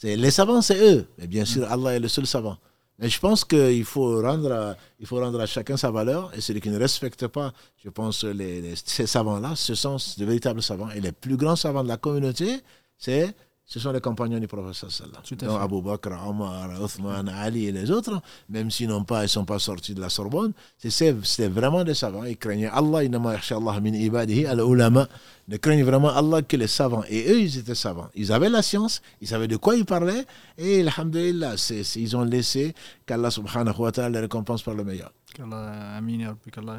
[0.04, 1.08] Les savants, c'est eux.
[1.18, 2.56] Mais bien sûr, Allah est le seul savant.
[2.98, 6.32] Mais je pense qu'il faut rendre, à, il faut rendre à chacun sa valeur.
[6.34, 7.52] Et celui qui ne respecte pas,
[7.84, 10.90] je pense, les, ces savants-là, ce sont de véritables savants.
[10.90, 12.62] Et les plus grands savants de la communauté,
[12.96, 13.34] c'est
[13.68, 18.22] ce sont les compagnons du prophète sallallahu Abu Bakr, Omar, Othman, Ali et les autres,
[18.48, 22.22] même s'ils n'ont pas, ils sont pas sortis de la Sorbonne, c'est vraiment des savants.
[22.22, 25.08] Ils craignaient Allah, Allah min ibadihi al-ulama.
[25.48, 27.02] Ils craignaient vraiment Allah que les savants.
[27.08, 28.08] Et eux, ils étaient savants.
[28.14, 30.24] Ils avaient la science, ils savaient de quoi ils parlaient,
[30.58, 31.56] et alhamdulillah,
[31.96, 32.72] ils ont laissé
[33.04, 35.10] qu'Allah subhanahu wa ta'ala les récompense par le meilleur.
[35.36, 36.00] qu'Allah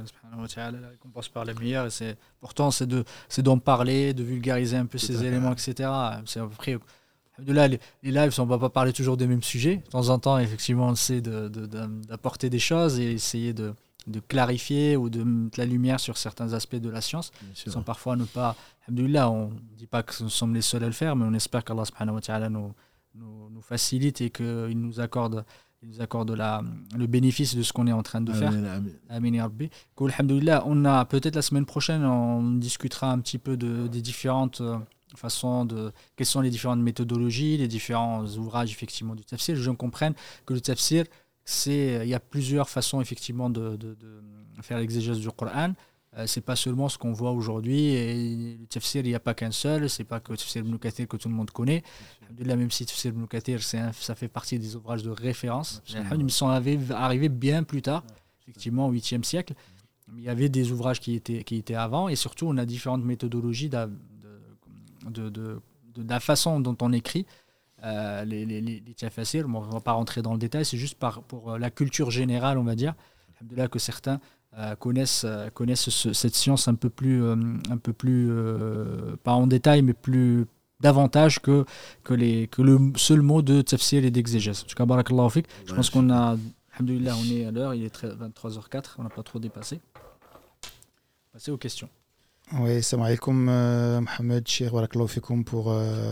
[0.06, 1.86] subhanahu wa ta'ala les récompense par le meilleur.
[1.88, 5.90] Et c'est, pourtant, c'est, de, c'est d'en parler, de vulgariser un peu ces éléments, etc.
[6.26, 6.78] C'est après,
[7.46, 9.78] là, les, les lives, on ne va pas parler toujours des mêmes sujets.
[9.78, 13.74] De temps en temps, effectivement, on essaie de, de, d'apporter des choses et essayer de,
[14.08, 18.16] de clarifier ou de mettre la lumière sur certains aspects de la science, sans parfois
[18.16, 18.56] ne pas.
[18.88, 21.34] Alhamdulillah, on ne dit pas que nous sommes les seuls à le faire, mais on
[21.34, 22.74] espère qu'Allah subhanahu wa ta'ala nous,
[23.16, 25.46] nous, nous facilite et qu'il nous accorde
[25.84, 26.64] il nous accorde la,
[26.98, 28.50] le bénéfice de ce qu'on est en train de faire.
[28.50, 28.64] Amin,
[30.66, 34.78] On a peut-être la semaine prochaine, on discutera un petit peu de, des différentes euh,
[35.16, 35.92] façons de.
[36.16, 39.56] Quelles sont les différentes méthodologies, les différents ouvrages effectivement du tafsir.
[39.56, 40.14] Je comprenne
[40.46, 41.06] que le tafsir,
[41.46, 44.22] c'est il y a plusieurs façons effectivement de, de, de
[44.62, 45.74] faire l'exégèse du Coran.
[46.18, 47.86] Euh, c'est pas seulement ce qu'on voit aujourd'hui.
[47.90, 49.90] Et le tafsir, il n'y a pas qu'un seul.
[49.90, 51.84] C'est pas que le tafsir ibn Kathir que tout le monde connaît.
[52.32, 55.82] De même si le tafsir ibn Kathir, ça fait partie des ouvrages de référence.
[56.18, 58.04] Ils sont arrivés bien plus tard,
[58.42, 59.54] effectivement au 8e siècle.
[60.16, 62.08] Il y avait des ouvrages qui étaient, qui étaient avant.
[62.08, 63.90] Et surtout, on a différentes méthodologies de,
[65.10, 65.62] de, de,
[66.08, 67.26] la façon dont on écrit.
[67.84, 68.84] Euh, les, les, les,
[69.44, 72.58] on ne va pas rentrer dans le détail, c'est juste par, pour la culture générale,
[72.58, 72.96] on va dire.
[73.70, 74.20] Que certains
[74.58, 77.36] euh, connaissent, euh, connaissent cette science un peu plus, euh,
[77.70, 78.32] un peu plus
[79.24, 80.48] pas en détail, mais plus
[80.80, 81.64] davantage que,
[82.04, 84.64] que, les, que le seul mot de tafsir et d'exégèse.
[84.64, 85.46] En tout cas, barakallahu fik.
[85.66, 86.38] Je pense qu'on a,
[86.74, 89.80] alhamdoulilah, on est à l'heure, il est 23h04, on n'a pas trop dépassé.
[91.34, 91.90] Passer aux questions.
[92.60, 95.72] Oui, salam alaikum, Mohamed, cher barakallahu fikoum pour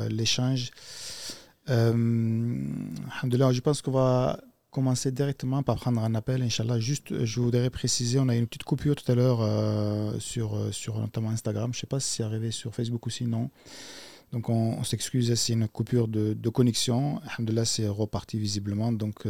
[0.09, 0.69] l'échange.
[1.67, 4.39] alhamdoulilah, je pense qu'on va
[4.76, 6.82] commencer directement par prendre un appel, Inch'Allah.
[6.82, 10.53] Juste, euh, je voudrais préciser, on a une petite coupure tout à l'heure euh, sur,
[10.53, 11.71] euh, sur notamment Instagram.
[11.71, 13.49] Je ne sais pas si c'est arrivé sur Facebook aussi, non.
[14.34, 17.21] Donc on, s'excuse, c'est une coupure de, de connexion.
[17.23, 18.91] Alhamdulillah, c'est reparti visiblement.
[18.91, 19.23] Donc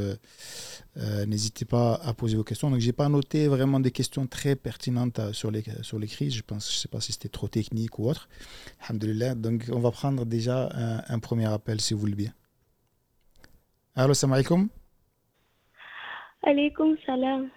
[1.28, 2.72] n'hésitez pas à poser vos questions.
[2.72, 6.34] Donc j'ai pas noté vraiment des questions très pertinentes sur les, sur les crises.
[6.34, 8.28] Je pense, je sais pas si c'était trop technique ou autre.
[8.80, 9.36] Alhamdulillah.
[9.36, 12.34] Donc on va prendre déjà un, un premier appel si vous voulez bien.
[13.96, 14.70] Allô, salam alaikum.
[16.46, 17.50] Alaykoum salam.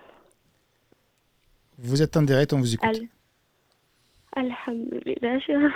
[1.79, 2.89] Vous êtes en direct, on vous écoute.
[2.89, 5.39] Al Alhamdulillah.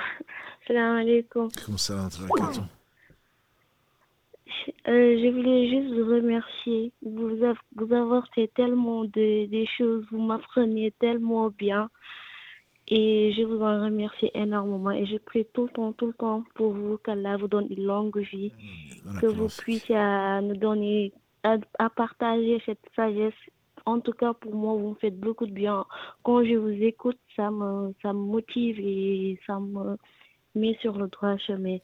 [0.66, 1.48] Salam alaikum.
[1.76, 2.08] salam
[4.88, 6.92] euh, je voulais juste vous remercier.
[7.02, 7.36] Vous,
[7.76, 11.90] vous avoir fait tellement de, des choses, vous m'apprenez tellement bien.
[12.88, 14.90] Et je vous en remercie énormément.
[14.90, 17.84] Et je prie tout le temps, tout le temps pour vous, qu'Allah vous donne une
[17.84, 18.52] longue vie,
[19.20, 19.96] que vous puissiez
[20.42, 23.34] nous donner à, partager cette sagesse.
[23.84, 25.84] En tout cas, pour moi, vous me faites beaucoup de bien.
[26.22, 29.96] Quand je vous écoute, ça me, ça me motive et ça me
[30.54, 31.78] met sur le droit chemin.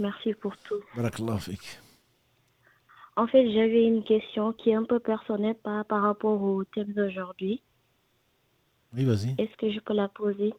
[0.00, 0.80] Merci pour tout.
[3.16, 6.92] En fait, j'avais une question qui est un peu personnelle par, par rapport au thème
[6.92, 7.62] d'aujourd'hui.
[8.94, 9.34] Oui, vas-y.
[9.38, 10.54] Est-ce que je peux la poser?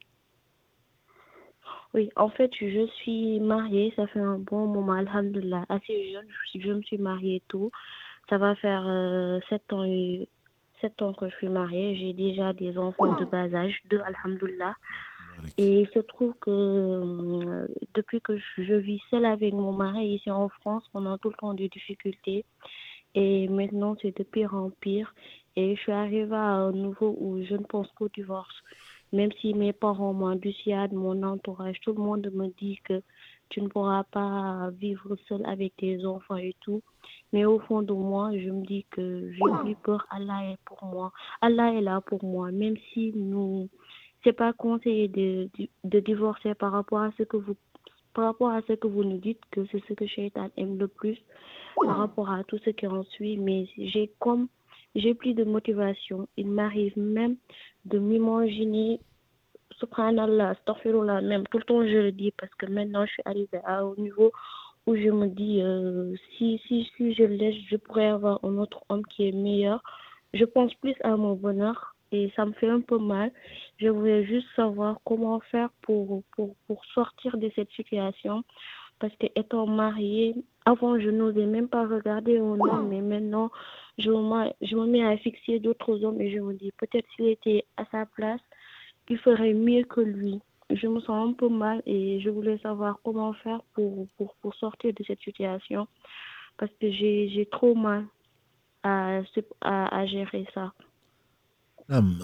[1.93, 6.71] Oui, en fait, je suis mariée, ça fait un bon moment, alhamdulillah, assez jeune, je,
[6.71, 7.71] me suis mariée et tout.
[8.29, 9.85] Ça va faire euh, sept ans,
[10.81, 11.95] sept ans que je suis mariée.
[11.95, 14.75] J'ai déjà des enfants de bas âge, deux, alhamdoulilah.
[15.57, 20.29] Et il se trouve que euh, depuis que je, vis seule avec mon mari ici
[20.29, 22.45] en France, on a tout le temps des difficultés.
[23.15, 25.13] Et maintenant, c'est de pire en pire.
[25.55, 28.55] Et je suis arrivée à un niveau où je ne pense qu'au divorce.
[29.11, 30.39] Même si mes parents m'ont
[30.91, 33.01] mon entourage, tout le monde me dit que
[33.49, 36.83] tu ne pourras pas vivre seule avec tes enfants et tout.
[37.31, 40.05] Mais au fond de moi, je me dis que j'ai plus peur.
[40.09, 41.11] Allah est pour moi.
[41.41, 42.51] Allah est là pour moi.
[42.51, 43.69] Même si nous,
[44.23, 45.49] c'est pas conseillé de,
[45.83, 47.55] de, divorcer par rapport à ce que vous,
[48.13, 50.87] par rapport à ce que vous nous dites que c'est ce que Shaitan aime le
[50.87, 51.17] plus,
[51.75, 53.37] par rapport à tout ce qui en suit.
[53.37, 54.47] Mais j'ai comme
[54.95, 56.27] j'ai plus de motivation.
[56.37, 57.35] Il m'arrive même
[57.85, 58.99] de m'imaginer,
[59.79, 63.61] subhanallah, astaghfirullah, même tout le temps je le dis parce que maintenant je suis arrivée
[63.63, 64.31] à un niveau
[64.89, 69.05] où je me dis, euh, si, si, je laisse, je pourrais avoir un autre homme
[69.05, 69.83] qui est meilleur.
[70.33, 73.31] Je pense plus à mon bonheur et ça me fait un peu mal.
[73.77, 78.43] Je voulais juste savoir comment faire pour, pour, pour sortir de cette situation.
[78.97, 80.33] Parce que étant mariée,
[80.65, 83.51] avant je n'osais même pas regarder un homme, mais maintenant
[83.99, 87.27] je me, je me mets à fixer d'autres hommes et je me dis peut-être s'il
[87.27, 88.41] était à sa place,
[89.07, 90.41] il ferait mieux que lui.
[90.69, 94.53] Je me sens un peu mal et je voulais savoir comment faire pour, pour, pour
[94.55, 95.87] sortir de cette situation
[96.57, 98.05] parce que j'ai trop mal
[98.83, 99.21] à,
[99.61, 100.73] à, à gérer ça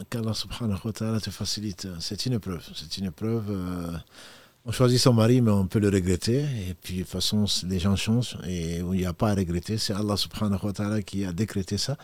[0.09, 1.87] qu'Allah subhanahu wa ta'ala te facilite.
[1.99, 2.63] C'est une épreuve.
[2.73, 3.49] C'est une épreuve.
[3.49, 3.97] Euh,
[4.65, 6.39] on choisit son mari, mais on peut le regretter.
[6.39, 9.77] Et puis, de toute façon, les gens changent et il n'y a pas à regretter.
[9.77, 11.97] C'est Allah subhanahu wa ta'ala qui a décrété ça.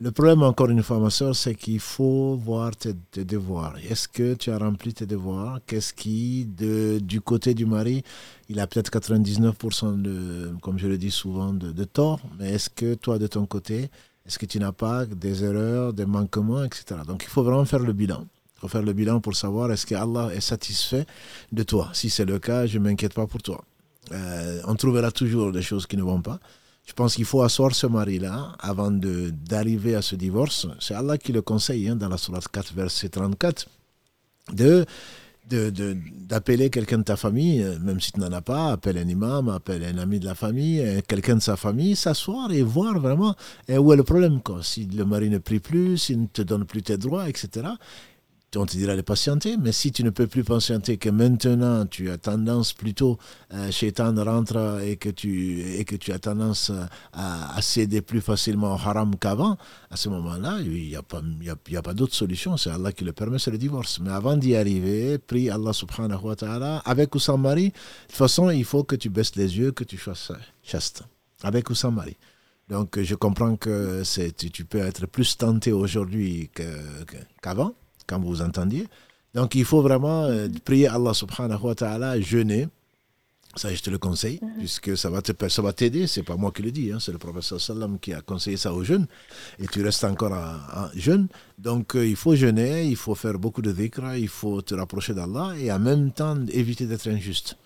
[0.00, 2.94] Le problème, encore une fois, ma soeur, c'est qu'il faut voir tes,
[3.24, 3.76] devoirs.
[3.88, 5.60] Est-ce que tu as rempli tes devoirs?
[5.64, 8.02] Qu'est-ce qui, du côté du mari,
[8.48, 12.68] il a peut-être 99%, de, comme je le dis souvent, de, de tort, mais est-ce
[12.68, 13.90] que toi, de ton côté,
[14.26, 17.00] est-ce que tu n'as pas des erreurs, des manquements, etc.
[17.06, 18.24] Donc il faut vraiment faire le bilan.
[18.62, 21.04] Faut faire le bilan pour savoir est-ce que Allah est satisfait
[21.50, 21.90] de toi.
[21.94, 23.60] Si c'est le cas, je ne m'inquiète pas pour toi.
[24.12, 26.38] Euh, on trouvera toujours des choses qui ne vont pas.
[26.86, 30.68] Je pense qu'il faut asseoir ce mari-là avant d'arriver à ce divorce.
[30.78, 33.66] C'est Allah qui le conseille hein, dans la Surah 4, verset 34,
[34.52, 34.86] de
[35.50, 39.48] d'appeler quelqu'un de ta famille, euh, même si tu n'en as pas, appelle un imam,
[39.48, 43.34] appelle un ami de la famille, euh, quelqu'un de sa famille, s'asseoir et voir vraiment
[43.68, 44.40] où est le problème.
[44.40, 44.62] Quoi.
[44.62, 47.72] Si le mari ne prie plus, s'il ne te donne plus tes droits, etc
[48.56, 52.10] on te dira de patienter, mais si tu ne peux plus patienter, que maintenant tu
[52.10, 53.18] as tendance plutôt,
[53.52, 56.70] euh, Shaitan rentre et que tu, et que tu as tendance
[57.12, 59.56] à, céder plus facilement au haram qu'avant,
[59.90, 61.22] à ce moment-là, il n'y a pas,
[61.70, 64.00] y a, pas d'autre solution, c'est Allah qui le permet, c'est le divorce.
[64.00, 67.72] Mais avant d'y arriver, prie Allah subhanahu wa ta'ala, avec ou sans mari, de
[68.08, 70.14] toute façon, il faut que tu baisses les yeux, que tu sois
[70.62, 71.02] chaste,
[71.42, 72.16] avec ou sans mari.
[72.68, 76.50] Donc je comprends que tu peux être plus tenté aujourd'hui
[77.42, 77.74] qu'avant
[78.06, 78.86] quand vous entendiez.
[79.34, 82.68] Donc il faut vraiment euh, prier Allah subhanahu wa ta'ala, jeûner.
[83.54, 84.50] Ça, je te le conseille, mhm.
[84.58, 86.06] puisque ça va te, ça va t'aider.
[86.06, 88.72] C'est pas moi qui le dis, hein, c'est le professeur sallam qui a conseillé ça
[88.72, 89.06] aux jeunes.
[89.58, 91.28] Et tu restes encore en, jeune.
[91.58, 95.12] Donc, euh, il faut jeûner, il faut faire beaucoup de dhikra, il faut te rapprocher
[95.12, 97.56] d'Allah et en même temps éviter d'être injuste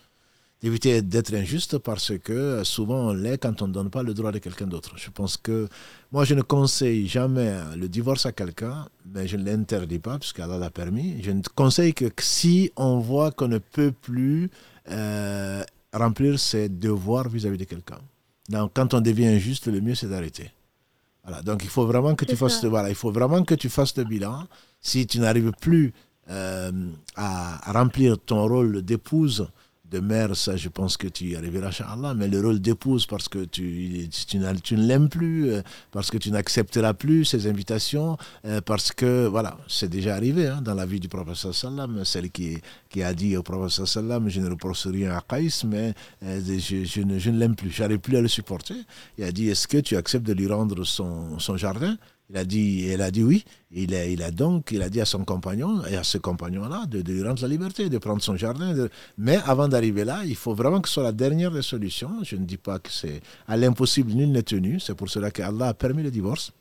[0.62, 4.14] d'éviter d'être injuste parce que euh, souvent on l'est quand on ne donne pas le
[4.14, 4.92] droit de quelqu'un d'autre.
[4.96, 5.68] Je pense que
[6.12, 10.48] moi je ne conseille jamais le divorce à quelqu'un, mais je ne l'interdis pas puisqu'elle
[10.48, 11.22] l'a permis.
[11.22, 14.50] Je ne conseille que si on voit qu'on ne peut plus
[14.90, 17.98] euh, remplir ses devoirs vis-à-vis de quelqu'un.
[18.48, 20.50] Donc quand on devient injuste, le mieux c'est d'arrêter.
[21.24, 23.96] Voilà, donc il faut vraiment que tu fasses voilà, il faut vraiment que tu fasses
[23.96, 24.44] le bilan.
[24.80, 25.92] Si tu n'arrives plus
[26.30, 26.70] euh,
[27.14, 29.48] à remplir ton rôle d'épouse,
[29.90, 32.14] de mère, ça, je pense que tu y arriveras, Allah.
[32.14, 35.62] Mais le rôle d'épouse, parce que tu, tu, ne l'aimes plus, euh,
[35.92, 40.60] parce que tu n'accepteras plus ses invitations, euh, parce que, voilà, c'est déjà arrivé hein,
[40.62, 42.58] dans la vie du professeur Sallam, celle qui,
[42.88, 46.84] qui a dit au professeur Sallam, je ne reproche rien à Qaïs, mais euh, je,
[46.84, 48.76] je, ne, je ne l'aime plus, j'arrive plus à le supporter.
[49.18, 51.96] Il a dit, est-ce que tu acceptes de lui rendre son, son jardin?
[52.28, 53.44] Il a dit, elle a dit oui.
[53.70, 56.86] Il a, il a donc, il a dit à son compagnon et à ce compagnon-là
[56.86, 58.74] de, lui rendre la liberté, de prendre son jardin.
[59.18, 62.10] Mais avant d'arriver là, il faut vraiment que ce soit la dernière des solutions.
[62.22, 64.80] Je ne dis pas que c'est à l'impossible, nul n'est tenu.
[64.80, 66.52] C'est pour cela qu'Allah a permis le divorce.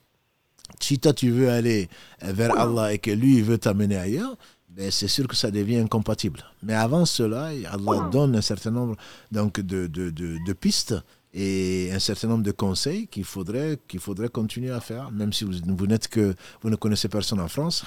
[0.80, 1.90] Si toi tu veux aller
[2.22, 4.36] vers Allah et que lui il veut t'amener ailleurs,
[4.70, 6.44] ben c'est sûr que ça devient incompatible.
[6.62, 8.96] Mais avant cela, Allah donne un certain nombre
[9.32, 10.96] donc, de, de, de, de pistes
[11.38, 15.44] et un certain nombre de conseils qu'il faudrait, qu'il faudrait continuer à faire, même si
[15.44, 17.84] vous, vous, n'êtes que, vous ne connaissez personne en France,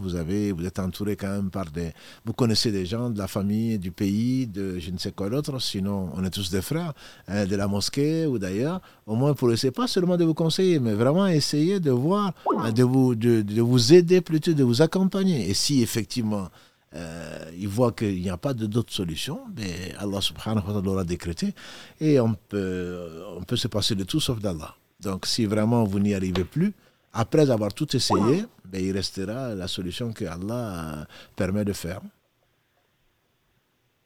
[0.00, 1.92] vous, avez, vous êtes entouré quand même par des...
[2.24, 5.60] Vous connaissez des gens de la famille, du pays, de je ne sais quoi d'autre,
[5.60, 6.92] sinon on est tous des frères,
[7.28, 10.80] hein, de la mosquée ou d'ailleurs, au moins pour essayer, pas seulement de vous conseiller,
[10.80, 12.32] mais vraiment essayer de voir,
[12.74, 15.48] de vous, de, de vous aider plutôt, de vous accompagner.
[15.48, 16.48] Et si effectivement
[16.94, 21.04] euh, il voit qu'il n'y a pas d'autre solution, mais Allah subhanahu wa ta'ala l'aura
[21.04, 21.54] décrété,
[22.00, 24.74] et on peut, on peut se passer de tout sauf d'Allah.
[25.00, 26.72] Donc si vraiment vous n'y arrivez plus,
[27.12, 31.06] après avoir tout essayé, ben, il restera la solution que Allah
[31.36, 32.00] permet de faire.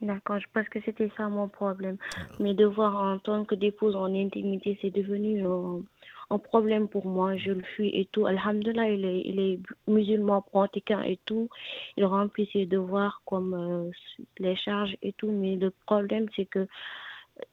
[0.01, 1.97] D'accord, je pense que c'était ça mon problème.
[2.41, 5.79] Mais de voir en tant que d'épouse en intimité, c'est devenu euh,
[6.33, 7.37] un problème pour moi.
[7.37, 8.27] Je le fuis et tout.
[8.27, 11.49] Alhamdulillah, il est, il est musulman pratiquant et tout.
[11.97, 13.91] Il remplit ses devoirs comme euh,
[14.39, 15.31] les charges et tout.
[15.31, 16.67] Mais le problème, c'est que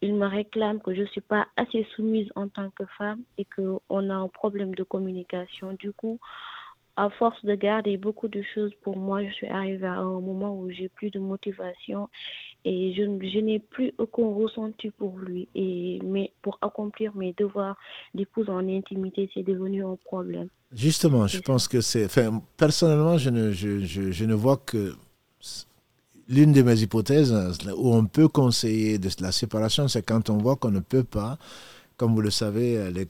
[0.01, 3.45] il me réclame que je ne suis pas assez soumise en tant que femme et
[3.45, 5.73] qu'on a un problème de communication.
[5.73, 6.19] Du coup,
[6.99, 10.53] à force de garder beaucoup de choses pour moi, je suis arrivée à un moment
[10.59, 12.09] où j'ai plus de motivation
[12.65, 15.47] et je, je n'ai plus aucun ressenti pour lui.
[15.55, 17.77] Et mais pour accomplir mes devoirs
[18.13, 20.49] d'épouse en intimité, c'est devenu un problème.
[20.73, 22.05] Justement, je pense que c'est.
[22.05, 24.93] Enfin, personnellement, je ne, je, je, je ne vois que
[26.27, 27.33] l'une de mes hypothèses
[27.77, 31.37] où on peut conseiller de la séparation, c'est quand on voit qu'on ne peut pas
[31.99, 33.05] comme vous le savez, euh,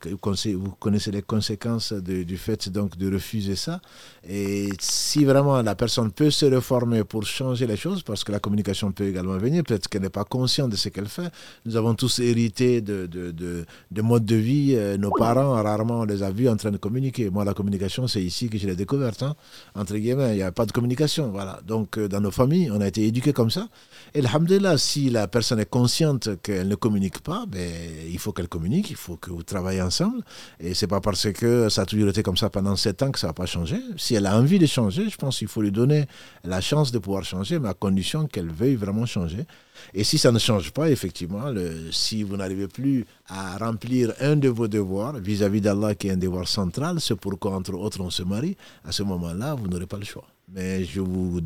[0.55, 3.81] vous connaissez les conséquences du fait donc de refuser ça.
[4.27, 8.39] Et si vraiment la personne peut se reformer pour changer les choses, parce que la
[8.39, 11.29] communication peut également venir, peut-être qu'elle n'est pas consciente de ce qu'elle fait.
[11.67, 14.73] Nous avons tous hérité de modes de vie.
[14.75, 17.29] Euh, nos parents, rarement on les a vus en train de communiquer.
[17.29, 19.21] Moi, la communication, c'est ici que je l'ai découverte.
[19.21, 19.35] Hein.
[19.75, 21.29] Entre guillemets, il n'y a pas de communication.
[21.29, 21.59] Voilà.
[21.67, 23.69] Donc, euh, dans nos familles, on a été éduqués comme ça.
[24.15, 27.69] Et alhamdulillah, si la personne est consciente qu'elle ne communique pas, ben,
[28.09, 30.23] il faut qu'elle communique il faut que vous travaillez ensemble.
[30.60, 33.19] Et c'est pas parce que ça a toujours été comme ça pendant sept ans que
[33.19, 33.81] ça va pas changer.
[33.97, 36.06] Si elle a envie de changer, je pense qu'il faut lui donner
[36.43, 39.45] la chance de pouvoir changer, mais à condition qu'elle veuille vraiment changer.
[39.93, 41.45] Et si ça ne change pas, effectivement,
[41.91, 46.18] si vous n'arrivez plus à remplir un de vos devoirs vis-à-vis d'Allah, qui est un
[46.18, 49.97] devoir central, c'est pourquoi, entre autres, on se marie, à ce moment-là, vous n'aurez pas
[49.97, 50.26] le choix.
[50.53, 51.41] Mais je vous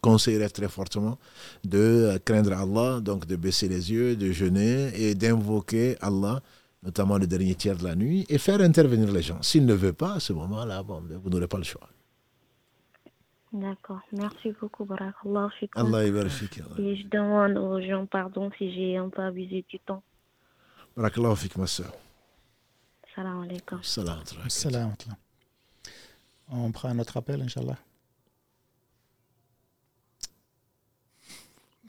[0.00, 1.18] conseillerais très fortement
[1.64, 6.40] de craindre Allah, donc de baisser les yeux, de jeûner et d'invoquer Allah,
[6.82, 9.42] notamment le dernier tiers de la nuit, et faire intervenir les gens.
[9.42, 11.88] S'il ne veut pas, à ce moment-là, bon, ben, vous n'aurez pas le choix.
[13.52, 14.00] D'accord.
[14.12, 15.48] Merci beaucoup, Barakallah.
[15.74, 20.02] Allah Et je demande aux gens pardon si j'ai un peu abusé du temps.
[20.96, 21.92] Barakallah fik, ma soeur.
[23.14, 23.82] Salam alaikum.
[23.82, 24.18] Salam
[24.48, 24.94] Salam
[26.50, 27.78] On prend un autre appel, Inch'Allah.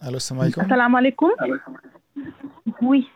[0.02, 1.32] Allô, salam alaikum.
[2.82, 3.10] Oui,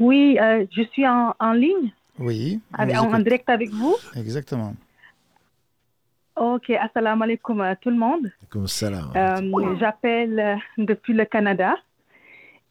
[0.00, 1.92] oui euh, je suis en, en ligne.
[2.18, 2.60] Oui.
[2.76, 3.94] en, direct avec vous.
[4.16, 4.74] Exactement.
[6.34, 8.32] Ok, assalamu alaikum à tout le monde.
[8.66, 9.12] salam.
[9.16, 11.76] Euh, J'appelle euh, depuis le Canada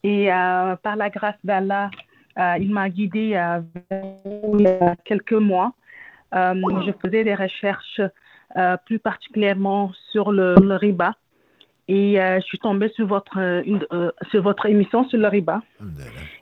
[0.03, 1.89] et euh, par la grâce d'Allah,
[2.59, 3.39] il m'a guidé
[3.89, 5.73] il y a quelques mois.
[6.33, 8.01] je faisais des recherches
[8.85, 11.15] plus particulièrement sur le, le riba
[11.87, 13.61] et euh, je suis tombée sur votre, euh,
[13.93, 15.61] euh, sur votre émission sur le riba.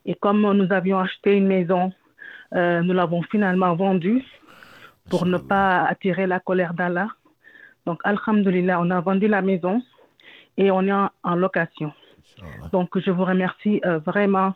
[0.06, 1.92] Et comme nous avions acheté une maison,
[2.52, 4.24] nous l'avons finalement vendue
[5.10, 7.10] pour ne pas attirer la colère d'Allah.
[7.86, 9.82] Donc, Alhamdulillah, on a vendu la maison
[10.58, 11.92] et on est en, location.
[12.72, 14.54] Donc, je vous remercie vraiment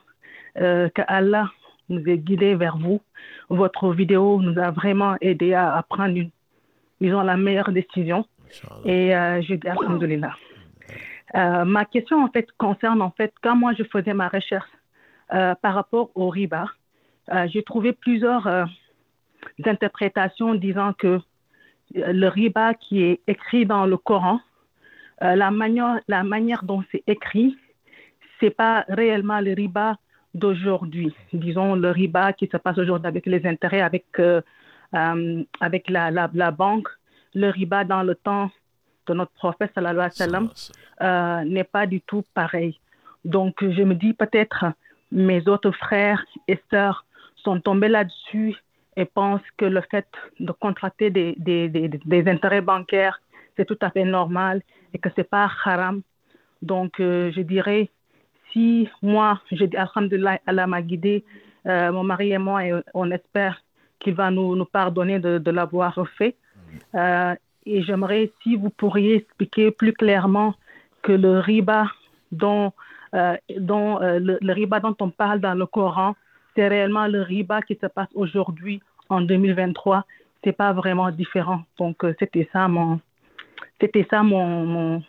[0.56, 1.50] que Allah
[1.90, 3.02] nous ait guidés vers vous.
[3.50, 6.30] Votre vidéo nous a vraiment aidé à, prendre une,
[7.02, 8.26] disons, la meilleure décision.
[8.86, 10.36] Et je dis Alhamdulillah.
[11.36, 14.70] Euh, ma question, en fait, concerne, en fait, quand moi je faisais ma recherche
[15.34, 16.66] euh, par rapport au riba,
[17.32, 18.68] euh, j'ai trouvé plusieurs
[19.66, 21.20] interprétations disant que
[21.94, 24.40] le riba qui est écrit dans le Coran,
[25.22, 27.58] la, manière, la manière dont c'est écrit,
[28.40, 29.98] c'est pas réellement le riba
[30.34, 31.14] d'aujourd'hui.
[31.34, 34.06] Disons, le riba qui se passe aujourd'hui avec les intérêts, avec,
[34.94, 36.88] avec la, la, la banque,
[37.34, 38.50] le riba dans le temps
[39.10, 40.50] de notre prophète sallam
[41.02, 42.80] euh, n'est pas du tout pareil.
[43.26, 44.66] Donc je me dis peut-être
[45.12, 47.06] mes autres frères et sœurs
[47.36, 48.56] sont tombés là-dessus
[48.96, 50.08] et pensent que le fait
[50.40, 53.22] de contracter des, des, des, intérêts bancaires,
[53.56, 54.62] c'est tout à fait normal
[54.94, 56.02] et que c'est pas haram.
[56.62, 57.90] Donc euh, je dirais,
[58.52, 61.24] si moi, je dis Alhamdulillah, Allah m'a guidé,
[61.66, 63.62] euh, mon mari et moi, et on espère
[64.00, 66.36] qu'il va nous, nous pardonner de, de l'avoir fait.
[66.96, 70.56] Euh, et j'aimerais si vous pourriez expliquer plus clairement
[71.02, 71.88] que le riba
[72.32, 72.74] dont,
[73.14, 76.16] euh, dont euh, le, riba dont on parle dans le Coran,
[76.56, 80.06] c'est réellement le riba qui se passe aujourd'hui en 2023.
[80.44, 81.64] C'est pas vraiment différent.
[81.78, 83.00] Donc euh, c'était ça mon
[83.82, 85.02] c'était ça mon,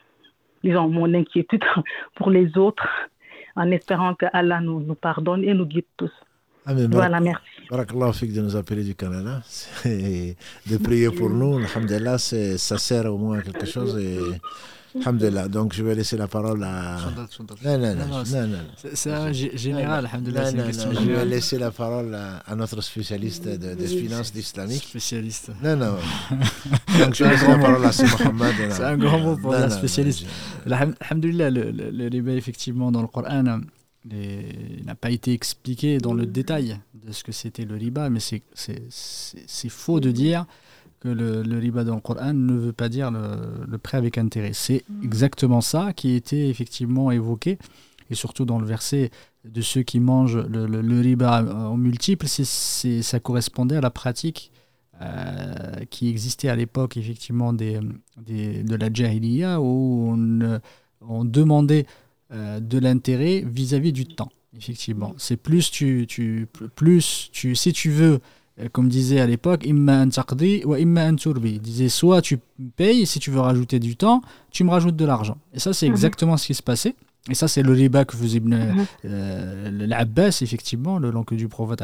[0.63, 1.65] disons mon inquiétude
[2.15, 2.89] pour les autres
[3.57, 6.13] en espérant que Allah nous pardonne et nous guide tous.
[6.67, 6.91] Amen.
[6.91, 7.43] Voilà, merci.
[7.71, 9.43] Barakallah fik de nous appeler du Canada,
[9.85, 11.59] de prier pour nous.
[11.59, 13.97] Alhamdulillah, ça sert au moins à quelque chose.
[13.99, 14.19] Et
[14.97, 15.49] Alhamdulillah.
[15.49, 16.99] Donc, je vais laisser la parole à.
[17.65, 18.59] Non, non, non.
[18.95, 20.51] C'est un général, Alhamdulillah.
[20.51, 24.85] Je vais laisser la parole à, notre spécialiste de, des finances islamiques.
[24.85, 25.53] Spécialiste.
[25.63, 25.97] Non, non.
[26.99, 28.73] Donc, je vais laisser la parole à Mohamed.
[28.73, 30.27] C'est un grand mot pour la spécialiste.
[30.69, 33.61] Alhamdulillah, le, le, le effectivement, dans le Coran
[34.09, 38.21] il n'a pas été expliqué dans le détail de ce que c'était le riba, mais
[38.21, 40.47] c'est faux de dire
[41.01, 44.53] que le, le, riba dans le Coran ne veut pas dire le, prêt avec intérêt.
[44.53, 47.59] C'est exactement ça qui a été effectivement évoqué.
[48.11, 49.11] et surtout dans le verset
[49.45, 54.51] de ceux qui mangent le, riba en multiple, c'est, ça correspondait à la pratique
[55.01, 57.81] euh, qui existait à l'époque effectivement des,
[58.19, 60.61] de la jahiliya où on,
[61.01, 61.87] on demandait
[62.33, 64.31] euh, de l'intérêt vis-à-vis du temps.
[64.57, 68.21] Effectivement, c'est plus tu, tu, plus tu, si tu veux
[68.61, 70.07] euh, comme disait à l'époque, imma
[70.65, 72.39] ou imma disait soit tu
[72.77, 75.39] payes, si tu veux rajouter du temps, tu me rajoutes de l'argent.
[75.55, 75.95] Et ça, c'est mhm.
[75.95, 76.95] exactement ce qui se passait.
[77.29, 78.87] Et ça, c'est le riba que faisait mhm.
[79.05, 81.83] euh, l'Abbas, effectivement, l'oncle du prophète,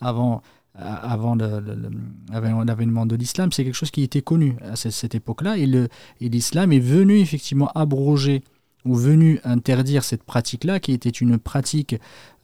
[0.00, 0.42] avant,
[0.74, 3.52] avant l'avènement de l'islam.
[3.52, 5.56] C'est quelque chose qui était connu à cette, époque-là.
[5.58, 8.42] Et l'islam est venu, effectivement, abroger
[8.88, 11.96] ou venu interdire cette pratique-là, qui était une pratique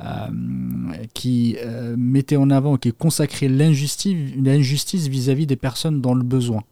[0.03, 0.07] euh,
[1.15, 6.62] qui euh, mettait en avant, qui consacrait l'injustice vis-à-vis des personnes dans le besoin.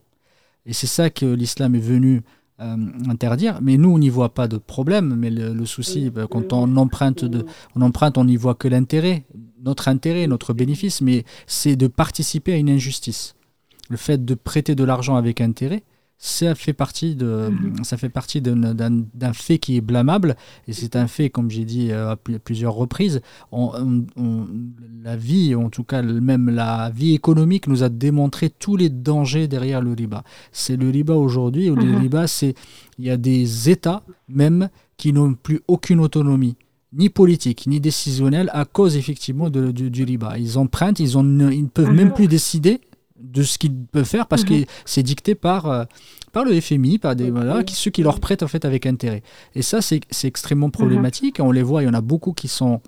[0.66, 2.23] Et c'est ça que l'islam est venu
[2.61, 2.77] euh,
[3.09, 3.59] interdire.
[3.62, 5.16] Mais nous, on n'y voit pas de problème.
[5.16, 7.44] Mais le, souci, bah, quand on emprunte, de,
[7.74, 9.24] on emprunte, on n'y voit que l'intérêt,
[9.62, 13.35] notre intérêt, notre bénéfice, mais c'est de participer à une injustice.
[13.89, 15.82] Le fait de prêter de l'argent avec intérêt,
[16.24, 17.51] ça fait partie de
[17.82, 20.36] ça fait partie d'un fait qui est blâmable
[20.69, 23.20] et c'est un fait comme j'ai dit euh, à plusieurs reprises
[23.53, 29.49] la vie en tout cas même la vie économique nous a démontré tous les dangers
[29.49, 30.23] derrière le riba
[30.53, 31.97] c'est le riba aujourd'hui le mhm.
[31.97, 32.55] riba c'est
[33.01, 36.55] il y a des états même qui n'ont plus aucune autonomie
[36.93, 41.65] ni politique ni décisionnelle à cause effectivement de, du, riba ils empruntent ils ont ils
[41.65, 41.97] ne peuvent mhm.
[41.97, 42.81] même plus décider
[43.23, 45.85] de ce qu'ils peuvent faire parce que c'est dicté par, euh,
[46.32, 49.23] par le FMI, par des, voilà, qui, ceux qui leur prêtent en fait avec intérêt.
[49.55, 50.73] Et ça, c'est extrêmement mhm.
[50.73, 51.39] problématique.
[51.40, 52.81] On les voit, il y en a beaucoup qui sont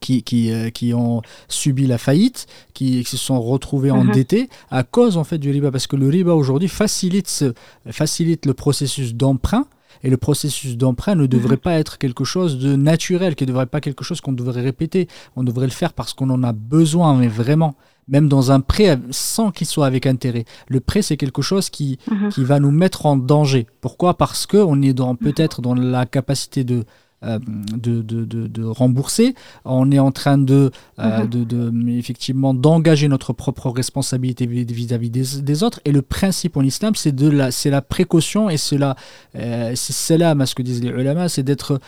[0.00, 4.10] qui, qui, euh, qui, ont subi la faillite, qui, se sont retrouvés mhm.
[4.10, 7.44] endettés à cause en fait du riba, parce que le riba aujourd'hui facilite,
[7.90, 9.66] facilite le processus d'emprunt.
[10.02, 11.60] Et le processus d'emprunt ne devrait mhm.
[11.62, 15.08] pas être quelque chose de naturel, qui ne devrait pas quelque chose qu'on devrait répéter.
[15.36, 17.74] On devrait le faire parce qu'on en a besoin, mais vraiment
[18.08, 20.44] même dans un prêt sans qu'il soit avec intérêt.
[20.68, 22.30] Le prêt, c'est quelque chose qui, mhm.
[22.30, 23.66] qui va nous mettre en danger.
[23.80, 24.14] Pourquoi?
[24.14, 26.84] Parce qu'on est peut-être dans la capacité de
[27.24, 27.40] euh,
[27.74, 29.34] de, de, de, rembourser.
[29.64, 30.70] On est en train de,
[31.00, 31.44] euh, mhm.
[31.44, 35.80] de, effectivement d'engager notre propre responsabilité vis-à-vis des, des, autres.
[35.84, 38.94] Et le principe en islam, c'est de la, c'est la précaution et c'est la,
[39.34, 41.80] euh, c'est là, ce que disent les ulama, c'est d'être,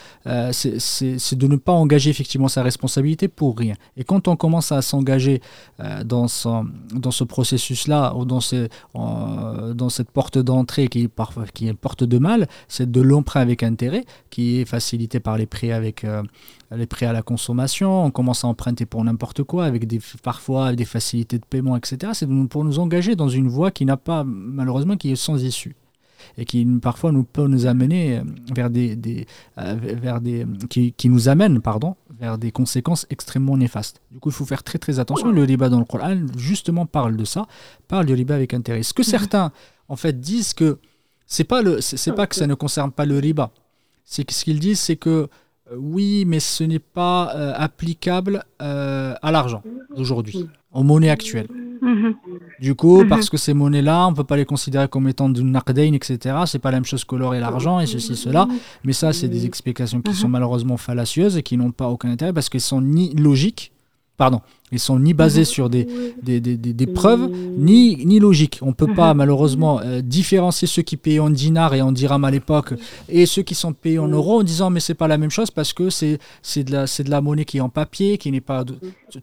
[0.50, 3.74] c'est de ne pas engager effectivement sa responsabilité pour rien.
[3.96, 5.40] Et quand on commence à s'engager
[6.04, 11.44] dans, son, dans ce processus-là ou dans, ces, dans cette porte d'entrée qui est parfois
[11.54, 15.36] qui est une porte de mal, c'est de l'emprunt avec intérêt qui est facilité par
[15.36, 16.22] les prêts avec euh,
[16.74, 20.74] les prêts à la consommation, on commence à emprunter pour n'importe quoi, avec des, parfois
[20.74, 22.12] des facilités de paiement, etc.
[22.14, 25.74] C'est pour nous engager dans une voie qui n'a pas, malheureusement, qui est sans issue
[26.38, 28.22] et qui parfois nous peut nous amener euh,
[28.54, 29.26] vers des, des
[29.58, 34.00] euh, vers des qui, qui, nous amène pardon vers des conséquences extrêmement néfastes.
[34.10, 35.30] Du coup, il faut faire très très attention.
[35.30, 37.46] Le riba dans le Coran justement parle de ça,
[37.88, 38.82] parle du riba avec intérêt.
[38.82, 39.08] Ce que mhm.
[39.08, 39.52] certains
[39.88, 40.78] en fait disent que
[41.26, 43.52] c'est pas le c'est pas que ça ne concerne pas le riba,
[44.10, 45.28] c'est que ce qu'ils disent, c'est que
[45.70, 49.62] euh, oui, mais ce n'est pas euh, applicable euh, à l'argent
[49.96, 51.46] d'aujourd'hui, en monnaie actuelle.
[51.80, 52.14] Mhm.
[52.60, 55.44] Du coup, parce que ces monnaies-là, on ne peut pas les considérer comme étant du
[55.44, 56.38] naqdain, etc.
[56.46, 58.48] C'est pas la même chose que l'or et l'argent et ceci, cela.
[58.84, 62.32] Mais ça, c'est des explications qui sont malheureusement fallacieuses et qui n'ont pas aucun intérêt
[62.32, 63.72] parce qu'elles sont ni logiques,
[64.20, 65.88] pardon, ils sont ni basés sur des,
[66.22, 68.58] des, des, des, preuves, ni, ni logiques.
[68.60, 72.26] On ne peut pas malheureusement euh, différencier ceux qui payaient en dinars et en dirhams
[72.26, 72.74] à l'époque
[73.08, 75.50] et ceux qui sont payés en euros en disant mais c'est pas la même chose
[75.50, 76.18] parce que c'est
[76.54, 78.62] de, la, de la monnaie qui est en papier, qui n'est pas...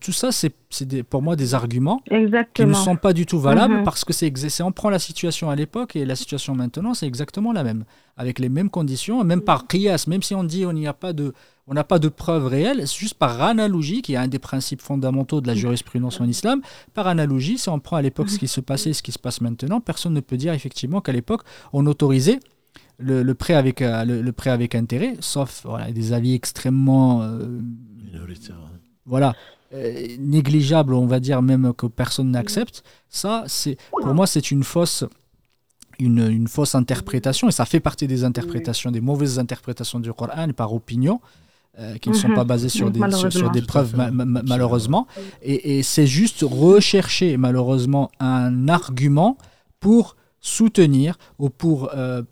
[0.02, 0.52] Tout ça, c'est
[1.04, 2.02] pour moi des arguments
[2.56, 3.84] qui ne sont pas du tout valables mhm.
[3.84, 4.34] parce que c'est
[4.64, 7.84] on prend la situation à l'époque et la situation maintenant, c'est exactement la même.
[8.18, 11.14] Avec les mêmes conditions, même par qiyas, même si on dit on n'y a pas
[11.14, 11.34] de
[11.68, 14.82] on n'a pas de preuves réelles, c'est juste par analogie, qui est un des principes
[14.82, 16.62] fondamentaux de la jurisprudence en islam.
[16.94, 19.20] Par analogie, si on prend à l'époque ce qui se passait et ce qui se
[19.20, 21.42] passe maintenant, personne ne peut dire effectivement qu'à l'époque,
[21.74, 22.40] on autorisait
[23.00, 27.22] le, prêt avec, euh, le, prêt avec intérêt, sauf voilà, des avis extrêmement.
[27.24, 27.60] Euh,
[29.06, 29.36] voilà.
[29.74, 30.18] Euh,
[30.90, 32.84] on va dire même que personne n'accepte.
[33.10, 35.04] Ça, c'est pour moi, c'est une fausse.
[36.00, 40.48] Une, une, fausse interprétation, et ça fait partie des interprétations, des mauvaises interprétations du Coran
[40.56, 41.20] par opinion.
[41.80, 42.48] Euh, qui ne sont pas mhm.
[42.48, 43.00] basées sur des,
[43.30, 45.06] sur, des preuves malheureusement.
[45.44, 49.38] Et, c'est juste rechercher malheureusement un argument
[49.80, 52.24] pour soutenir ou pour euh,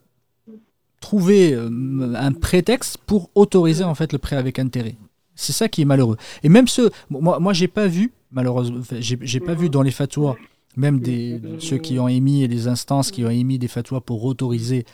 [1.00, 1.70] trouver euh,
[2.16, 4.96] un prétexte pour autoriser en fait le prêt avec intérêt.
[5.36, 6.18] C'est ça qui est malheureux.
[6.42, 10.38] Et même ce, moi, moi j'ai pas vu malheureusement, j'ai pas vu dans les fatwas,
[10.76, 14.24] même des ceux qui ont émis et les instances qui ont émis des fatwas pour
[14.26, 14.86] autoriser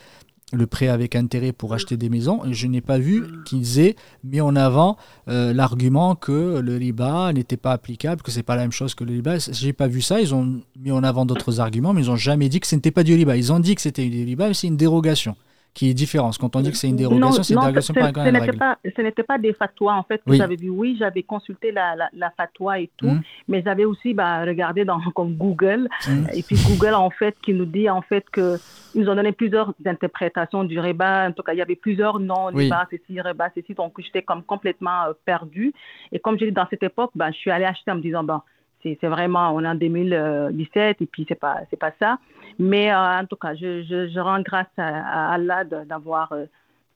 [0.53, 2.41] le prêt avec intérêt pour acheter des maisons.
[2.51, 4.97] Je n'ai pas vu qu'ils aient mis en avant
[5.27, 9.03] euh, l'argument que le riba n'était pas applicable, que c'est pas la même chose que
[9.03, 9.37] le riba.
[9.37, 10.21] J'ai pas vu ça.
[10.21, 12.91] Ils ont mis en avant d'autres arguments, mais ils n'ont jamais dit que ce n'était
[12.91, 13.37] pas du riba.
[13.37, 15.35] Ils ont dit que c'était du riba, mais c'est une dérogation
[15.73, 16.37] qui est différente.
[16.37, 19.01] Quand on dit que c'est une dérogation, c'est une dérogation par ce n'était pas, ce
[19.01, 20.69] n'était pas des fatwas, en fait, que j'avais vu.
[20.69, 23.21] Oui, j'avais consulté la, la, fatwa et tout, hmm.
[23.47, 26.25] mais j'avais aussi bah, regardé dans comme Google, hmm.
[26.33, 28.57] et puis Google, en fait, qui nous dit, en fait, que
[28.95, 31.29] nous ont donné plusieurs interprétations du riba.
[31.29, 33.73] En tout cas, il y avait plusieurs noms, riba, ceci, riba, ceci.
[33.73, 35.73] Donc, j'étais comme complètement euh, perdu.
[36.11, 38.23] Et comme j'ai dit, dans cette époque, bah, je suis allée acheter en me disant,
[38.23, 38.41] bon,
[38.83, 42.17] c'est vraiment, on est en 2017 et puis c'est pas, c'est pas ça.
[42.59, 46.45] Mais euh, en tout cas, je, je, rends grâce à, Allah d'avoir euh,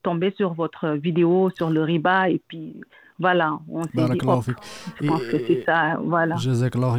[0.04, 2.76] tombé sur votre vidéo sur le riba et puis
[3.20, 4.42] voilà, on s'est dit, oh,
[5.02, 6.36] je pense que c'est ça, voilà.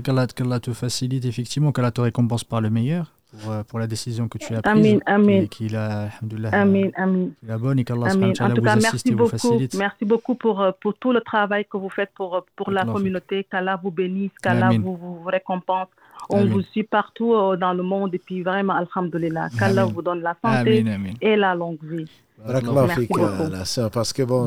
[0.03, 4.29] Qu'Allah te facilite effectivement, qu'Allah te récompense par le meilleur pour, euh, pour la décision
[4.29, 5.01] que tu as prise.
[5.07, 6.09] Amen, Qu'il a,
[6.53, 7.33] amen, amen.
[7.43, 9.75] la bonne et qu'Allah vous assiste et vous facilite.
[9.75, 12.85] Merci beaucoup pour, euh, pour tout le travail que vous faites pour, euh, pour la
[12.85, 13.45] communauté.
[13.45, 15.89] Qu'Allah vous bénisse, qu'Allah vous, vous récompense.
[16.29, 20.37] On vous suit partout dans le monde et puis vraiment, Alhamdulillah, qu'Allah vous donne la
[20.43, 20.85] santé
[21.21, 22.09] et la longue vie.
[23.51, 24.47] La sœur, parce que bon,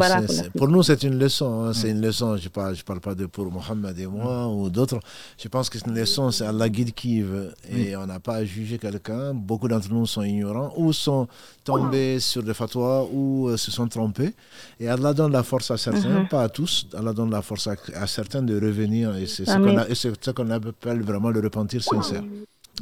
[0.56, 3.16] pour nous c'est une leçon, hein, c'est une leçon, je ne parle, je parle pas
[3.16, 5.00] de pour Mohamed et moi ou d'autres,
[5.42, 8.36] je pense que c'est une leçon, c'est Allah guide qui veut, et on n'a pas
[8.36, 11.28] à juger quelqu'un, beaucoup d'entre nous sont ignorants, ou sont
[11.64, 14.34] tombés sur des fatwas, ou euh, se sont trompés,
[14.80, 16.28] et Allah donne la force à certains, mhm.
[16.28, 20.50] pas à tous, Allah donne la force à, certains de revenir, et c'est ce qu'on
[20.52, 22.24] appelle vraiment le repentir sincère.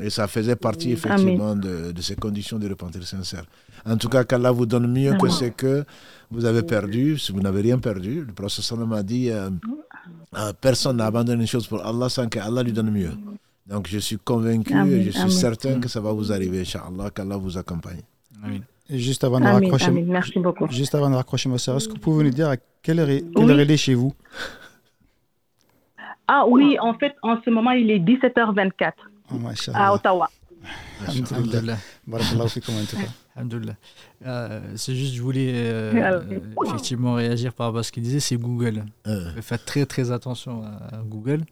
[0.02, 3.44] Et ça faisait partie effectivement de, de, ces conditions de repentir sincère.
[3.86, 5.84] En tout cas, qu'Allah vous donne mieux que ce que
[6.30, 8.24] vous avez perdu, si vous n'avez rien perdu.
[8.26, 9.49] Le prophète sallam a dit euh,
[10.36, 13.11] euh, personne n'a abandonné une chose pour Allah sans qu'Allah lui donne mieux.
[13.65, 17.38] Donc je suis convaincu et je suis certain que ça va vous arriver, Inch'Allah, qu'Allah
[17.38, 18.02] vous accompagne.
[18.90, 20.68] Et juste avant de raccrocher, Merci beaucoup.
[20.69, 23.07] Juste avant de raccrocher ma soeur, est-ce que vous pouvez nous dire à quelle heure,
[23.07, 24.14] quelle heure il est chez vous?
[26.30, 28.91] Ah oui, en fait, en ce moment, il est 17h24
[29.74, 30.30] à Ottawa.
[34.26, 36.24] Euh, c'est juste, je voulais euh,
[36.66, 38.84] effectivement réagir par rapport à ce qu'il disait, c'est Google.
[39.41, 41.44] Faites très très attention à Google.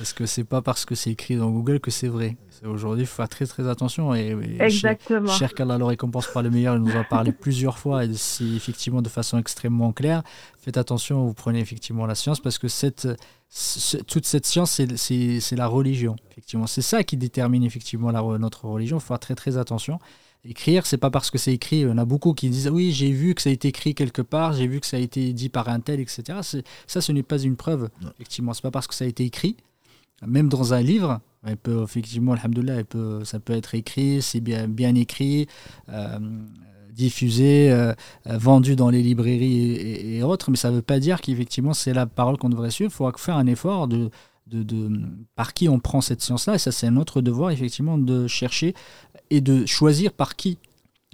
[0.00, 2.36] Est-ce que c'est pas parce que c'est écrit dans Google que c'est vrai?
[2.64, 4.14] Aujourd'hui, il faut faire très très attention.
[4.14, 5.32] Et, Exactement.
[5.32, 8.14] Cher, qu'Allah le récompense par le meilleur, il nous en a parlé plusieurs fois et
[8.14, 10.22] c'est effectivement de façon extrêmement claire.
[10.58, 13.08] Faites attention, vous prenez effectivement la science parce que cette,
[14.06, 16.16] toute cette science, c'est la religion.
[16.32, 18.98] Effectivement, c'est ça qui détermine effectivement la, notre religion.
[18.98, 19.98] Il faut faire très très attention.
[20.44, 21.84] Écrire, c'est pas parce que c'est écrit.
[21.84, 24.52] On a beaucoup qui disent oui, j'ai vu que ça a été écrit quelque part,
[24.52, 26.62] j'ai vu que ça a été dit par un tel, etc.
[26.86, 27.88] Ça, ce n'est pas une preuve.
[28.14, 29.56] Effectivement, c'est pas parce que ça a été écrit
[30.26, 34.94] même dans un livre, elle peut, effectivement, alhamdoulilah, peut, ça peut être écrit, c'est bien,
[34.94, 35.46] écrit,
[35.88, 36.18] euh,
[36.92, 37.94] diffusé, euh,
[38.26, 42.06] vendu dans les librairies et, autres, mais ça ne veut pas dire qu'effectivement c'est la
[42.06, 42.90] parole qu'on devrait suivre.
[42.92, 44.10] Il faut faire un effort de,
[44.48, 44.90] de, de,
[45.36, 48.74] par qui on prend cette science-là, et ça c'est notre devoir effectivement de chercher
[49.30, 50.58] et de choisir par qui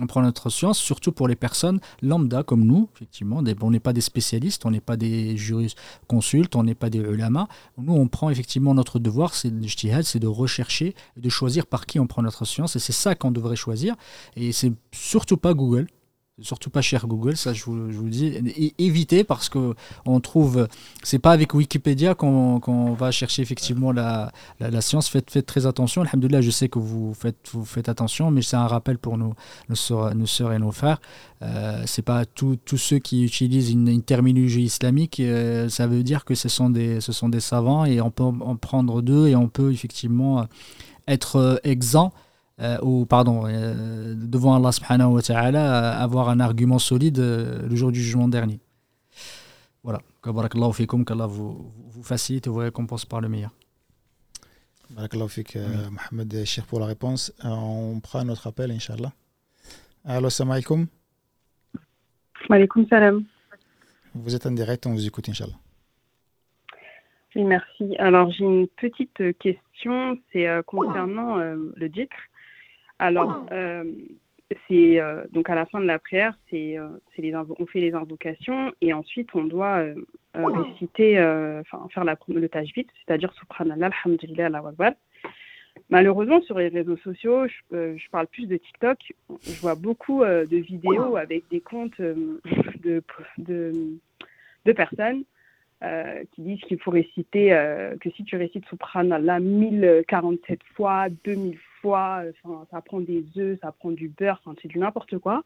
[0.00, 3.42] on prend notre science, surtout pour les personnes lambda comme nous, effectivement.
[3.62, 6.98] on n'est pas des spécialistes, on n'est pas des juristes consultes, on n'est pas des
[6.98, 7.48] ulama.
[7.78, 9.52] Nous, on prend effectivement notre devoir, c'est
[10.02, 12.74] c'est de rechercher de choisir par qui on prend notre science.
[12.76, 13.94] Et c'est ça qu'on devrait choisir.
[14.36, 15.86] Et c'est surtout pas Google.
[16.42, 18.72] Surtout pas cher Google, ça je vous, dis.
[18.76, 20.66] évitez parce que on trouve,
[21.04, 25.08] c'est pas avec Wikipédia qu'on va chercher effectivement la, la, science.
[25.08, 26.02] Faites, faites très attention.
[26.02, 29.34] Alhamdoulilah, je sais que vous faites, vous faites attention, mais c'est un rappel pour nos,
[29.68, 30.10] nos, soeurs,
[30.52, 31.00] et nos frères.
[31.42, 36.34] Euh, c'est pas tous ceux qui utilisent une, terminologie islamique, euh, ça veut dire que
[36.34, 39.46] ce sont, des, ce sont des savants et on peut en prendre deux et on
[39.46, 40.48] peut effectivement
[41.06, 42.12] être exempt
[42.60, 47.74] euh, ou pardon, euh, devant Allah subhanahu wa ta'ala, avoir un argument solide euh, le
[47.74, 48.60] jour du jugement dernier.
[49.82, 50.00] Voilà.
[50.22, 53.50] Qu'Allah vous, vous facilite et vous récompense par le meilleur.
[54.90, 55.58] Barakallahu fik,
[55.90, 57.32] Mohamed Cheikh pour la réponse.
[57.42, 59.12] on prend notre appel, Inch'Allah.
[60.04, 60.86] Allo, salam alaikum.
[62.48, 63.24] Alaikum salam.
[64.14, 65.58] Vous êtes en direct, on vous écoute, Inch'Allah.
[67.34, 67.96] Oui, merci.
[67.98, 72.16] Alors, j'ai une petite question, c'est concernant le dhikr.
[72.98, 73.84] Alors, euh,
[74.68, 76.88] c'est euh, donc à la fin de la prière, c'est euh,
[77.18, 79.84] les on fait les invocations et ensuite on doit
[80.34, 81.18] réciter,
[81.60, 84.92] enfin faire la, le tajwid, c'est-à-dire Subhanallah, Alhamdulillah, Allah Akbar.
[85.90, 88.98] Malheureusement, sur les réseaux sociaux, je, je, parle plus de TikTok,
[89.42, 93.02] je vois beaucoup de vidéos avec des comptes de,
[93.38, 93.72] de,
[94.64, 95.24] de personnes
[96.32, 97.48] qui disent qu'il faut réciter,
[98.00, 102.22] que si tu récites Subhanallah 1047 fois, 2000 fois,
[102.70, 105.42] ça prend des œufs, ça prend du beurre, c'est du n'importe quoi.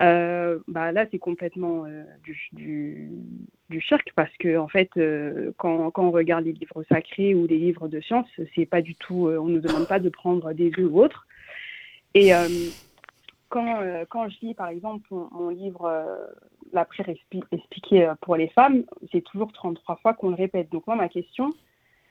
[0.00, 3.10] Euh, bah là, c'est complètement euh, du,
[3.70, 7.58] du, shirk parce que en fait, euh, quand, on regarde les livres sacrés ou des
[7.58, 10.88] livres de science, c'est pas du tout, on nous demande pas de prendre des œufs
[10.88, 11.26] ou autres.
[12.14, 12.30] Et
[13.48, 16.06] quand je lis, par exemple, mon, livre
[16.72, 17.08] La prière
[17.52, 20.70] expliquée pour les femmes, c'est toujours 33 fois qu'on le répète.
[20.70, 21.54] Donc moi, ma question,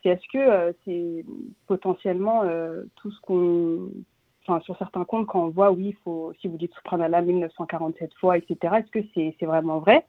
[0.06, 1.26] c'est est-ce que c'est
[1.68, 2.44] potentiellement
[2.96, 3.90] tout ce qu'on
[4.48, 8.38] enfin, sur certains comptes, quand on voit, oui, faut, si vous dites Subhanallah 1947 fois,
[8.38, 10.06] etc., est-ce que c'est c'est vraiment vrai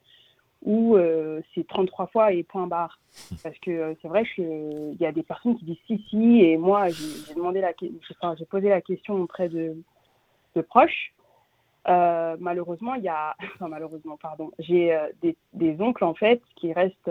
[0.62, 2.98] ou euh, c'est 33 fois et point barre?
[3.42, 6.56] Parce que euh, c'est vrai qu'il y a des personnes qui disent si, si, et
[6.56, 7.72] moi, j'ai demandé la
[8.10, 9.76] enfin, j'ai posé la question auprès de,
[10.54, 11.12] de proches.
[11.88, 16.72] Euh, malheureusement, il y a, enfin, malheureusement, pardon, j'ai des, des, oncles en fait qui
[16.72, 17.10] restent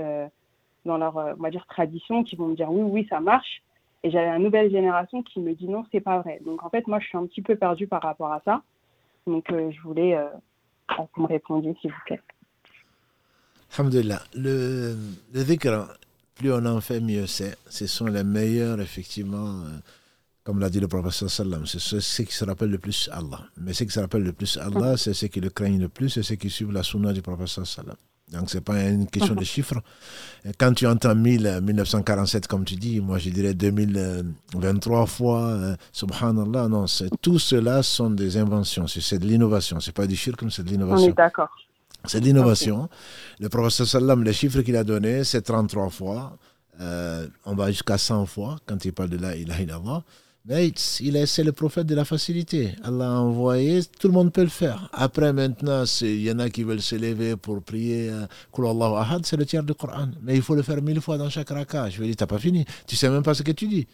[0.85, 3.61] dans leur, on va dire, tradition, qui vont me dire oui, oui, ça marche,
[4.05, 6.39] et j'avais une nouvelle génération qui me dit non, c'est pas vrai.
[6.45, 8.61] Donc en fait, moi, je suis un petit peu perdue par rapport à ça.
[9.25, 10.27] Donc euh, je voulais euh,
[10.87, 12.21] que vous me répondiez, s'il vous plaît.
[13.75, 14.21] Alhamdulillah.
[14.35, 14.95] Le,
[15.33, 15.87] le dhikr,
[16.35, 17.57] plus on en fait, mieux c'est.
[17.67, 19.79] Ce sont les meilleurs, effectivement, euh,
[20.43, 23.41] comme l'a dit le professeur Sallam, c'est ceux qui se rappellent le plus Allah.
[23.57, 24.97] Mais ceux qui se rappellent le plus Allah, mhm.
[24.97, 27.65] c'est ceux qui le craignent le plus, c'est ceux qui suivent la sunna du professeur
[27.65, 27.97] Sallam.
[28.31, 29.81] Donc, ce n'est pas une question de chiffres.
[30.57, 36.67] Quand tu entends 1000, 1947, comme tu dis, moi je dirais 2023 fois, euh, subhanallah,
[36.67, 36.85] non,
[37.21, 39.79] tout cela sont des inventions, c'est de l'innovation.
[39.79, 41.07] Ce n'est pas du shirk, c'est de l'innovation.
[41.07, 41.49] On est d'accord.
[42.05, 42.89] C'est de l'innovation.
[43.39, 46.37] Le professeur Sallam, les chiffres qu'il a donnés, c'est 33 fois.
[46.81, 50.03] Euh, on va jusqu'à 100 fois quand il parle de la ilaha illallah.
[50.47, 52.75] Mais il est, c'est le prophète de la facilité.
[52.83, 54.89] Allah a envoyé, tout le monde peut le faire.
[54.93, 59.37] Après, maintenant, il y en a qui veulent se lever pour prier euh, Ahad, c'est
[59.37, 60.09] le tiers du Coran.
[60.21, 61.89] Mais il faut le faire mille fois dans chaque raka.
[61.89, 62.63] Je vais dire, t'as pas fini.
[62.85, 63.87] Tu sais même pas ce que tu dis.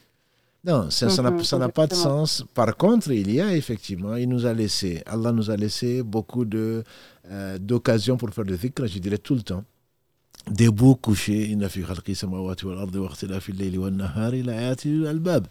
[0.63, 2.43] Non, ça n'a mhm, pas de sens.
[2.53, 6.45] Par contre, il y a effectivement, il nous a laissé, Allah nous a laissé beaucoup
[6.45, 6.83] de,
[7.31, 9.63] euh, d'occasions pour faire le dhikr, je dirais tout le temps.
[10.49, 15.07] Debout, couché, inna fi khalqi samawati wal ardi wa ikhtilafi al-layli wan nahari la ayati
[15.07, 15.47] al-bab.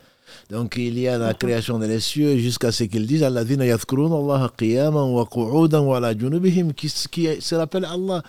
[0.51, 6.01] Donc il y a la création des cieux jusqu'à ce qu'ils disent Allah wa wa
[6.01, 8.23] la junubihim qui, qui se rappelle Allah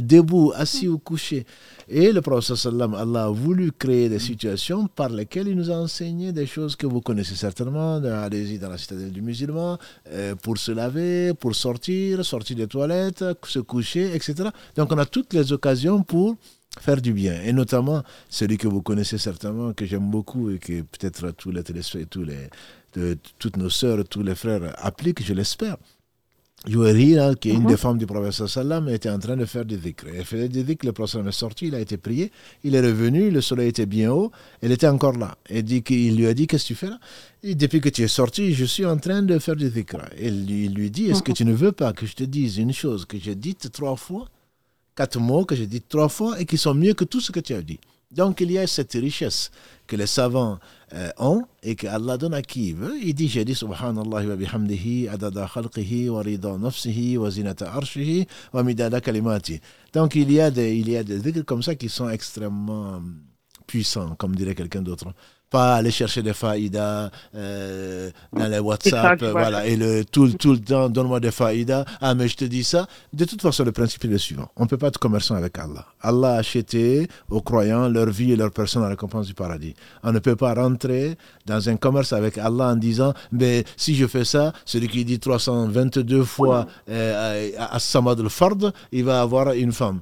[0.00, 1.44] debout, assis ou couché.
[1.88, 5.76] Et le prophète sallam, Allah a voulu créer des situations par lesquelles il nous a
[5.76, 7.96] enseigné des choses que vous connaissez certainement.
[7.96, 9.78] Allez-y dans la citadelle du musulman,
[10.10, 14.48] euh, pour se laver, pour sortir, sortir des toilettes, se coucher, etc.
[14.76, 16.34] Donc on a toutes les occasions pour
[16.80, 17.40] faire du bien.
[17.42, 21.62] Et notamment celui que vous connaissez certainement, que j'aime beaucoup et que peut-être tous les
[21.62, 22.48] téléspectateurs, tous les,
[22.94, 25.76] de, toutes nos sœurs, tous les frères appliquent, je l'espère.
[26.66, 27.68] Jouerira, qui est une mhm.
[27.68, 30.06] des femmes du professeur Sallam, était en train de faire des dhikr.
[30.16, 32.32] Elle faisait des dhikr, le professeur est sorti, il a été prié,
[32.64, 34.32] il est revenu, le soleil était bien haut,
[34.62, 35.36] elle était encore là.
[35.48, 36.98] Et dit il lui a dit, qu'est-ce que tu fais là?
[37.44, 39.98] Et Depuis que tu es sorti, je suis en train de faire des dhikr.
[40.18, 41.36] Et il lui dit, est-ce que mhm.
[41.36, 44.26] tu ne veux pas que je te dise une chose que j'ai dite trois fois?
[44.96, 47.40] Quatre mots que j'ai dit trois fois et qui sont mieux que tout ce que
[47.40, 47.78] tu as dit.
[48.10, 49.50] Donc il y a cette richesse
[49.86, 50.58] que les savants
[50.94, 52.96] euh, ont et que Allah donne à qui il veut.
[53.02, 58.26] Il dit, j'ai dit Subhanallah wa bihamdihi adada khalqihi wa rida nafsihi wa zinata arshihi
[58.52, 59.60] wa midada kalimati.
[59.92, 63.02] Donc il y a des, il y a des comme ça qui sont extrêmement
[63.66, 65.12] puissants, comme dirait quelqu'un d'autre
[65.56, 70.60] pas aller chercher des faïdas euh, dans les WhatsApp, voilà, et le, tout, tout le
[70.60, 72.86] temps, donne-moi des faïdas, ah mais je te dis ça.
[73.20, 75.58] De toute façon, le principe est le suivant, on ne peut pas être commerçant avec
[75.58, 75.86] Allah.
[76.02, 79.74] Allah a acheté aux croyants leur vie et leur personne la récompense du paradis.
[80.02, 81.16] On ne peut pas rentrer
[81.46, 85.18] dans un commerce avec Allah en disant, mais si je fais ça, celui qui dit
[85.18, 90.00] 322 fois euh, à Samad al-Fard, il va avoir une femme.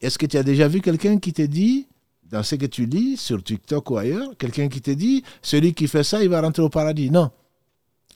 [0.00, 1.88] Est-ce que tu as déjà vu quelqu'un qui te dit
[2.30, 5.88] dans ce que tu lis sur TikTok ou ailleurs, quelqu'un qui te dit celui qui
[5.88, 7.10] fait ça, il va rentrer au paradis.
[7.10, 7.30] Non.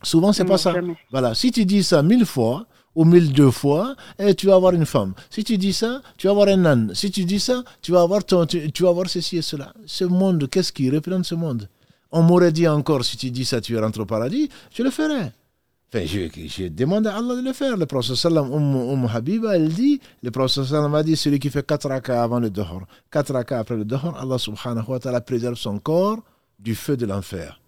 [0.02, 0.74] Souvent, c'est pas ça.
[1.10, 1.35] Voilà.
[1.35, 4.72] Si tu dis ça mille fois ou mille deux fois, et eh, tu vas avoir
[4.72, 5.14] une femme.
[5.30, 6.93] Si tu dis ça, tu vas avoir un âne.
[6.94, 9.72] Si tu dis ça, tu vas avoir, ton, tu, vas avoir ceci et cela.
[9.86, 11.68] Ce monde, qu'est-ce qui représente ce monde?
[12.10, 14.90] On m'aurait dit encore, si tu dis ça, tu vas rentrer au paradis, je le
[14.90, 15.32] ferai.
[15.90, 17.77] Enfin, je, demande à Allah de le faire.
[17.77, 21.66] Le prophète sallam, Umm, Habiba, elle dit, le prophète sallam a dit, celui qui fait
[21.66, 25.55] 4 rakas avant le dehors, 4 rakas après le dehors, Allah subhanahu wa ta'ala préserve
[25.55, 26.19] son corps
[26.59, 27.59] du feu de l'enfer.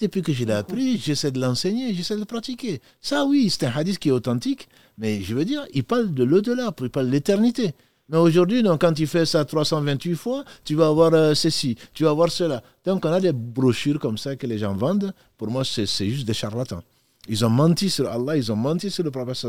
[0.00, 2.80] Depuis que je l'ai appris, j'essaie de l'enseigner, j'essaie de le pratiquer.
[3.00, 6.22] Ça, oui, c'est un hadith qui est authentique, mais je veux dire, il parle de
[6.22, 7.74] l'au-delà, il parle de l'éternité.
[8.08, 12.10] Mais aujourd'hui, quand tu fais ça 328 fois, tu vas avoir euh, ceci, tu vas
[12.10, 12.62] avoir cela.
[12.84, 15.12] Donc, on a des brochures comme ça que les gens vendent.
[15.36, 16.82] Pour moi, c'est juste des charlatans.
[17.28, 19.46] Ils ont menti sur Allah, ils ont menti sur le prophète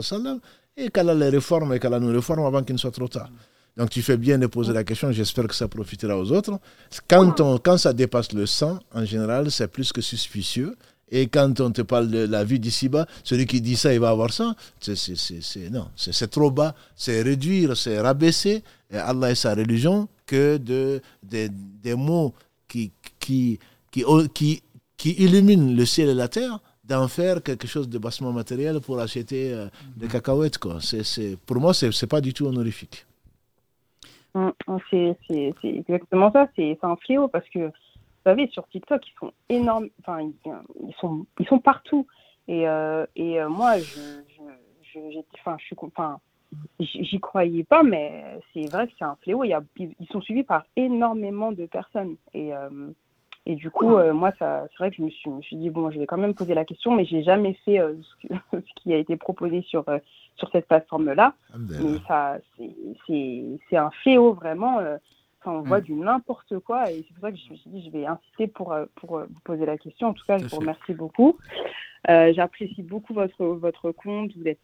[0.77, 3.29] et qu'Allah les réforme et qu'Allah nous réforme avant qu'il ne soit trop tard.
[3.77, 6.59] Donc tu fais bien de poser la question, j'espère que ça profitera aux autres.
[7.07, 10.75] Quand, on, quand ça dépasse le 100, en général, c'est plus que suspicieux
[11.11, 14.09] Et quand on te parle de la vie d'ici-bas, celui qui dit ça, il va
[14.09, 14.55] avoir ça.
[14.79, 21.01] C'est, non, c'est, trop bas, c'est réduire, c'est rabaisser Allah et sa religion que de,
[21.23, 22.33] des mots
[22.67, 23.59] qui, qui,
[23.91, 24.03] qui,
[24.33, 24.63] qui,
[24.97, 28.99] qui illuminent le ciel et la terre d'en faire quelque chose de bassement matériel pour
[28.99, 30.57] acheter euh, des cacahuètes.
[30.57, 30.77] Quoi.
[30.81, 33.05] C'est, pour moi, ce n'est pas du tout honorifique.
[34.33, 35.15] Hum, hum, c'est,
[35.63, 40.21] exactement ça, c'est, un fléau parce que, vous savez, sur TikTok, ils sont énormes, enfin,
[40.21, 42.05] ils, sont, ils sont partout.
[42.47, 44.21] Et, euh, et euh, moi, je,
[44.93, 46.19] je, enfin, je suis, enfin,
[46.79, 49.43] j'y croyais pas, mais c'est vrai que c'est un fléau.
[49.43, 52.15] Il y a, ils sont suivis par énormément de personnes.
[52.33, 52.51] Et,
[53.45, 54.45] et du coup, euh, moi, c'est
[54.77, 56.65] vrai que je me, suis, me suis dit, bon, je vais quand même poser la
[56.65, 57.95] question, mais j'ai jamais fait euh,
[58.51, 59.99] ce, qui a été proposé sur, euh,
[60.35, 61.33] sur cette plateforme-là.
[61.57, 62.37] Mais ça,
[63.07, 64.79] c'est un fléau vraiment.
[65.45, 65.83] on voit mm.
[65.83, 66.91] du n'importe quoi.
[66.91, 69.41] Et c'est pour ça que je me suis dit, je vais insister pour, pour vous
[69.43, 70.09] poser la question.
[70.09, 71.37] En tout cas, je vous remercie beaucoup.
[72.07, 74.31] J'apprécie beaucoup votre, votre compte.
[74.37, 74.59] Vous êtes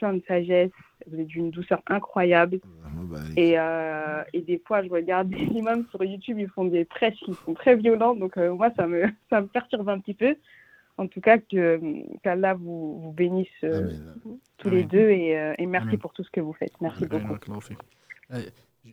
[0.00, 0.70] plein de sagesse,
[1.06, 2.60] vous êtes d'une douceur incroyable.
[3.04, 6.84] Bah, et, euh, et, des fois, je regarde des imams sur YouTube, ils font des
[6.84, 10.14] prêches qui sont très violents, donc euh, moi, ça me, ça me perturbe un petit
[10.14, 10.34] peu.
[10.96, 13.90] En tout cas, qu'Allah vous, vous bénisse euh,
[14.58, 16.78] tous les deux et, et merci pour tout ce que vous faites.
[16.80, 17.36] Merci beaucoup.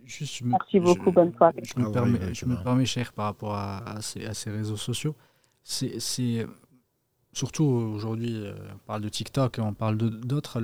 [0.06, 1.62] Juste, merci beaucoup, bonne soirée.
[1.64, 4.52] Je me, ah permets, je me permets, cher, par rapport à, à, ces, à ces
[4.52, 5.16] réseaux sociaux.
[5.64, 6.46] C'est
[7.38, 8.44] surtout aujourd'hui,
[8.74, 10.60] on parle de TikTok, on parle d'autres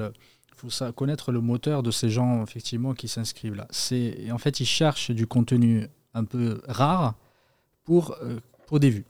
[0.70, 3.68] faut connaître le moteur de ces gens effectivement qui s'inscrivent là.
[3.70, 7.16] C'est en fait ils cherchent du contenu un peu rare
[7.84, 9.06] pour euh, pour des vues.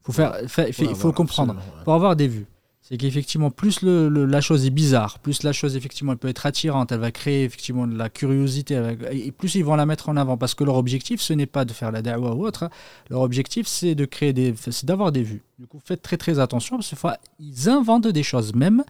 [0.00, 0.36] Faut faire,
[0.66, 2.46] il faut comprendre pour avoir des vues.
[2.88, 6.90] C'est qu'effectivement plus le, la chose est bizarre, plus la chose effectivement peut être attirante,
[6.90, 10.38] elle va créer effectivement de la curiosité et plus ils vont la mettre en avant
[10.38, 12.70] parce que leur objectif ce n'est pas de faire la da'wah ou autre, hein.
[13.10, 15.42] leur objectif c'est de créer des c'est d'avoir des vues.
[15.58, 18.82] Du coup faites très très attention parce que fois ils inventent des choses même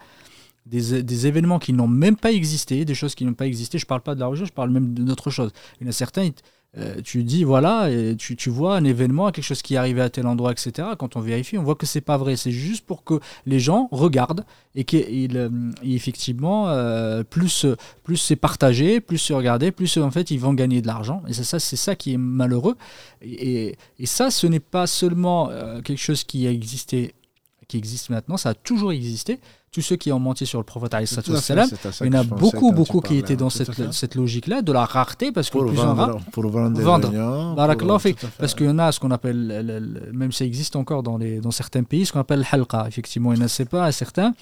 [0.68, 3.78] des, événements qui n'ont même pas existé, des choses qui n'ont pas existé.
[3.78, 5.50] Je ne parle pas de la religion, je parle même d'autre chose.
[5.80, 6.28] Il y en a certains,
[6.78, 10.00] euh, tu dis, voilà, et tu, tu, vois un événement, quelque chose qui est arrivé
[10.00, 10.88] à tel endroit, etc.
[10.98, 12.36] Quand on vérifie, on voit que c'est pas vrai.
[12.36, 14.44] C'est juste pour que les gens regardent
[14.74, 17.66] et qu'effectivement, euh, plus,
[18.04, 21.22] plus c'est partagé, plus c'est regardé, plus en fait ils vont gagner de l'argent.
[21.28, 22.76] Et c'est ça, c'est ça qui est malheureux.
[23.22, 27.14] Et, et, ça, ce n'est pas seulement euh, quelque chose qui a existé
[27.68, 29.40] qui existe maintenant, ça a toujours existé
[29.70, 30.94] tous ceux qui ont menti sur le prophète
[32.00, 35.32] il y en a beaucoup, beaucoup qui étaient dans cette, cette logique-là, de la rareté,
[35.32, 37.10] parce que pour plus vendre, pour vendre, vendre.
[38.38, 41.50] parce qu'il y en a ce qu'on appelle, même ça existe encore dans, les, dans
[41.50, 42.86] certains pays, ce qu'on appelle halqa.
[42.88, 44.34] Effectivement, il n'y en a pas certains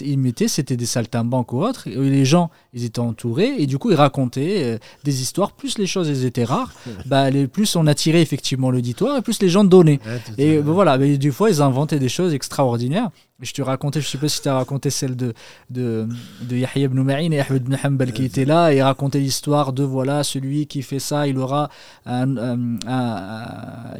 [0.00, 3.78] ils, mettaient, c'était des saltimbanques ou autres, et les gens, ils étaient entourés, et du
[3.78, 5.52] coup, ils racontaient euh, des histoires.
[5.52, 6.72] Plus les choses elles étaient rares,
[7.06, 10.00] bah, les, plus on attirait effectivement l'auditoire, et plus les gens donnaient.
[10.36, 13.10] et bah, voilà, mais du fois, ils inventaient des choses extraordinaires.
[13.40, 15.32] Je te racontais, je sais pas si tu as raconté celle de,
[15.70, 16.08] de,
[16.42, 19.84] de Yahya ibn Ma'in et Ahmed ibn Hanbal qui était là et racontait l'histoire de
[19.84, 21.70] voilà, celui qui fait ça, il aura
[22.04, 22.34] un,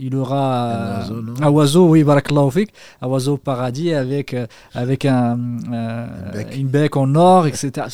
[0.01, 1.05] il aura
[1.41, 4.35] un oiseau, oui, un oiseau paradis avec,
[4.75, 5.39] avec un,
[5.73, 6.07] euh,
[6.57, 7.87] une bec en or, etc.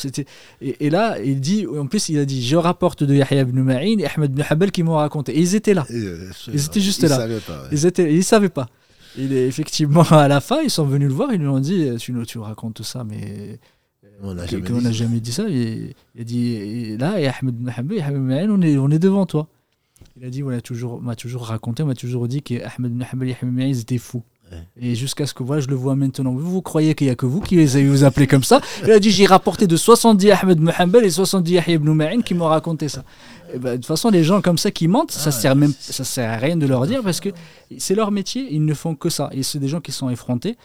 [0.61, 3.59] Et, et, là, il dit, en plus, il a dit Je rapporte de Yahya ibn
[3.61, 5.37] Ma'in et Ahmed ibn Hanbal qui m'ont raconté.
[5.37, 5.85] Et ils étaient là.
[5.91, 7.27] Euh, ils étaient juste là.
[7.71, 8.67] Ils ne savaient pas.
[9.17, 11.89] Il est effectivement à la fin, ils sont venus le voir, ils lui ont dit
[11.97, 13.59] Tu, tu racontes ça, mais.
[14.21, 15.43] On n'a jamais, jamais, dit ça.
[15.49, 19.47] Il, il a dit Là, et Ahmed Hanbal, on est, on est devant toi.
[20.17, 23.37] Il a dit On m'a toujours, toujours raconté, on m'a toujours dit qu'Ahmed Hanbal et
[23.41, 24.23] Ahmed ils étaient fous.
[24.79, 26.31] Et jusqu'à ce que voilà, je le vois maintenant.
[26.31, 28.91] Vous, vous croyez qu'il n'y a que vous qui les vous appelez comme ça Il
[28.91, 32.45] a dit j'ai rapporté de 70 Ahmed Mohamed et 70 Yahya ibn Ma'in qui m'ont
[32.45, 33.03] raconté ça.
[33.53, 35.73] Et ben, de toute façon, les gens comme ça qui mentent, ça ah, sert même,
[35.79, 37.29] ça sert à rien de leur dire parce que
[37.77, 39.29] c'est leur métier, ils ne font que ça.
[39.31, 40.57] Et c'est des gens qui sont effrontés.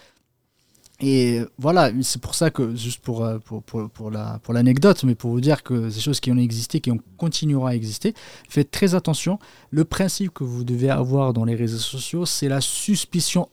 [1.02, 5.06] Et voilà, c'est pour ça que, juste pour, euh, pour, pour, pour l'anecdote, la, pour
[5.06, 8.12] mais pour vous dire que ces choses qui ont existé, qui ont, continueront à exister,
[8.50, 9.38] faites très attention.
[9.70, 13.48] Le principe que vous devez avoir dans les réseaux sociaux, c'est la suspicion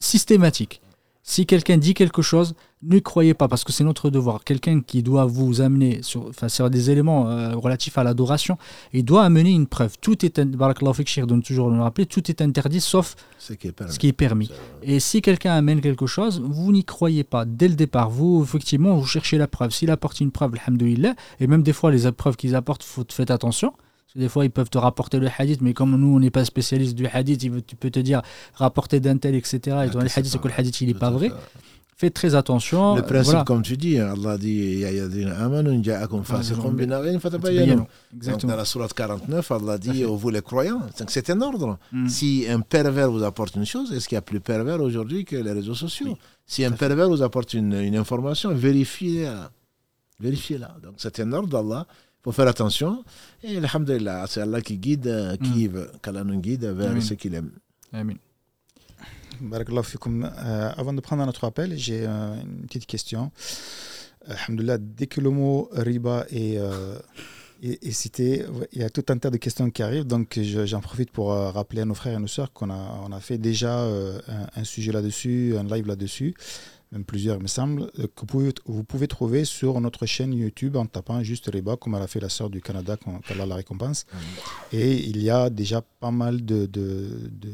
[0.00, 0.80] systématique.
[1.22, 4.42] Si quelqu'un dit quelque chose, ne croyez pas, parce que c'est notre devoir.
[4.42, 8.56] Quelqu'un qui doit vous amener sur, enfin, sur des éléments euh, relatifs à l'adoration,
[8.92, 9.98] il doit amener une preuve.
[10.00, 14.12] Tout est, donne toujours le rappeler, tout est interdit sauf ce qui est qui est
[14.12, 14.50] permis.
[14.82, 17.44] Et si quelqu'un amène quelque chose, vous n'y croyez pas.
[17.44, 19.72] Dès le départ, vous, effectivement, vous cherchez la preuve.
[19.72, 23.74] S'il apporte une preuve, alhamdoulilah, et même des fois, les preuves qu'ils apportent, faites attention.
[24.16, 26.94] Des fois, ils peuvent te rapporter le hadith, mais comme nous, on n'est pas spécialiste
[26.96, 28.22] du hadith, il peut te dire
[28.54, 29.58] rapporter d'un tel, etc.
[29.86, 31.30] et dans le hadith, c'est que le hadith, il n'est pas vrai.
[31.96, 32.96] faites très attention.
[32.96, 33.44] Le principe, Voilà.
[33.44, 34.82] comme tu dis, hein, Allah dit.
[37.30, 37.76] Tabayyanu.
[37.76, 38.56] Donc, dans Exactement.
[38.56, 40.80] la sourate 49, Allah dit oh, vous les croyants.
[41.08, 41.78] C'est un ordre.
[41.92, 42.08] Mm.
[42.08, 45.36] Si un pervers vous apporte une chose, est-ce qu'il y a plus pervers aujourd'hui que
[45.36, 46.16] les réseaux sociaux Oui,
[46.46, 49.50] Si un pervers vous apporte une, une information, vérifiez-la.
[50.20, 50.74] Vérifiez-la.
[50.82, 51.86] Donc c'est un ordre d'Allah.
[52.20, 53.02] Il faut faire attention.
[53.42, 57.00] Et alhamdulillah, c'est Allah qui guide, euh, qui veut, qu'Allah nous guide vers Amin.
[57.00, 57.52] ce qu'il aime.
[57.92, 58.14] Amin.
[59.40, 59.84] Barakallahu.
[60.06, 63.30] Euh, avant de prendre notre appel, j'ai euh, une petite question.
[64.28, 66.98] Alhamdoulilah, dès que le mot riba est, euh,
[67.62, 70.06] est, est cité, il y a tout un tas de questions qui arrivent.
[70.06, 73.00] Donc je- j'en profite pour euh, rappeler à nos frères et nos sœurs qu'on a,
[73.06, 76.34] on a fait déjà euh, un, un sujet là-dessus, un live là-dessus,
[76.92, 80.32] même plusieurs, il me semble, euh, que vous pouvez, vous pouvez trouver sur notre chaîne
[80.32, 83.46] YouTube en tapant juste riba, comme elle a fait la sœur du Canada, qu'on- qu'Allah
[83.46, 84.06] la récompense.
[84.72, 87.50] Et il y a déjà pas mal de, de, de,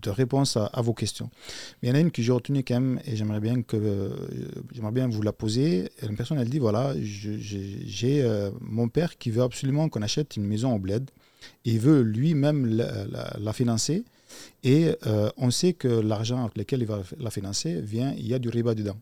[0.00, 1.30] de- réponses à, à vos questions.
[1.80, 3.76] Mais il y en a une que j'ai retenue quand même et j'aimerais bien, que,
[3.76, 4.10] euh,
[4.72, 5.90] j'aimerais bien vous la poser.
[6.02, 10.36] Et une personne, elle dit, voilà, j'ai euh, mon père qui veut absolument qu'on achète
[10.36, 11.10] une maison au bled.
[11.64, 14.04] Il veut lui-même la, la- la financer.
[14.62, 18.34] Et euh, on sait que l'argent avec lequel il va la financer vient, il y
[18.34, 18.98] a du riba dedans.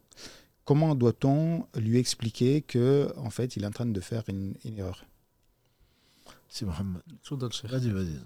[0.65, 4.79] Comment doit-on lui expliquer que en fait, il est en train de faire une, une
[4.79, 5.05] erreur?
[6.49, 6.67] C'est.
[7.69, 8.19] Vas-y, vas-y.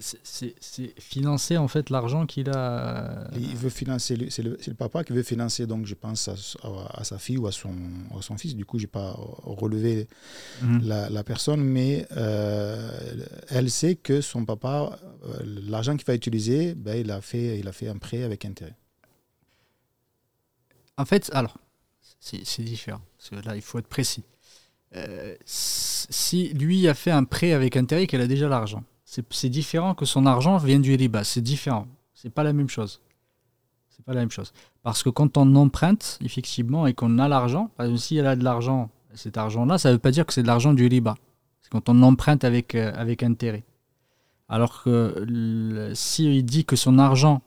[0.00, 3.28] C'est- financer en fait l'argent qu'il a.
[3.36, 7.04] Il veut financer, c'est le, papa qui veut financer, donc je pense à, à- à
[7.04, 7.74] sa fille ou à son,
[8.18, 8.54] à son fils.
[8.56, 9.12] Du coup, je n'ai pas
[9.44, 10.08] relevé
[10.62, 10.86] Mhm.
[10.86, 16.74] la, la personne, mais euh, elle sait que son papa, euh, l'argent qu'il va utiliser,
[16.74, 18.74] ben, il, a fait, il a fait un prêt avec intérêt.
[20.96, 21.58] En fait, alors,
[22.20, 23.00] c'est c'est différent.
[23.18, 24.24] Parce que là, il faut être précis.
[24.94, 28.82] Euh, si lui a fait un prêt avec intérêt qu'elle a déjà l'argent,
[29.30, 31.24] c'est différent que son argent vienne du riba.
[31.24, 31.86] C'est différent.
[32.14, 33.00] C'est pas la même chose.
[33.90, 34.52] C'est pas la même chose.
[34.82, 38.90] Parce que quand on emprunte, effectivement, et qu'on a l'argent, si elle a de l'argent,
[39.14, 41.14] cet argent-là, ça veut pas dire que c'est de l'argent du riba.
[41.62, 43.64] C'est quand on emprunte avec, euh, intérêt.
[44.48, 47.42] Alors que le- si il dit que son argent,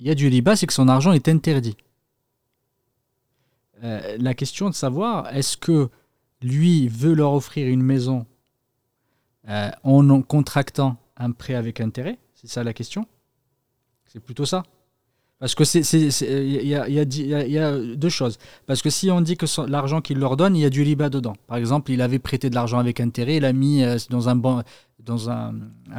[0.00, 1.76] il y a du riba, c'est que son argent est interdit.
[3.82, 5.90] Euh, la question de savoir est-ce que
[6.42, 8.26] lui veut leur offrir une maison
[9.48, 13.06] euh, en contractant un prêt avec intérêt C'est ça la question?
[14.06, 14.62] C'est plutôt ça
[15.38, 18.38] Parce que c'est- y, a- deux choses.
[18.66, 21.10] Parce que si on dit que l'argent qu'il leur donne, il y a du riba
[21.10, 21.34] dedans.
[21.46, 24.36] Par exemple, il avait prêté de l'argent avec intérêt, il a mis euh, dans un,
[25.00, 25.52] dans un,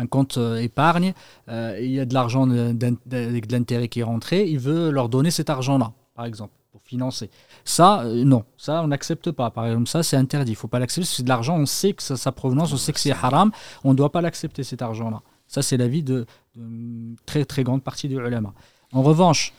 [0.10, 1.14] compte euh, épargne,
[1.48, 5.30] il y a de l'argent avec de l'intérêt qui est rentré, il veut leur donner
[5.30, 6.54] cet argent-là, par exemple,
[6.86, 7.30] financer.
[7.66, 9.50] Ça, euh, non, ça, on n'accepte pas.
[9.52, 10.52] Par exemple, ça, c'est interdit.
[10.52, 11.08] Il ne faut pas l'accepter.
[11.10, 13.52] C'est de l'argent, on sait que ça, sa provenance, on sait que c'est haram.
[13.84, 15.22] On ne doit pas l'accepter, cet argent-là.
[15.48, 16.26] Ça, c'est l'avis de,
[16.56, 18.54] de très, très grande partie du ulama.
[18.94, 19.54] En revanche,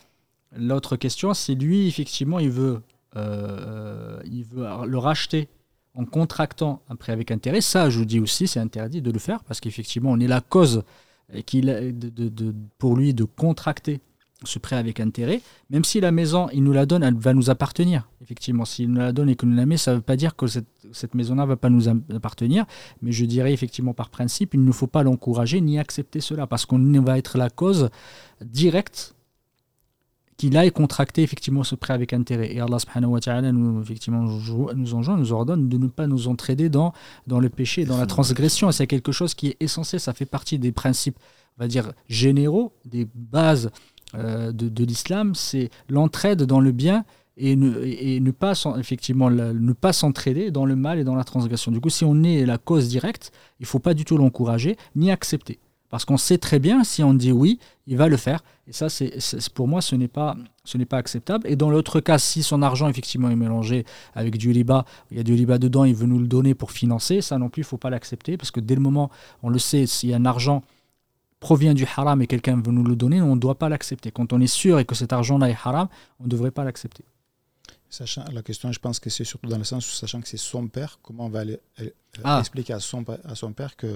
[0.57, 2.83] l'autre question, c'est lui, effectivement, il veut,
[3.17, 5.49] euh, il veut le racheter
[5.95, 7.61] en contractant un prêt avec intérêt.
[7.61, 10.41] Ça, je vous dis aussi, c'est interdit de le faire parce qu'effectivement, on est la
[10.41, 10.83] cause
[11.35, 14.01] euh, qu'il de- pour lui de contracter
[14.45, 15.41] ce prêt avec intérêt,
[15.71, 18.09] même si la maison, il nous la donne, elle va nous appartenir.
[18.23, 20.37] Effectivement, s'il nous la donne et que nous la met, ça ne veut pas dire
[20.37, 22.67] que cette, cette maison-là ne va pas nous appartenir.
[23.01, 26.67] Mais je dirais effectivement par principe, il ne faut pas l'encourager ni accepter cela, parce
[26.67, 27.89] qu'on va être la cause
[28.45, 29.15] directe
[30.37, 32.55] qu'il aille contracter effectivement ce prêt avec intérêt.
[32.55, 36.69] Et Allah subhanahu wa ta'ala nous, nous enjoint, nous ordonne de ne pas nous entraider
[36.69, 36.93] dans,
[37.27, 38.71] dans le péché, dans la transgression.
[38.71, 41.19] C'est quelque chose qui est essentiel, ça fait partie des principes,
[41.59, 43.71] on va dire, généraux, des bases
[44.15, 47.05] de, de l'islam, c'est l'entraide dans le bien
[47.37, 51.71] et ne, pas effectivement ne pas s'entraider dans le mal et dans la transgression.
[51.71, 53.31] Du coup, si on est la cause directe,
[53.61, 55.59] il faut pas du tout l'encourager ni accepter.
[55.89, 58.43] Parce qu'on sait très bien, si on dit oui, il va le faire.
[58.67, 60.35] Et ça, c'est- pour moi, ce n'est pas,
[60.65, 61.47] ce n'est pas acceptable.
[61.49, 63.85] Et dans l'autre cas, si son argent, effectivement, est mélangé
[64.15, 66.73] avec du riba, il y a du riba dedans, il veut nous le donner pour
[66.73, 68.37] financer, ça non plus, il ne faut pas l'accepter.
[68.37, 69.11] Parce que dès le moment,
[69.45, 70.63] on le sait, s'il y a un argent
[71.41, 74.11] provient du haram et quelqu'un veut nous le donner, on ne doit pas l'accepter.
[74.11, 75.89] Quand on est sûr et que cet argent-là est haram,
[76.21, 77.05] on ne devrait pas l'accepter.
[77.89, 80.37] Sachant, la question, je pense que c'est surtout dans le sens où, sachant que c'est
[80.39, 81.91] son père, comment on va aller- euh,
[82.25, 82.41] Ah.
[82.41, 83.87] expliquer à son, à son père que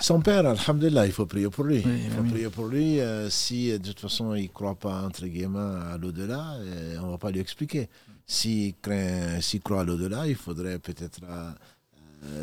[0.00, 1.82] Son père, alhamdulillah, il faut prier pour lui.
[1.84, 3.00] Oui, il faut prier pour lui.
[3.00, 5.58] euh, si euh, de toute façon il ne croit pas, entre guillemets,
[5.92, 7.88] à l'au-delà, euh, on ne va pas lui expliquer.
[8.26, 11.50] S'il craint- s'il croit à l'au-delà, il faudrait peut-être euh, euh,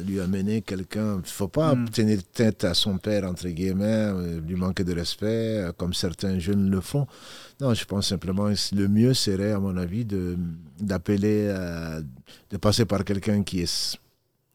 [0.05, 1.15] lui amener quelqu'un.
[1.15, 1.89] Il ne faut pas Mm.
[1.89, 3.83] tenir tête à son père, entre guillemets,
[4.13, 7.07] euh, lui manquer de respect, euh, comme certains jeunes le font.
[7.61, 10.37] Non, je pense simplement que le mieux serait, à mon avis, de-
[10.79, 12.01] d'appeler, euh,
[12.49, 13.97] de passer par quelqu'un qui est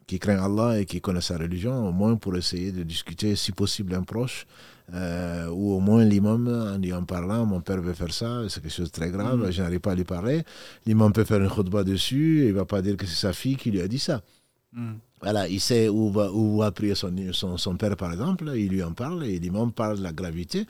[0.07, 3.53] qui craint Allah et qui connaît sa religion, au moins pour essayer de discuter, si
[3.53, 4.45] possible, un proche,
[4.93, 8.61] euh, ou au moins l'imam, en lui en parlant, mon père veut faire ça, c'est
[8.61, 9.53] quelque chose de très grave, Mhm.
[9.53, 10.43] je n'arrive pas à lui parler.
[10.85, 13.33] L'imam peut faire une khutbah dessus, et il ne va pas dire que c'est sa
[13.33, 14.21] fille qui lui a dit ça.
[14.73, 14.95] Mm.
[15.23, 17.13] Voilà, il sait où va, où prier son,
[17.59, 20.67] son, père, par exemple, il lui en parle, et l'imam parle de la gravité.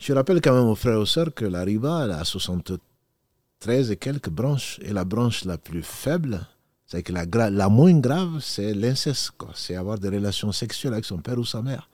[0.00, 3.90] Je rappelle quand même aux frères et aux sœurs que la riba, elle a 73
[3.92, 6.40] et quelques branches, et la branche la plus faible,
[6.86, 11.38] c'est que la, moins grave, c'est l'inceste, c'est avoir des relations sexuelles avec son père
[11.38, 11.88] ou sa mère.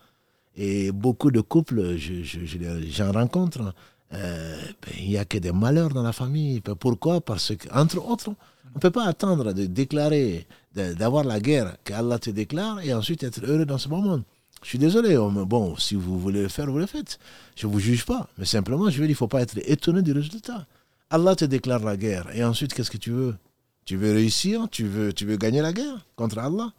[0.57, 3.75] Et beaucoup de couples, je, je- j'en rencontre,
[4.15, 6.61] euh, ben, il n'y a que des malheurs dans la famille.
[6.65, 7.21] Ben, Pourquoi?
[7.21, 8.31] Parce qu'entre autres,
[8.75, 13.23] on ne peut pas attendre de déclarer, d'avoir la guerre qu'Allah te déclare et ensuite
[13.23, 14.21] être heureux dans ce moment.
[14.63, 17.19] Je suis désolé, me- bon, si vous voulez le faire, vous le faites.
[17.57, 20.13] Je ne vous juge pas, mais simplement, je il ne faut pas être étonné du
[20.13, 20.67] résultat.
[21.11, 23.37] Allah te déclare la guerre et ensuite, qu'est-ce que tu veux?
[23.85, 24.69] Tu veux réussir?
[24.71, 26.73] Tu veux, tu veux gagner la guerre contre Allah?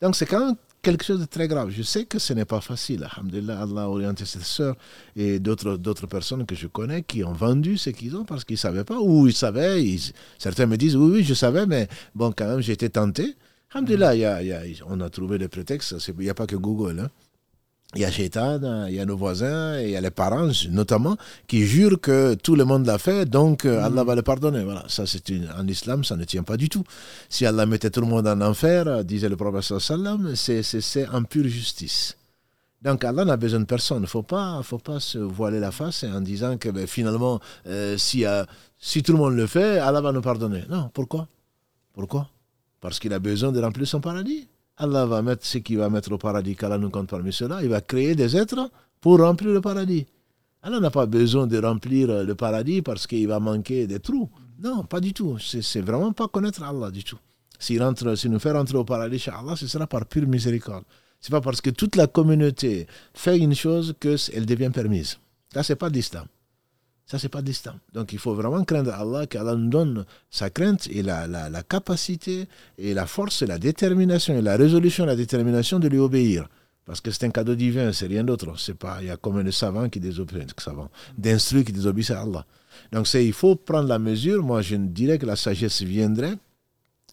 [0.00, 1.70] Donc, c'est quand même quelque chose de très grave.
[1.70, 3.02] Je sais que ce n'est pas facile.
[3.10, 4.76] Alhamdulillah, Allah a orienté cette sœur
[5.16, 8.54] et d'autres, d'autres personnes que je connais qui ont vendu ce qu'ils ont parce qu'ils
[8.54, 9.82] ne savaient pas ou ils savaient.
[9.82, 13.34] ils- certains me disent oui, oui, je savais, mais bon, quand même, j'ai été tenté.
[13.72, 15.96] Alhamdulillah, il y y a- on a trouvé des prétextes.
[16.08, 17.00] Il n'y a pas que Google.
[17.00, 17.10] hein.
[17.96, 21.16] Il y a Shaitan, il y a nos voisins, il y a les parents notamment,
[21.46, 24.64] qui jurent que tout le monde l'a fait, donc euh, Allah va le pardonner.
[24.64, 26.82] Voilà, ça c'est une, en islam, ça ne tient pas du tout.
[27.28, 30.80] Si Allah mettait tout le monde en enfer, euh, disait le prophète sallam, c'est c'est-
[30.80, 32.16] c'est en pure justice.
[32.82, 33.98] Donc Allah n'a besoin de personne.
[33.98, 37.40] Il ne faut pas, faut pas se voiler la face en disant que ben, finalement,
[37.66, 38.44] euh, si, euh,
[38.78, 40.64] si tout le monde le fait, Allah va nous pardonner.
[40.68, 41.26] Non, pourquoi?
[41.94, 42.28] Pourquoi?
[42.80, 44.48] Parce qu'il a besoin de remplir son paradis.
[44.76, 47.60] Allah va mettre ce qu'il va mettre au paradis, qu'Allah nous compte parmi ceux-là.
[47.62, 48.70] Il va créer des êtres
[49.00, 50.06] pour remplir le paradis.
[50.62, 54.30] Allah n'a pas besoin de remplir euh, le paradis parce qu'il va manquer des trous.
[54.62, 55.38] Non, pas du tout.
[55.38, 57.18] C'est vraiment pas connaître Allah du tout.
[57.58, 60.84] S'il nous fait rentrer au paradis chez Allah, ce sera par pure miséricorde.
[61.20, 65.18] C'est pas parce que toute la communauté fait une chose qu'elle devient permise.
[65.52, 66.26] Ça, c'est pas d'islam.
[67.06, 67.78] Ça, c'est pas d'islam.
[67.92, 71.62] Donc, il faut vraiment craindre Allah, qu'Allah nous donne sa crainte et la, la, la
[71.62, 72.48] capacité
[72.78, 76.48] et la force et la détermination et la résolution la détermination de lui obéir.
[76.86, 78.58] Parce que c'est un cadeau divin, c'est rien d'autre.
[78.58, 80.00] C'est pas, il y a combien de savants qui
[80.58, 82.46] savants, d'instruits qui désobéissent à Allah.
[82.92, 84.42] Donc, c'est, il faut prendre la mesure.
[84.42, 86.36] Moi, je dirais que la sagesse viendrait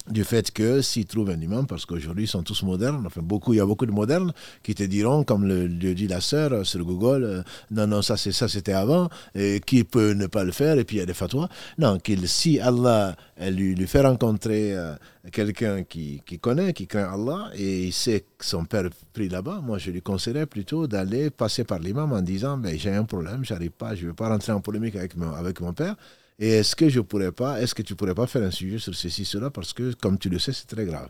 [0.09, 3.53] du fait que s'ils trouvent un imam, parce qu'aujourd'hui ils sont tous modernes, enfin beaucoup,
[3.53, 4.33] il y a beaucoup de modernes
[4.63, 8.17] qui te diront, comme le, dit la sœur euh, sur Google, euh, non, non, ça
[8.17, 11.03] c'est ça c'était avant, et qui peut ne pas le faire, et puis il y
[11.03, 11.49] a des fatwas.
[11.77, 14.95] Non, qu'il, si Allah lui, lui fait rencontrer euh,
[15.31, 19.61] quelqu'un qui, qui connaît, qui craint Allah, et il sait que son père prie là-bas,
[19.63, 23.71] moi je lui conseillerais plutôt d'aller passer par l'imam en disant, j'ai un problème, j'arrive
[23.71, 25.95] pas, je ne veux pas rentrer en polémique avec mon, avec mon père,
[26.41, 28.95] et est-ce que je pourrais pas, est-ce que tu pourrais pas faire un sujet sur
[28.95, 31.09] ceci, cela, parce que, comme tu le sais, c'est très grave.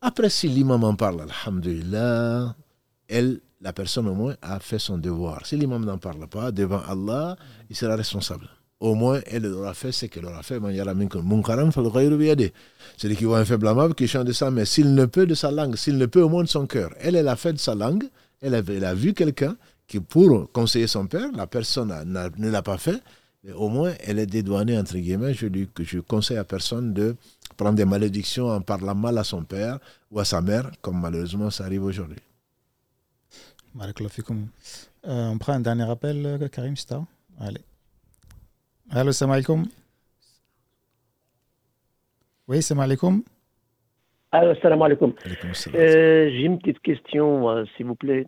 [0.00, 2.54] Après, si l'imam en parle, alhamdulillah,
[3.08, 5.44] elle, la personne au moins, a fait son devoir.
[5.44, 7.34] Si l'imam n'en parle pas, devant Allah,
[7.68, 8.48] il sera responsable.
[8.78, 10.60] Au moins, elle aura fait ce qu'elle aura fait.
[10.60, 10.94] C'est-à-dire
[13.18, 15.50] qu'il voit un faible amable qui chante de sa mais s'il ne peut de sa
[15.50, 16.90] langue, s'il ne peut au moins de son cœur.
[17.00, 18.04] Elle, elle a fait de sa langue,
[18.40, 19.56] elle a, vu quelqu'un
[19.88, 23.02] qui, pour conseiller son père, la personne ne l'a pas fait,
[23.42, 25.32] mais au moins, elle est dédouanée, entre guillemets.
[25.34, 27.16] Je, lui, que je conseille à personne de
[27.56, 29.78] prendre des malédictions en parlant mal à son père
[30.10, 32.18] ou à sa mère, comme malheureusement ça arrive aujourd'hui.
[33.76, 37.04] Euh, on prend un dernier appel, Karim Star.
[37.40, 37.60] Allez.
[38.90, 39.64] Allô, salam alaikum.
[42.48, 43.22] Oui, salam alaikum.
[44.32, 45.14] Alors, salam alaikum.
[45.74, 48.26] Euh, J'ai une petite question, euh, s'il vous plaît.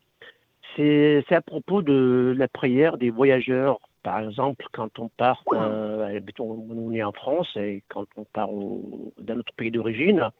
[0.76, 3.78] C'est à propos de la prière des voyageurs.
[4.02, 9.12] Par exemple, quand on part, euh, on est en France et quand on part au-
[9.18, 10.30] dans notre pays d'origine,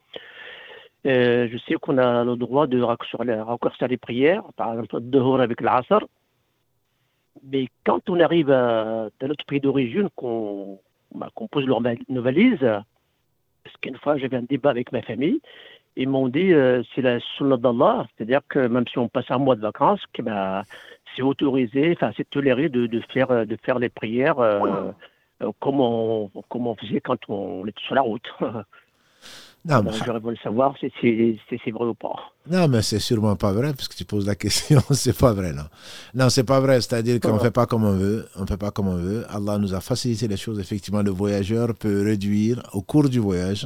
[1.05, 5.61] euh, je sais qu'on a le droit de raccourcir les, prières, par exemple, dehors avec
[5.61, 6.05] l'Asr.
[7.43, 10.79] Mais quand on arrive à- dans notre pays d'origine, qu'on
[11.15, 12.59] bah, pose leur nos valises,
[13.63, 15.41] parce qu'une fois j'avais un débat avec ma famille,
[15.95, 19.37] ils m'ont dit euh, c'est la sunnah d'Allah, c'est-à-dire que même si on passe un
[19.37, 20.63] mois de vacances, que, bah,
[21.15, 24.91] c'est autorisé, enfin c'est toléré de, de faire euh, de faire les prières euh,
[25.41, 28.27] euh, comme on comme on faisait quand on était sur la route.
[29.65, 32.32] Non, Donc j'aurais voulu savoir si c'est si c'est vrai ou pas.
[32.49, 35.53] Non, mais c'est sûrement pas vrai, parce que tu poses la question, c'est pas vrai,
[35.53, 35.63] non.
[36.13, 38.69] Non, c'est pas vrai, c'est-à-dire qu'on ne fait pas comme on veut, on fait pas
[38.71, 39.25] comme on veut.
[39.29, 43.65] Allah nous a facilité les choses, effectivement, le voyageur peut réduire, au cours du voyage,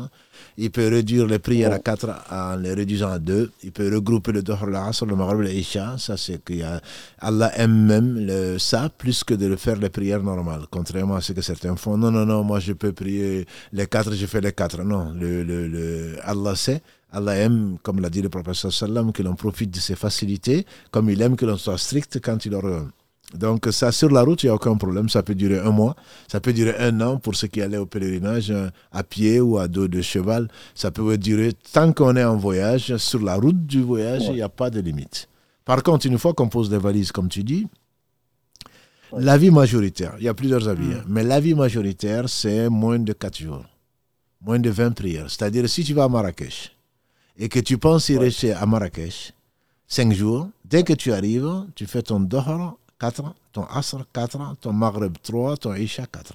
[0.58, 4.32] il peut réduire les prières à quatre en les réduisant à deux, il peut regrouper
[4.32, 6.80] le Dohr, le Maghrib, l'Isha, ça c'est qu'il y a,
[7.18, 11.22] Allah aime même le, ça, plus que de le faire les prières normales, contrairement à
[11.22, 11.98] ce que certains font.
[11.98, 14.84] Non, non, non, moi je peux prier les quatre, je fais les quatre.
[14.84, 19.24] Non, le, le, le, Allah sait, Allah aime, comme l'a dit le prophète sallam, que
[19.24, 22.92] l'on profite de ses facilités, comme il aime que l'on soit strict quand il ordonne.
[23.34, 25.10] Donc ça, sur la route, il n'y a aucun problème.
[25.10, 25.96] Ça peut durer un mois,
[26.28, 29.58] ça peut durer un an pour ceux qui allaient au pèlerinage euh, à pied ou
[29.58, 30.48] à dos de cheval.
[30.76, 32.96] Ça peut durer tant qu'on est en voyage.
[32.98, 35.28] Sur la route du voyage, il n'y a pas de limite.
[35.66, 37.68] Par contre, une fois qu'on pose des valises, comme tu dis,
[39.12, 43.38] l'avis majoritaire, il y a plusieurs avis, hein, mais l'avis majoritaire, c'est moins de 4
[43.38, 43.66] jours,
[44.40, 45.30] moins de 20 prières.
[45.30, 46.77] C'est-à-dire, si tu vas à Marrakech
[47.38, 49.34] et que tu penses y rester à Marrakech,
[49.88, 53.24] 5 jours, dès que tu arrives, tu fais ton Dohar 4,
[53.54, 56.34] ton Asr 4, ton Maghreb 3, ton Isha 4.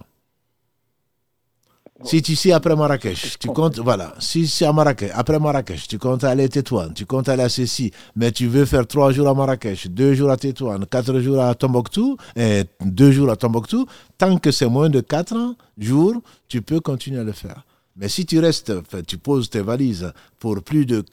[2.05, 5.99] Si tu sais après Marrakech, tu comptes, voilà, si c'est à Marrakech, après Marrakech, tu
[5.99, 9.29] comptes aller à Tétouane, tu comptes aller à Cécy, mais tu veux faire trois jours
[9.29, 13.87] à Marrakech, deux jours à Tétouane, quatre jours à Tombouctou, et deux jours à Tombouctou,
[14.19, 17.65] tant que c'est moins de quatre jours, tu peux continuer à le faire.
[17.97, 18.73] Mais si tu restes,
[19.07, 21.05] tu poses tes valises pour plus de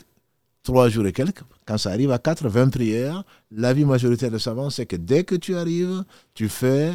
[0.63, 4.69] trois jours et quelques, quand ça arrive à 4, 20 prières, l'avis majoritaire de savants,
[4.69, 6.03] c'est que dès que tu arrives,
[6.33, 6.93] tu fais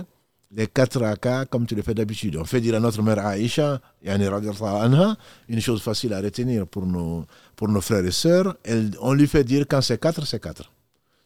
[0.55, 2.37] les quatre rakas comme tu le fais d'habitude.
[2.37, 7.25] On fait dire à notre mère Aïcha, une chose facile à retenir pour nos,
[7.57, 8.57] pour nos frères et sœurs,
[9.01, 10.71] on lui fait dire quand c'est quatre, c'est quatre.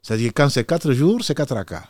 [0.02, 1.84] C'est-à-dire quand c'est quatre jours, c'est quatre rakas.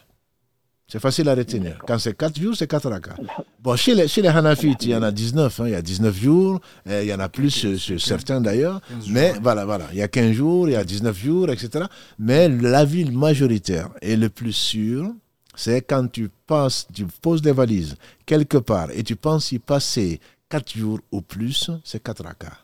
[0.91, 1.79] C'est facile à retenir.
[1.87, 3.17] Quand c'est quatre jours, c'est quatre rakas.
[3.61, 5.61] Bon, chez les, chez les Hanafites, il y en a 19.
[5.61, 6.61] Hein, il y a 19 jours.
[6.87, 8.81] il y en a plus, chez certains d'ailleurs.
[9.09, 9.85] Mais voilà, voilà.
[9.93, 11.85] Il y a 15 jours, il y a 19 jours, etc.
[12.19, 15.13] Mais l'avis majoritaire et le plus sûr,
[15.55, 20.21] c'est quand tu passes, tu poses des valises quelque part et tu penses y passer
[20.49, 22.57] quatre jours ou plus, c'est quatre rakas.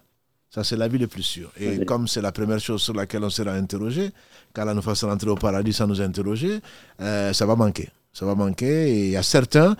[0.49, 1.51] Ça, c'est la vie le plus sûr.
[1.61, 4.13] Et comme c'est la première chose sur laquelle on sera interrogé,
[4.55, 6.61] quand nous fasse rentrer au paradis sans nous interroger,
[7.01, 7.91] euh, ça va manquer.
[8.15, 8.89] Ça va manquer.
[8.91, 9.77] Et il y a certains,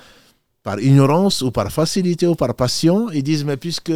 [0.63, 3.93] par ignorance ou par facilité ou par passion, ils disent, mais puisque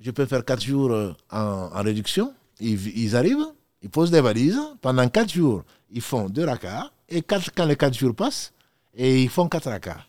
[0.00, 3.46] je peux faire quatre jours euh, en, réduction, ils, ils, arrivent,
[3.82, 7.96] ils posent des valises, pendant quatre jours, ils font deux rakas, et quand les quatre
[7.96, 8.52] jours passent,
[8.96, 10.00] et ils font quatre rakas.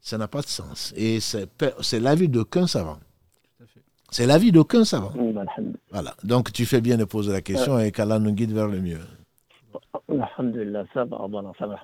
[0.00, 0.92] Ça n'a pas de sens.
[0.96, 2.98] Et c'est l'avis d'aucun savant.
[4.10, 5.12] C'est l'avis d'aucun savant.
[5.90, 6.16] Voilà.
[6.24, 9.00] Donc tu fais bien de poser la question et qu'Allah nous guide vers le mieux.
[10.10, 11.18] Alhamdulillah, ça va,
[11.58, 11.80] ça va,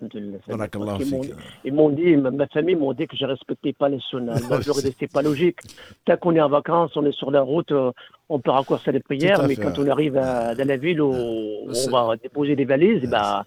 [1.65, 4.40] Ils m'ont dit, ma famille m'ont dit que je ne respectais pas les sunnas.
[4.48, 5.59] Moi, je leur pas logique.
[6.05, 7.93] Tant qu'on est en vacances, on est sur la route, euh,
[8.28, 12.16] on peut raccourcir les prières, mais quand on arrive dans la ville où, on va
[12.16, 13.44] déposer des valises, bah,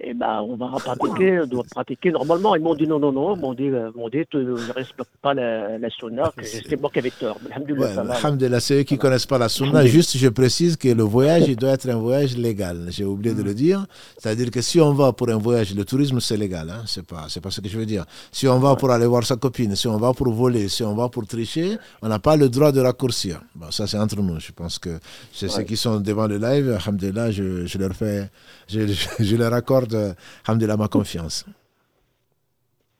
[0.00, 2.54] eh ben, on va pratiquer, on doit pratiquer normalement.
[2.54, 5.10] Ils m'ont dit non, non, non, ils m'ont dit, euh, m'ont dit tu ne respectes
[5.20, 7.38] pas la, la sunna, c'est moi qui avais tort.
[7.50, 9.84] Alhamdulillah, c'est eux qui ne connaissent pas la sunna.
[9.86, 12.86] Juste, je précise que le voyage, il doit être un voyage légal.
[12.90, 13.86] J'ai oublié de le dire.
[14.18, 16.70] C'est-à-dire que si on va pour un voyage, le tourisme, c'est légal.
[16.70, 16.82] Hein?
[16.86, 18.04] C'est pas, c'est pas ce que je veux dire.
[18.30, 20.94] Si on va pour aller voir sa copine, si on va pour voler, si on
[20.94, 23.40] va pour tricher, on n'a pas le droit de raccourcir.
[23.54, 24.38] Bon, ça, c'est entre nous.
[24.38, 24.98] Je pense que
[25.32, 26.78] c'est ceux qui sont devant le live.
[26.80, 28.30] Alhamdulillah, je, je leur fais,
[28.68, 28.80] je,
[29.18, 30.16] je leur accorde accorde,
[30.46, 31.44] alhamdulillah, ma confiance.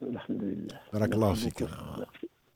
[0.01, 1.65] Fik.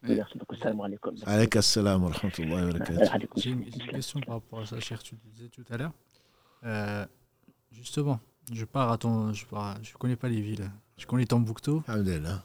[0.03, 0.57] Merci beaucoup.
[0.57, 1.15] Salam alaikum.
[1.27, 3.27] Alayka assalam wa rahmatullahi wa barakatuh.
[3.37, 5.03] J'ai une question par rapport à ça, cher.
[5.03, 5.93] Tu disais tout à l'heure.
[6.65, 7.07] Euh,
[7.71, 8.19] justement,
[8.53, 9.33] je pars à ton.
[9.33, 10.71] Je, pars, je connais pas les villes.
[10.97, 11.83] Je connais Tombouctou.
[11.87, 12.43] Alhamdulillah.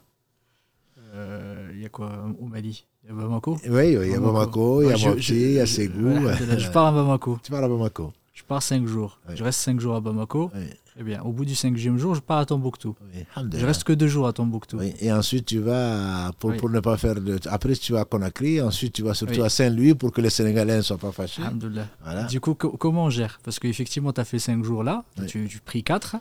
[1.13, 2.85] Euh, il y a quoi au Mali?
[3.03, 3.57] Il y a Bamako?
[3.69, 6.27] Oui, il y a Bamako, il y a Mopti, il y a Ségou.
[6.57, 7.39] Je pars à Bamako.
[7.41, 8.13] Tu pars à Bamako.
[8.37, 9.19] Je pars 5 jours.
[9.33, 10.51] Je reste 5 jours à Bamako.
[10.53, 10.61] Oui.
[10.99, 12.95] Eh bien, au bout du cinquième jour, je pars à Tombouctou.
[13.13, 13.23] Oui,
[13.53, 14.79] je reste que deux jours à Tombouctou.
[14.99, 17.39] Et ensuite, tu vas, pour, pour, ne pas faire de.
[17.47, 20.77] Après, tu vas à Conakry, ensuite, tu vas surtout à Saint-Louis pour que les Sénégalais
[20.77, 21.43] ne soient pas fâchés.
[22.03, 22.23] Voilà.
[22.23, 23.39] Du coup, comment on gère?
[23.43, 26.15] Parce qu'effectivement, tu as fait cinq jours là, tu, tu pris quatre,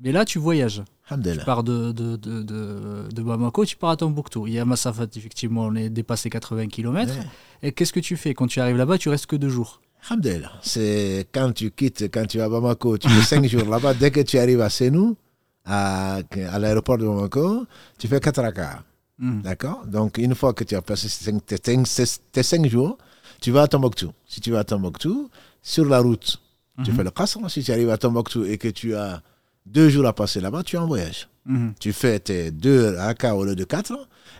[0.00, 0.82] mais là, tu voyages.
[1.08, 4.46] Tu pars de, de, de, de, Bamako, tu pars à Tombouctou.
[4.46, 7.14] Il y a Massafat, effectivement, on est dépassé 80 km.
[7.62, 8.34] Et qu'est-ce que tu fais?
[8.34, 9.80] Quand tu arrives là-bas, tu restes que deux jours.
[10.08, 10.52] Alhamdulillah.
[10.62, 13.94] C'est quand tu quittes, quand tu vas à Bamako, tu fais 5 jours là-bas.
[13.94, 15.16] Dès que tu arrives à Senou,
[15.64, 17.66] à, à l'aéroport de Bamako,
[17.98, 18.82] tu fais 4 rakas.
[19.18, 19.42] Hmm.
[19.42, 19.84] D'accord?
[19.86, 21.08] Donc, une fois que tu as passé
[21.46, 22.96] tes 5 jours,
[23.40, 24.12] tu vas à Tombouctou.
[24.26, 25.30] Si tu vas à Tombouctou,
[25.62, 26.40] sur la route,
[26.82, 26.94] tu hmm.
[26.94, 27.50] fais le Qasr.
[27.50, 29.22] Si tu arrives à Tombouctou et que tu as
[29.66, 31.28] 2 jours à passer là-bas, tu es en voyage.
[31.44, 31.70] Hmm.
[31.78, 33.92] Tu fais tes 2 rakas au lieu de 4.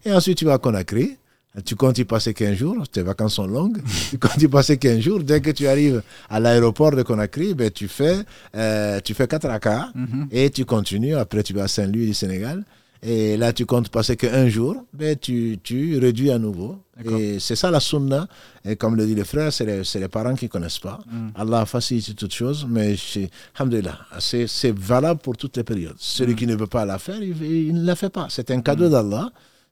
[0.07, 1.19] Et ensuite, tu vas à Conakry.
[1.65, 3.79] Tu comptes y passer 15 jours, tes vacances sont longues.
[4.11, 5.21] tu comptes y passer 15 jours.
[5.21, 8.19] Dès que tu arrives à l'aéroport de Conakry, ben, tu, fais,
[8.57, 10.29] euh, tu fais 4 rakas mhm.
[10.31, 11.17] et tu continues.
[11.17, 12.65] Après, tu vas à Saint-Louis du Sénégal.
[13.03, 16.79] Et là, tu comptes passer qu'un jour, ben, tu, tu réduis à nouveau.
[17.05, 18.29] Et c'est ça la sunna.
[18.65, 20.99] Et comme le dit le frère, c'est les, les, parents qui ne connaissent pas.
[21.11, 21.29] Mm.
[21.35, 25.97] Allah facilite toutes choses, mais c'est valable pour toutes les périodes.
[25.99, 26.37] Celui mm.
[26.37, 28.27] qui ne veut pas la faire, il, il ne la fait pas.
[28.29, 29.31] C'est un cadeau d'Allah.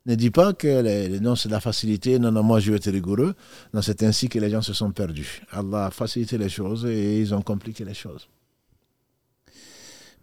[0.09, 2.91] Ne dis pas que les, non, c'est la facilité, non, non, moi je vais être
[2.91, 3.35] rigoureux.
[3.75, 5.43] Non, c'est ainsi que les gens se sont perdus.
[5.51, 8.27] Allah a facilité les choses et ils ont compliqué les choses.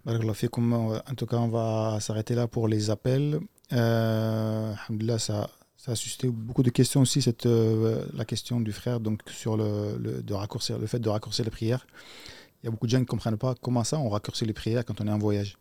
[0.07, 3.39] En tout cas, on va s'arrêter là pour les appels.
[3.73, 4.73] Euh,
[5.19, 9.21] ça, ça a suscité beaucoup de questions aussi, cette, euh, la question du frère donc,
[9.27, 11.85] sur le, le, de raccourcir, le fait de raccourcir les prières.
[12.61, 14.53] Il y a beaucoup de gens qui ne comprennent pas comment ça on raccourcit les
[14.53, 15.57] prières quand on est en voyage.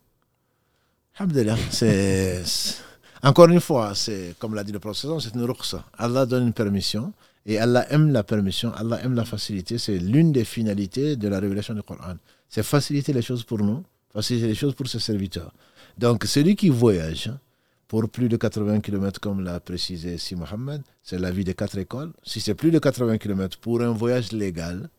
[1.70, 2.42] c'est.
[3.24, 5.82] Encore une fois, c'est comme l'a dit le professeur, c'est une rukhsa.
[5.96, 7.10] Allah donne une permission
[7.46, 9.78] et Allah aime la permission, Allah aime la facilité.
[9.78, 12.16] C'est l'une des finalités de la révélation du Coran.
[12.50, 13.82] C'est faciliter les choses pour nous,
[14.12, 15.52] faciliter les choses pour ses serviteurs.
[15.96, 17.30] Donc, celui qui voyage
[17.88, 21.78] pour plus de 80 km, comme l'a précisé Si Mohamed, c'est la vie des quatre
[21.78, 22.12] écoles.
[22.24, 24.90] Si c'est plus de 80 km pour un voyage légal,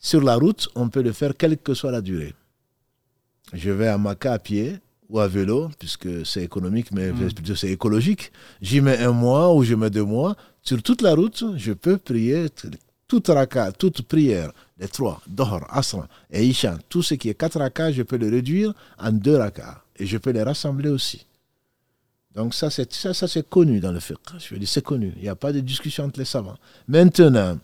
[0.00, 2.34] sur la route, on peut le faire quelle que soit la durée.
[3.52, 4.80] Je vais à Maca à pied,
[5.12, 7.32] ou à vélo, puisque c'est économique, mais mm.
[7.34, 8.32] plutôt c'est écologique.
[8.62, 10.34] J'y mets un mois ou je mets deux mois.
[10.62, 12.46] Sur toute la route, je peux prier
[13.06, 17.58] toute raka, toute prière, les trois, Dohor, Asra et Isha, tout ce qui est quatre
[17.58, 19.84] raka, je peux le réduire en deux raka.
[19.98, 21.26] Et je peux les rassembler aussi.
[22.34, 24.16] Donc ça, c'est ça, ça c'est connu dans le fiqh.
[24.38, 25.12] Je veux dire, c'est connu.
[25.16, 26.56] Il n'y a pas de discussion entre les savants.
[26.88, 27.58] Maintenant,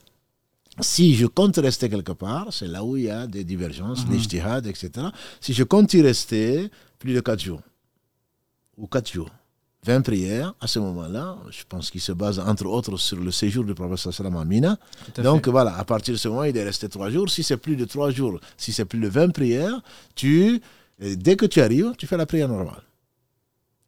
[0.80, 4.10] si je compte rester quelque part, c'est là où il y a des divergences, mm
[4.10, 4.68] -hmm.
[4.68, 5.06] etc.
[5.40, 7.62] Si je compte y rester, plus de 4 jours,
[8.76, 9.30] ou 4 jours,
[9.84, 13.64] 20 prières, à ce moment-là, je pense qu'il se base entre autres sur le séjour
[13.64, 14.76] du prophète sallam à Mina.
[15.22, 17.28] Donc voilà, à partir de ce moment, il est resté 3 jours.
[17.30, 19.80] Si c'est plus de 3 jours, si c'est plus de 20 prières,
[20.14, 20.60] tu,
[21.00, 22.82] dès que tu arrives, tu fais la prière normale.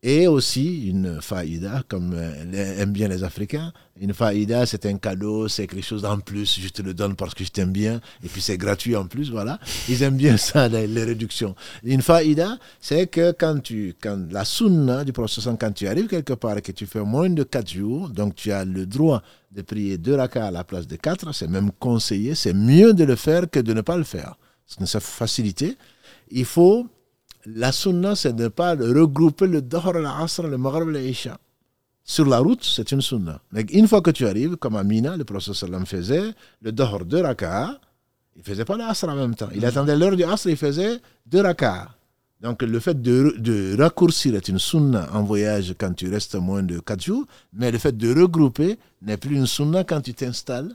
[0.03, 3.71] Et aussi une faïda, comme euh, aiment bien les Africains.
[4.01, 7.35] Une faïda, c'est un cadeau, c'est quelque chose en plus, je te le donne parce
[7.35, 9.59] que je t'aime bien, et puis c'est gratuit en plus, voilà.
[9.91, 11.55] Ils aiment bien ça, les, réductions.
[11.85, 16.33] Une faïda, c'est que quand tu, quand la sunna du prophète, quand tu arrives quelque
[16.33, 19.23] part et que tu fais moins de 4 jours, donc tu as le droit
[19.53, 23.05] de prier deux rakas à la place de 4, c'est même conseillé, c'est mieux de
[23.05, 24.37] le faire que de ne pas le faire.
[24.67, 25.77] C'est une facilité.
[26.31, 26.87] Il faut
[27.47, 31.39] la sunna, c'est de ne pas regrouper le Dohr, l'Asr, le Maghrib l'Isha.
[32.05, 33.41] Sur la route, c'est une sunna.
[33.53, 37.05] Mais une fois que tu arrives, comme à Mina, le prophète sallam faisait le Dohr
[37.05, 37.79] de raka'a,
[38.37, 39.49] il ne faisait pas l'Asr en même temps.
[39.55, 41.89] Il attendait l'heure du Asr, il faisait deux raka'a.
[42.41, 46.63] Donc le fait de, de, raccourcir est une sunna en voyage quand tu restes moins
[46.63, 50.75] de 4 jours, mais le fait de regrouper n'est plus une sunna quand tu t'installes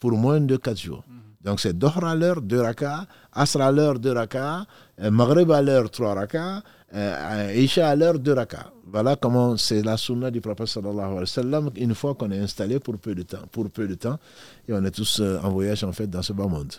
[0.00, 1.04] pour moins de 4 jours.
[1.44, 4.66] Donc c'est Dohr à l'heure, 2 raka, Asr à l'heure, 2 raka,
[5.00, 6.62] euh, Maghrib à l'heure, 3 raka,
[6.94, 8.72] euh, Isha à l'heure, 2 raka.
[8.86, 12.38] Voilà comment c'est la sunna du prophète sallallahu alayhi wa sallam une fois qu'on est
[12.38, 13.46] installé pour peu de temps.
[13.52, 14.18] Pour peu de temps.
[14.68, 16.72] Et on est tous euh, en voyage en fait dans ce bas monde.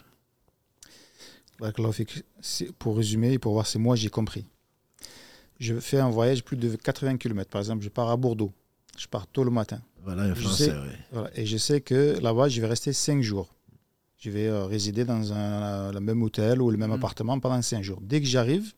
[2.79, 4.45] Pour résumer et pour voir si moi j'ai compris.
[5.59, 7.49] Je fais un voyage plus de 80 km.
[7.49, 8.51] Par exemple, je pars à Bordeaux.
[8.97, 9.79] Je pars tôt le matin.
[10.03, 10.93] Voilà, un français, oui.
[11.11, 13.54] voilà, et je sais que là-bas, je vais rester 5 jours
[14.17, 16.93] je vais euh, résider dans un, le même hôtel ou le même mm.
[16.93, 17.99] appartement pendant cinq jours.
[18.01, 18.73] Dès que j'arrive,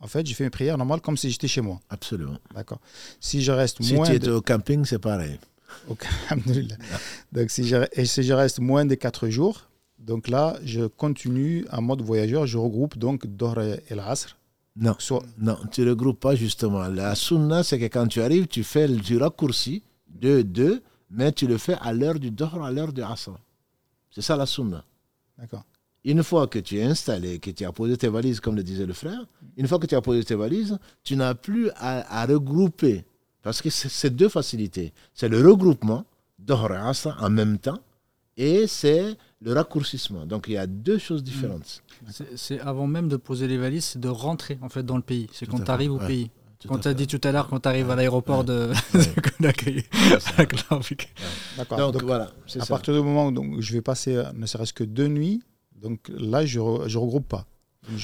[0.00, 1.80] en fait, je fais une prière normale comme si j'étais chez moi.
[1.90, 2.38] Absolument.
[2.54, 2.80] D'accord.
[3.20, 4.06] Si je reste si moins.
[4.06, 5.38] Si tu es au camping, c'est pareil.
[5.88, 6.06] Ok,
[7.32, 9.68] donc si je, et si je reste moins de quatre jours,
[9.98, 14.38] donc là, je continue en mode voyageur, je regroupe donc Dohr et l'Asr.
[14.76, 15.24] Non, Soit...
[15.38, 16.86] non, tu ne regroupes pas justement.
[16.88, 21.46] La sunna, c'est que quand tu arrives, tu fais du raccourci de 2, mais tu
[21.46, 23.38] le fais à l'heure du Dohr, à l'heure du Asr.
[24.18, 24.84] C'est ça la sunna.
[25.38, 25.62] D'accord.
[26.04, 28.84] Une fois que tu es installé, que tu as posé tes valises, comme le disait
[28.84, 29.24] le frère,
[29.56, 33.04] une fois que tu as posé tes valises, tu n'as plus à, regrouper.
[33.42, 34.92] Parce que c'est deux facilités.
[35.14, 36.04] C'est le regroupement,
[36.40, 37.78] d'Ohra en même temps,
[38.36, 40.26] et c'est le raccourcissement.
[40.26, 41.84] Donc il y a deux choses différentes.
[42.34, 45.28] C'est avant même de poser les valises, c'est de rentrer en fait dans le pays.
[45.32, 46.32] C'est quand tu arrives au pays.
[46.66, 48.72] Quand tu as dit tout à l'heure, quand tu arrives à l'aéroport de,
[49.38, 49.84] Conakry.
[51.56, 51.92] D'accord.
[51.92, 52.30] Donc, voilà.
[52.58, 55.42] À partir du moment où je vais passer euh, ne serait-ce que deux nuits,
[55.80, 57.46] donc là, je ne regroupe pas.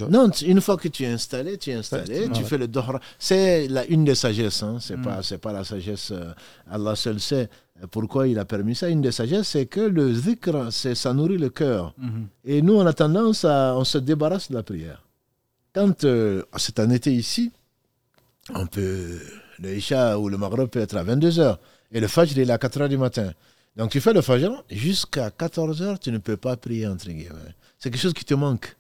[0.09, 3.01] Non, une fois que tu es installé, tu es installé, tu fais le dohra.
[3.19, 4.79] C'est une des sagesses, hein.
[4.81, 5.39] c'est pas, mm.
[5.39, 6.33] pas la sagesse, euh,
[6.71, 7.51] Allah seul sait
[7.91, 8.89] pourquoi il a permis ça.
[8.89, 11.95] Une des sagesses, c'est que le zikr, ça nourrit le cœur.
[12.01, 12.27] Mm-hmm.
[12.45, 15.05] Et nous, on a tendance à, on se débarrasse de la prière.
[15.75, 17.53] Quand euh, c'est un été ici,
[18.53, 19.21] on peut,
[19.59, 21.57] le Isha ou le Maghreb peut être à 22h.
[21.93, 23.33] Et le Fajr, il est à 4h du matin.
[23.77, 27.55] Donc tu fais le Fajr, jusqu'à 14h, tu ne peux pas prier, entre guillemets.
[27.79, 28.77] C'est quelque chose qui te manque.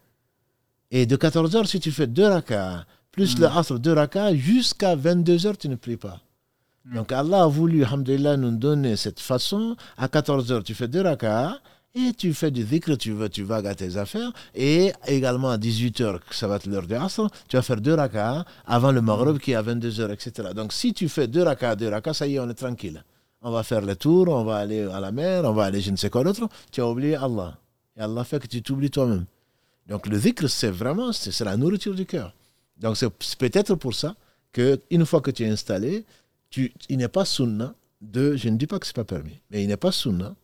[0.91, 3.59] Et de 14h, si tu fais deux rakas, plus le hmm.
[3.59, 6.21] Asr, deux rakas, jusqu'à 22h, tu ne pries pas.
[6.85, 6.97] Hmm.
[6.97, 9.77] Donc Allah a voulu, alhamdulillah, nous donner cette façon.
[9.97, 11.59] À 14h, tu fais deux rakas,
[11.95, 14.33] et tu fais du dhikr, tu vas, tu à tes affaires.
[14.55, 18.45] Et également à 18h, ça va être l'heure de Asr, tu vas faire deux rakas
[18.67, 20.49] avant le Maghreb qui est à 22h, etc.
[20.55, 23.05] Donc si tu fais deux rakas, deux rakas, ça y est, on est tranquille.
[23.43, 25.91] On va faire le tour, on va aller à la mer, on va aller je
[25.91, 26.49] ne sais quoi d'autre.
[26.73, 27.59] Tu as oublié Allah.
[27.97, 29.27] Et Allah fait que tu t'oublies toi-même.
[29.87, 32.35] Donc le dhikr, c'est vraiment, c'est la nourriture du cœur.
[32.79, 34.17] Donc c'est peut-être pour ça
[34.53, 36.05] qu'une fois que tu es installé,
[36.51, 39.63] tu, il n'est pas sunna de, je ne dis pas que c'est pas permis, mais
[39.63, 40.35] il n'est pas sunna,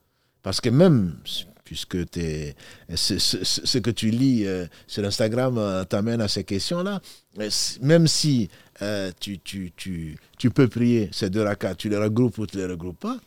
[0.43, 1.17] parce que même
[1.71, 2.57] puisque es,
[2.97, 7.01] ce, que tu lis euh, sur Instagram euh, t'amène à ces questions-là,
[7.81, 8.51] même si
[8.83, 12.57] euh, tu, tu, tu, tu, peux prier ces deux rakats, tu les regroupes ou tu
[12.57, 13.19] les regroupes pas,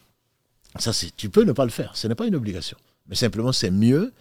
[0.78, 2.78] ça tu peux ne pas le faire, ce n'est pas une obligation.
[3.08, 4.12] Mais simplement, c'est mieux,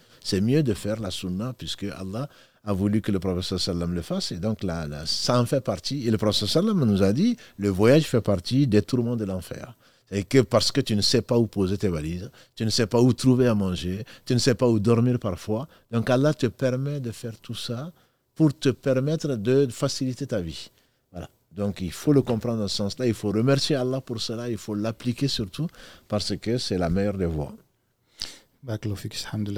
[0.41, 2.29] mieux de faire la sunna, puisque Allah
[2.63, 6.07] a voulu que le professeur sallam le fasse, et donc là, ça en fait partie.
[6.07, 9.75] Et le professeur sallam nous a dit, le voyage fait partie des tourments de l'enfer
[10.11, 12.87] et que parce que tu ne sais pas où poser tes valises, tu ne sais
[12.87, 15.67] pas où trouver à manger, tu ne sais pas où dormir parfois.
[15.91, 17.91] Donc Allah te permet de faire tout ça
[18.35, 20.69] pour te permettre de faciliter ta vie.
[21.11, 21.29] Voilà.
[21.51, 24.57] Donc il faut le comprendre dans ce sens-là, il faut remercier Allah pour cela, il
[24.57, 25.67] faut l'appliquer surtout
[26.07, 27.53] parce que c'est la meilleure des voies.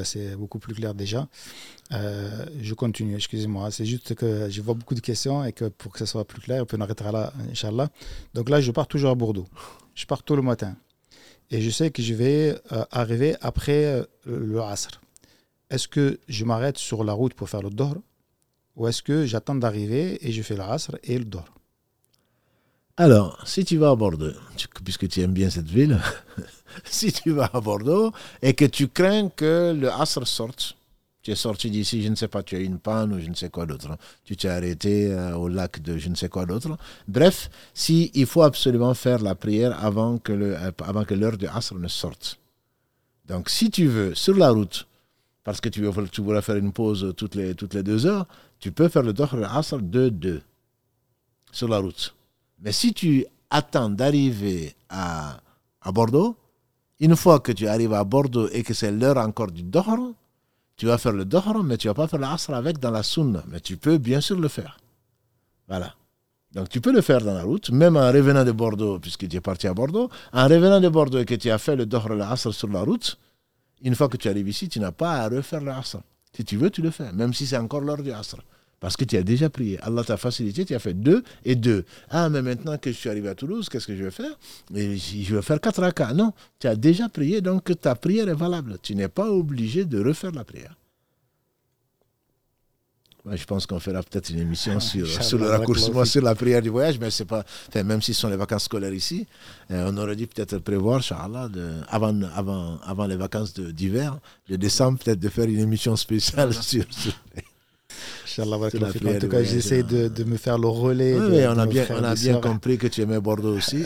[0.03, 1.27] c'est beaucoup plus clair déjà.
[1.91, 3.69] Euh, je continue, excusez-moi.
[3.69, 6.41] C'est juste que je vois beaucoup de questions et que pour que ce soit plus
[6.41, 7.88] clair, on peut arrêter là, Inch'Allah.
[8.34, 9.45] Donc là, je pars toujours à Bordeaux
[9.95, 10.76] je pars tôt le matin.
[11.49, 15.01] Et je sais que je vais euh, arriver après euh, le Asr.
[15.69, 17.95] Est-ce que je m'arrête sur la route pour faire le Dor
[18.76, 21.45] Ou est-ce que j'attends d'arriver et je fais le Asr et le Dor
[22.97, 24.34] Alors, si tu vas à Bordeaux,
[24.84, 25.99] puisque tu aimes bien cette ville,
[26.84, 28.11] si tu vas à Bordeaux
[28.41, 30.76] et que tu crains que le Asr sorte,
[31.26, 33.27] tu es sorti d'ici, je ne sais pas, tu as eu une panne ou je
[33.27, 33.89] ne sais quoi d'autre.
[33.89, 33.97] Hein.
[34.26, 36.77] Tu t'es arrêté euh, au lac de je ne sais quoi d'autre.
[37.07, 41.35] Bref, si il faut absolument faire la prière avant que le, euh, avant que l'heure
[41.35, 42.38] de Asr ne sorte.
[43.27, 44.85] Donc, si tu veux, sur la route,
[45.43, 48.27] parce que tu, veux, tu voudrais faire une pause toutes les, toutes les deux heures,
[48.60, 50.43] tu peux faire le Dohr Asr de deux
[51.52, 52.14] sur la route.
[52.61, 55.39] Mais si tu attends d'arriver à,
[55.81, 56.35] à Bordeaux,
[56.99, 60.14] une fois que tu arrives à Bordeaux et que c'est l'heure encore du Dohr,
[60.77, 63.03] tu vas faire le Dohr, mais tu ne vas pas faire l'Asr avec dans la
[63.03, 63.43] Sunna.
[63.47, 64.77] Mais tu peux bien sûr le faire.
[65.68, 65.93] Voilà.
[66.52, 69.35] Donc tu peux le faire dans la route, même en revenant de Bordeaux, puisque tu
[69.35, 70.10] es parti à Bordeaux.
[70.34, 73.18] En revenant de Bordeaux et que tu as fait le Dohr, l'Asr sur la route,
[73.81, 75.99] une fois que tu arrives ici, tu n'as pas à refaire l'Asr.
[76.35, 78.38] Si tu veux, tu le fais, même si c'est encore l'heure du Asr.
[78.80, 79.80] Parce que tu as déjà prié.
[79.81, 81.85] Allah t'a facilité, tu as fait deux et deux.
[82.10, 84.38] Ah, mais maintenant que je suis arrivé à Toulouse, qu'est-ce que je vais faire?
[84.73, 86.14] Je vais faire quatre rakas.
[86.14, 88.77] Non, tu as déjà prié, donc ta prière est valable.
[88.81, 90.76] Tu n'es pas obligé de refaire la prière.
[93.31, 96.61] je pense qu'on fera peut-être une émission ah, sur, sur le raccourcissement, sur la prière
[96.61, 97.45] du voyage, mais c'est pas.
[97.73, 99.26] même si ce sont les vacances scolaires ici,
[99.72, 101.49] euh, on aurait dû peut-être prévoir, Inch'Allah,
[101.88, 104.19] avant, avant, avant les vacances d'hiver,
[104.49, 107.14] de, décembre, peut-être de faire une émission spéciale sur, sur
[108.39, 111.13] en tout cas, j'essaie de, de, me faire le relais.
[111.13, 113.84] Oui, on, a bien, on a bien compris que tu aimais Bordeaux aussi.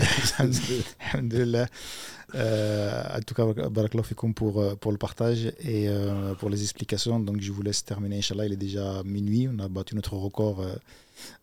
[2.36, 4.04] euh, en tout cas, Barakallah
[4.36, 7.20] pour, euh, pour le partage et euh, pour les explications.
[7.20, 8.18] Donc, je vous laisse terminer.
[8.18, 9.48] Inch'Allah, il est déjà minuit.
[9.54, 10.62] On a battu notre record.
[10.62, 10.76] Euh,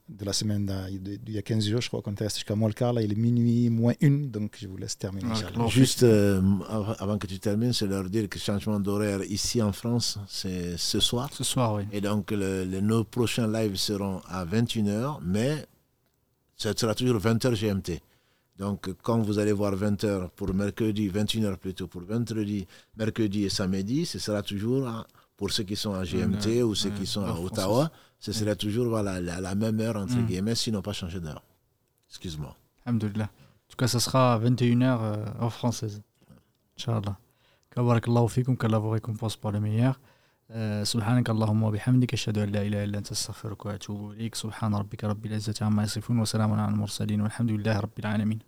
[0.09, 2.75] de la semaine d'il y a 15 jours, je crois qu'on était jusqu'à moins le
[2.75, 2.93] quart.
[2.93, 5.33] Là, il est minuit moins une, donc je vous laisse terminer.
[5.69, 6.41] Juste euh,
[6.99, 10.77] avant que tu termines, c'est leur dire que le changement d'horaire ici en France, c'est
[10.77, 11.29] ce soir.
[11.33, 11.83] Ce soir, oui.
[11.93, 15.67] Et donc, le, nos prochains lives seront à 21h, mais
[16.57, 18.01] ça sera toujours 20h GMT.
[18.59, 22.67] Donc, quand vous allez voir 20h pour mercredi, 21h plutôt pour vendredi,
[22.97, 24.89] mercredi et samedi, ce sera toujours
[25.37, 28.88] pour ceux qui sont à GMT ou ceux qui sont à Ottawa ce serait toujours
[28.88, 30.26] voilà, la, la même heure, entre mm.
[30.26, 31.44] guillemets, s'ils n'ont pas changé d'heure.
[32.10, 32.56] Excuse-moi.
[32.86, 33.26] Alhamdulillah.
[33.26, 36.02] En tout cas, ça sera à 21h euh, heure française.
[36.78, 37.18] Inch'Allah.
[37.72, 39.96] كبارك الله فيكم كالله vous récompense par le meilleur
[40.84, 45.26] سبحانك اللهم وبحمدك أشهد أن لا إله إلا أنت أستغفرك وأتوب إليك سبحان ربك رب
[45.26, 48.40] العزة عما يصفون وسلام على المرسلين والحمد لله رب العالمين